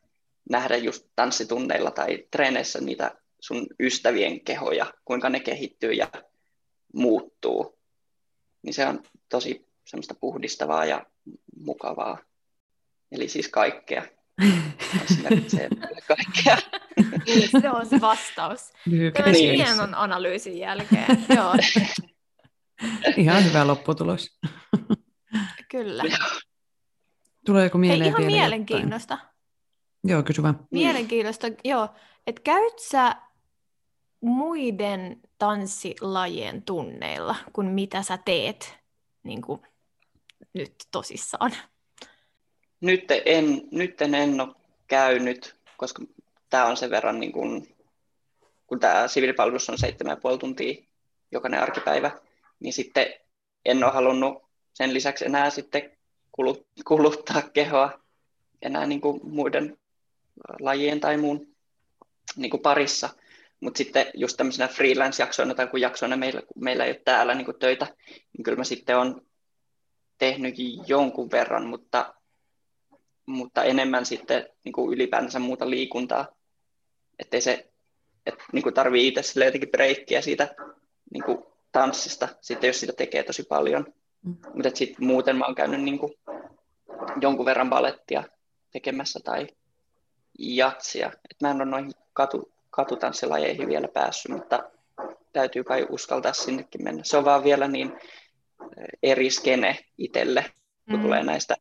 nähdä 0.50 0.76
just 0.76 1.06
tanssitunneilla 1.16 1.90
tai 1.90 2.26
treeneissä 2.30 2.80
niitä 2.80 3.16
sun 3.40 3.66
ystävien 3.80 4.40
kehoja, 4.40 4.94
kuinka 5.04 5.28
ne 5.28 5.40
kehittyy 5.40 5.92
ja 5.92 6.08
muuttuu. 6.94 7.78
Niin 8.62 8.74
se 8.74 8.86
on 8.86 9.02
tosi 9.28 9.66
semmoista 9.84 10.14
puhdistavaa 10.14 10.84
ja 10.84 11.06
mukavaa. 11.60 12.18
Eli 13.12 13.28
siis 13.28 13.48
kaikkea. 13.48 14.02
se 15.46 15.68
kaikkea. 16.08 16.56
se 17.62 17.70
on 17.70 17.86
se 17.86 18.00
vastaus. 18.00 18.72
Tämän 19.14 19.32
niin. 19.32 19.54
hienon 19.54 19.94
analyysin 19.94 20.58
jälkeen. 20.58 21.24
Joo. 21.36 21.54
Ihan 23.16 23.44
hyvä 23.44 23.66
lopputulos. 23.66 24.38
Kyllä. 25.70 26.02
Tuleeko 27.46 27.78
mieleen 27.78 28.00
Hei, 28.00 28.08
ihan 28.08 28.18
vielä 28.18 28.30
mielenkiinnosta. 28.30 29.14
Jotain? 29.14 29.34
Joo, 30.04 30.22
kysy 30.22 30.42
vaan. 30.42 30.66
Mielenkiintoista, 30.70 31.46
joo. 31.64 31.88
Että 32.26 32.40
käyt 32.44 32.78
sä 32.78 33.16
muiden 34.20 35.20
tanssilajien 35.38 36.62
tunneilla, 36.62 37.36
kuin 37.52 37.66
mitä 37.66 38.02
sä 38.02 38.18
teet 38.18 38.78
niin 39.22 39.42
kuin 39.42 39.60
nyt 40.52 40.74
tosissaan? 40.90 41.56
Nyt 42.80 43.04
en, 43.24 43.62
nyt 43.70 44.02
en, 44.02 44.40
ole 44.40 44.54
käynyt, 44.86 45.56
koska 45.76 46.02
tämä 46.50 46.66
on 46.66 46.76
sen 46.76 46.90
verran, 46.90 47.20
niin 47.20 47.32
kuin, 47.32 47.76
kun 48.66 48.80
tämä 48.80 49.08
siviilipalvelus 49.08 49.70
on 49.70 49.76
7,5 50.32 50.38
tuntia 50.38 50.84
jokainen 51.32 51.60
arkipäivä, 51.60 52.10
niin 52.60 52.72
sitten 52.72 53.06
en 53.64 53.84
ole 53.84 53.92
halunnut 53.92 54.42
sen 54.74 54.94
lisäksi 54.94 55.24
enää 55.24 55.50
sitten 55.50 55.96
kuluttaa 56.84 57.42
kehoa 57.42 58.04
enää 58.62 58.86
niin 58.86 59.00
kuin 59.00 59.20
muiden 59.22 59.78
lajien 60.60 61.00
tai 61.00 61.16
muun 61.16 61.54
niin 62.36 62.50
kuin 62.50 62.62
parissa. 62.62 63.10
Mutta 63.60 63.78
sitten 63.78 64.06
just 64.14 64.36
tämmöisenä 64.36 64.68
freelance-jaksoina 64.68 65.54
tai 65.54 65.66
kun 65.66 65.80
jaksoina 65.80 66.16
meillä, 66.16 66.42
meillä 66.56 66.84
ei 66.84 66.90
ole 66.90 67.00
täällä 67.04 67.34
niin 67.34 67.44
kuin 67.44 67.58
töitä, 67.58 67.86
niin 68.08 68.42
kyllä 68.42 68.58
mä 68.58 68.64
sitten 68.64 68.98
on 68.98 69.26
tehnyt 70.24 70.54
jonkun 70.86 71.30
verran, 71.30 71.66
mutta, 71.66 72.14
mutta 73.26 73.64
enemmän 73.64 74.06
sitten 74.06 74.48
niin 74.64 74.72
kuin 74.72 74.92
ylipäänsä 74.94 75.38
muuta 75.38 75.70
liikuntaa. 75.70 76.26
Että 77.18 77.40
se, 77.40 77.70
et, 78.26 78.34
niin 78.52 78.62
kuin 78.62 78.74
tarvii 78.74 79.08
itse 79.08 79.44
jotenkin 79.44 79.70
breikkiä 79.70 80.20
siitä 80.20 80.54
niin 81.12 81.24
kuin 81.24 81.38
tanssista, 81.72 82.28
sitten 82.40 82.68
jos 82.68 82.80
sitä 82.80 82.92
tekee 82.92 83.22
tosi 83.22 83.42
paljon. 83.42 83.94
Mm. 84.22 84.36
Mutta 84.54 84.70
sitten 84.74 85.06
muuten 85.06 85.36
mä 85.36 85.44
oon 85.44 85.54
käynyt 85.54 85.82
niin 85.82 85.98
kuin 85.98 86.12
jonkun 87.20 87.46
verran 87.46 87.70
balettia 87.70 88.24
tekemässä 88.72 89.20
tai 89.24 89.46
jatsia. 90.38 91.06
Et 91.06 91.40
mä 91.42 91.50
en 91.50 91.56
ole 91.56 91.64
noihin 91.64 91.92
katu, 92.12 92.52
katutanssilajeihin 92.70 93.68
vielä 93.68 93.88
päässyt, 93.88 94.32
mutta 94.32 94.70
täytyy 95.32 95.64
kai 95.64 95.86
uskaltaa 95.90 96.32
sinnekin 96.32 96.84
mennä. 96.84 97.04
Se 97.04 97.16
on 97.16 97.24
vaan 97.24 97.44
vielä 97.44 97.68
niin 97.68 97.92
eri 99.02 99.30
skene 99.30 99.78
itselle, 99.98 100.44
kun 100.90 100.98
mm. 100.98 101.02
tulee 101.02 101.24
näistä, 101.24 101.56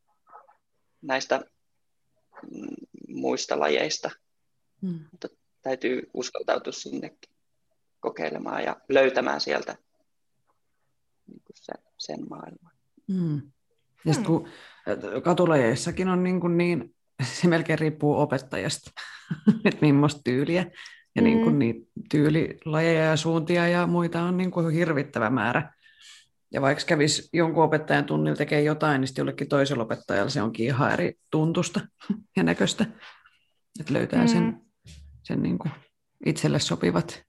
näistä 1.02 1.42
mm, 2.52 2.76
muista 3.08 3.60
lajeista. 3.60 4.12
Mm. 4.82 5.00
Mutta 5.12 5.28
täytyy 5.62 6.10
uskaltautua 6.14 6.74
sinnekin 6.74 7.34
kokeilemaan 8.00 8.64
ja 8.64 8.76
löytämään 8.90 9.42
sieltä 9.42 9.76
niin 11.28 11.42
sen, 11.56 11.78
sen 11.98 12.20
maailman. 12.30 12.72
Mm. 13.08 13.42
Ja 14.06 14.14
sitten 14.14 14.26
kun 14.26 14.48
katulajeissakin 15.24 16.08
on 16.08 16.24
niin, 16.24 16.40
kuin 16.40 16.58
niin 16.58 16.96
se 17.42 17.48
melkein 17.48 17.80
riippuu 17.80 18.20
opettajasta, 18.20 18.92
että 19.66 19.82
millaista 19.82 20.22
tyyliä. 20.24 20.66
Ja 21.16 21.22
mm. 21.22 21.26
niin 21.26 21.44
kuin 21.44 21.60
niitä 21.60 21.92
tyylilajeja 22.12 23.04
ja 23.04 23.16
suuntia 23.16 23.68
ja 23.68 23.88
muita 23.88 24.24
on 24.24 24.38
niin 24.38 24.52
kuin 24.52 24.70
hirvittävä 24.74 25.30
määrä. 25.30 25.74
Ja 26.54 26.62
vaikka 26.62 26.84
kävisi 26.88 27.30
jonkun 27.34 27.64
opettajan 27.64 28.06
tunnilla 28.06 28.38
tekee 28.38 28.62
jotain, 28.62 29.02
niin 29.02 29.08
sitten 29.08 29.22
jollekin 29.22 29.50
toisella 29.50 29.84
opettajalla 29.84 30.30
se 30.30 30.42
onkin 30.42 30.66
ihan 30.66 30.94
eri 30.94 31.14
tuntusta 31.32 31.80
ja 32.38 32.44
näköistä. 32.44 32.86
Että 33.80 33.94
löytää 33.94 34.22
mm. 34.22 34.28
sen, 34.28 34.62
sen 35.24 35.44
niin 35.44 35.60
kuin 35.60 35.72
itselle 36.26 36.60
sopivat 36.60 37.24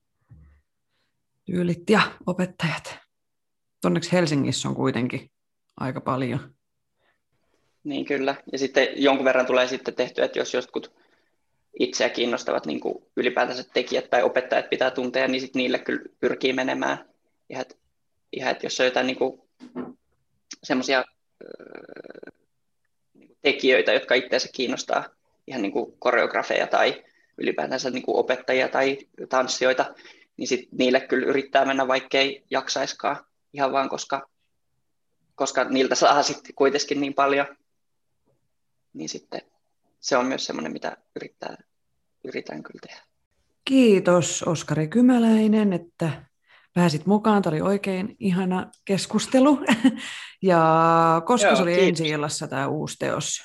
tyylit 1.45 1.91
ja 1.91 2.01
opettajat. 2.27 2.99
Onneksi 3.85 4.13
Helsingissä 4.13 4.69
on 4.69 4.75
kuitenkin 4.75 5.31
aika 5.81 6.01
paljon. 6.01 6.55
Niin 7.85 8.05
kyllä. 8.05 8.35
Ja 8.53 8.59
sitten 8.59 8.89
jonkun 8.97 9.25
verran 9.25 9.47
tulee 9.47 9.69
sitten 9.69 9.95
tehtyä, 9.95 10.25
että 10.25 10.39
jos 10.39 10.55
joskus 10.55 10.91
itseä 11.81 12.09
kiinnostavat 12.09 12.67
niin 12.67 12.81
kuin 12.81 13.05
ylipäätänsä 13.17 13.65
tekijät 13.75 14.11
tai 14.11 14.23
opettajat 14.23 14.71
pitää 14.71 14.91
tuntea, 14.91 15.29
niin 15.29 15.41
sitten 15.41 15.61
niille 15.61 15.79
kyllä 15.79 16.03
pyrkii 16.21 16.53
menemään. 16.53 16.99
Ihan, 17.51 17.63
että, 17.63 17.84
ihan, 18.37 18.53
että 18.53 18.67
jos 18.67 18.81
on 18.81 18.87
jotain 18.87 19.07
niin 19.07 19.17
semmoisia 20.63 21.05
niin 23.15 23.37
tekijöitä, 23.43 23.93
jotka 23.93 24.15
itseänsä 24.15 24.49
kiinnostaa, 24.53 25.05
ihan 25.47 25.63
niin 25.63 25.73
kuin 25.73 25.95
koreografeja 25.99 26.67
tai 26.67 27.05
ylipäätänsä 27.39 27.91
niin 27.91 28.03
kuin 28.03 28.17
opettajia 28.17 28.69
tai 28.69 28.99
tanssijoita, 29.29 29.95
niin 30.37 30.49
sit 30.49 30.69
niille 30.73 31.01
kyllä 31.01 31.27
yrittää 31.27 31.65
mennä, 31.65 31.89
vaikkei 31.89 32.45
jaksaiskaan, 32.51 33.25
ihan 33.53 33.73
vaan 33.73 33.89
koska, 33.89 34.29
koska 35.35 35.65
niiltä 35.65 35.95
saa 35.95 36.23
sitten 36.23 36.55
kuitenkin 36.55 37.01
niin 37.01 37.15
paljon 37.15 37.47
niin 38.95 39.09
sitten 39.09 39.41
se 40.01 40.17
on 40.17 40.27
myös 40.27 40.45
semmoinen, 40.45 40.73
mitä 40.73 40.97
yrittää, 41.17 41.57
yritän 42.25 42.63
kyllä 42.63 42.81
tehdä. 42.87 43.03
Kiitos 43.65 44.43
Oskari 44.43 44.89
Kymäläinen, 44.89 45.73
että 45.73 46.23
pääsit 46.75 47.07
mukaan. 47.07 47.43
Tämä 47.43 47.55
oli 47.55 47.61
oikein 47.61 48.17
ihana 48.21 48.71
keskustelu. 48.85 49.59
ja 50.43 51.23
koska 51.27 51.47
joo, 51.47 51.57
se 51.57 51.63
oli 51.63 51.89
ensi 51.89 52.09
illassa 52.09 52.49
tämä 52.49 52.69
uusi 52.69 52.97
teos? 52.99 53.43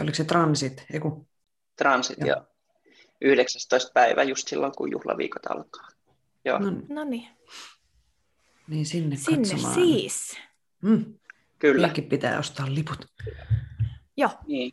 Oliko 0.00 0.14
se 0.14 0.24
Transit? 0.24 0.84
Eiku? 0.92 1.28
Transit, 1.76 2.18
joo. 2.18 2.28
joo. 2.28 2.46
19. 3.20 3.90
päivä 3.94 4.22
just 4.22 4.48
silloin, 4.48 4.72
kun 4.76 4.90
juhlaviikot 4.90 5.46
alkaa. 5.46 5.88
Joo. 6.44 6.58
No 6.88 7.04
niin. 7.04 7.28
Niin 8.68 8.86
sinne, 8.86 9.16
sinne 9.16 9.48
katsomaan. 9.48 9.74
siis. 9.74 10.36
Mm. 10.82 11.14
Kyllä. 11.58 11.74
Meidänkin 11.74 12.04
pitää 12.04 12.38
ostaa 12.38 12.74
liput. 12.74 13.06
Joo. 14.16 14.30
Niin, 14.46 14.72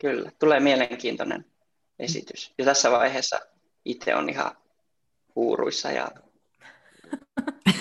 kyllä. 0.00 0.30
Tulee 0.38 0.60
mielenkiintoinen 0.60 1.44
esitys. 1.98 2.54
Ja 2.58 2.64
tässä 2.64 2.90
vaiheessa 2.90 3.40
itse 3.84 4.14
on 4.14 4.28
ihan 4.28 4.56
huuruissa 5.34 5.90
ja 5.90 6.08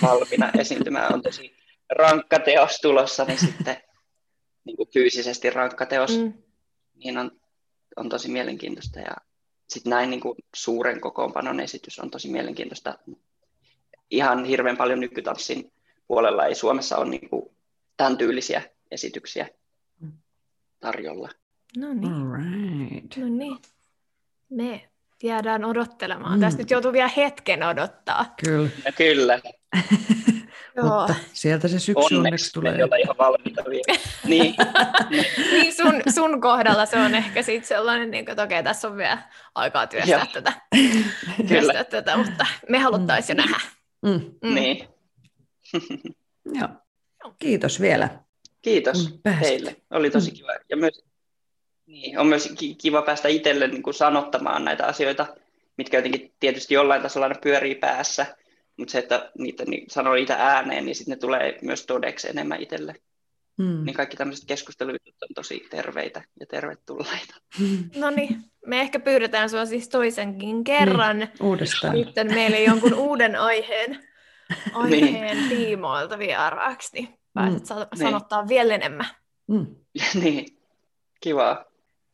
valmiina 0.01 0.51
esiintymään. 0.59 1.13
On 1.13 1.21
tosi 1.21 1.55
rankka 1.89 2.39
teos 2.39 2.79
tulossa, 2.81 3.25
niin 3.25 3.39
sitten 3.39 3.77
niin 4.63 4.77
kuin 4.77 4.89
fyysisesti 4.93 5.49
rankka 5.49 5.85
teos, 5.85 6.17
mm. 6.17 6.33
niin 6.95 7.17
on, 7.17 7.31
on 7.95 8.09
tosi 8.09 8.29
mielenkiintoista. 8.29 8.99
Ja 8.99 9.15
sitten 9.69 9.89
näin 9.89 10.09
niin 10.09 10.21
kuin 10.21 10.35
suuren 10.55 11.01
kokoonpanon 11.01 11.59
esitys 11.59 11.99
on 11.99 12.11
tosi 12.11 12.27
mielenkiintoista. 12.27 12.99
Ihan 14.09 14.45
hirveän 14.45 14.77
paljon 14.77 14.99
nykytanssin 14.99 15.71
puolella 16.07 16.45
ei 16.45 16.55
Suomessa 16.55 16.97
ole 16.97 17.09
niin 17.09 17.29
kuin 17.29 17.55
tämän 17.97 18.17
tyylisiä 18.17 18.61
esityksiä 18.91 19.49
tarjolla. 20.79 21.29
No 21.77 21.93
niin. 21.93 22.13
Right. 22.33 23.17
No 23.17 23.29
niin. 23.29 23.57
Me 24.49 24.89
jäädään 25.23 25.65
odottelemaan. 25.65 26.33
Mm. 26.33 26.41
Tästä 26.41 26.61
nyt 26.61 26.71
joutuu 26.71 26.93
vielä 26.93 27.11
hetken 27.17 27.63
odottaa. 27.63 28.33
Kyllä. 28.45 28.69
Ja 28.85 28.91
kyllä. 28.91 29.39
Mutta 30.81 31.15
sieltä 31.33 31.67
se 31.67 31.79
syksy 31.79 31.99
onneksi, 31.99 32.15
onneksi 32.15 32.53
tulee. 32.53 32.73
Ei 32.73 33.01
ihan 33.01 33.17
valmiita 33.17 33.63
vielä. 33.69 33.99
niin. 34.27 34.55
niin 35.51 35.73
sun, 35.73 36.01
sun 36.13 36.41
kohdalla 36.41 36.85
se 36.85 36.97
on 36.97 37.15
ehkä 37.15 37.41
sit 37.41 37.65
sellainen, 37.65 38.11
niin 38.11 38.29
että 38.29 38.43
okei, 38.43 38.63
tässä 38.63 38.87
on 38.87 38.97
vielä 38.97 39.17
aikaa 39.55 39.87
työstää 39.87 40.25
tätä, 40.33 40.53
työstää 41.47 41.83
tätä, 41.83 42.17
mutta 42.17 42.45
me 42.69 42.79
haluttaisiin 42.79 43.37
mm. 43.37 43.43
jo 43.43 43.49
nähdä. 43.51 43.67
Mm. 44.01 44.49
Mm. 44.49 44.55
Niin. 44.55 44.87
Joo. 46.45 46.69
Kiitos 47.39 47.81
vielä. 47.81 48.09
Kiitos 48.61 49.19
teille. 49.39 49.75
Oli 49.91 50.09
tosi 50.09 50.31
kiva. 50.31 50.51
Ja 50.69 50.77
myös, 50.77 51.03
niin, 51.87 52.19
on 52.19 52.27
myös 52.27 52.53
kiva 52.81 53.01
päästä 53.01 53.27
itselle 53.27 53.67
niin 53.67 53.83
kuin 53.83 53.93
sanottamaan 53.93 54.65
näitä 54.65 54.85
asioita, 54.85 55.27
mitkä 55.77 55.97
jotenkin 55.97 56.33
tietysti 56.39 56.73
jollain 56.73 57.01
tasolla 57.01 57.25
aina 57.25 57.39
pyörii 57.43 57.75
päässä, 57.75 58.25
mutta 58.77 58.91
se, 58.91 58.97
että 58.99 59.31
niitä, 59.37 59.63
niin 59.65 59.89
sanoo 59.89 60.13
niitä 60.13 60.35
ääneen, 60.35 60.85
niin 60.85 60.95
sitten 60.95 61.11
ne 61.11 61.19
tulee 61.19 61.59
myös 61.61 61.85
todeksi 61.85 62.29
enemmän 62.29 62.61
itselle. 62.61 62.95
Mm. 63.57 63.85
Niin 63.85 63.93
kaikki 63.93 64.17
tämmöiset 64.17 64.45
keskustelut 64.45 64.95
on 65.21 65.27
tosi 65.35 65.67
terveitä 65.69 66.21
ja 66.39 66.45
tervetulleita. 66.45 67.35
No 67.95 68.09
niin, 68.09 68.41
me 68.65 68.81
ehkä 68.81 68.99
pyydetään 68.99 69.49
sinua 69.49 69.65
siis 69.65 69.89
toisenkin 69.89 70.63
kerran. 70.63 71.19
Niin, 71.19 71.29
uudestaan. 71.41 71.97
Sitten 71.97 72.33
meille 72.33 72.63
jonkun 72.63 72.93
uuden 73.09 73.35
aiheen, 73.35 74.07
aiheen 74.73 75.37
niin. 75.37 75.49
tiimoilta 75.49 76.19
vieraaksi, 76.19 76.89
niin 76.93 77.19
pääset 77.33 77.61
mm. 77.61 77.97
sanottaa 77.97 78.41
niin. 78.41 78.49
vielä 78.49 78.75
enemmän. 78.75 79.07
Mm. 79.47 79.75
niin, 80.23 80.45
kivaa. 81.21 81.65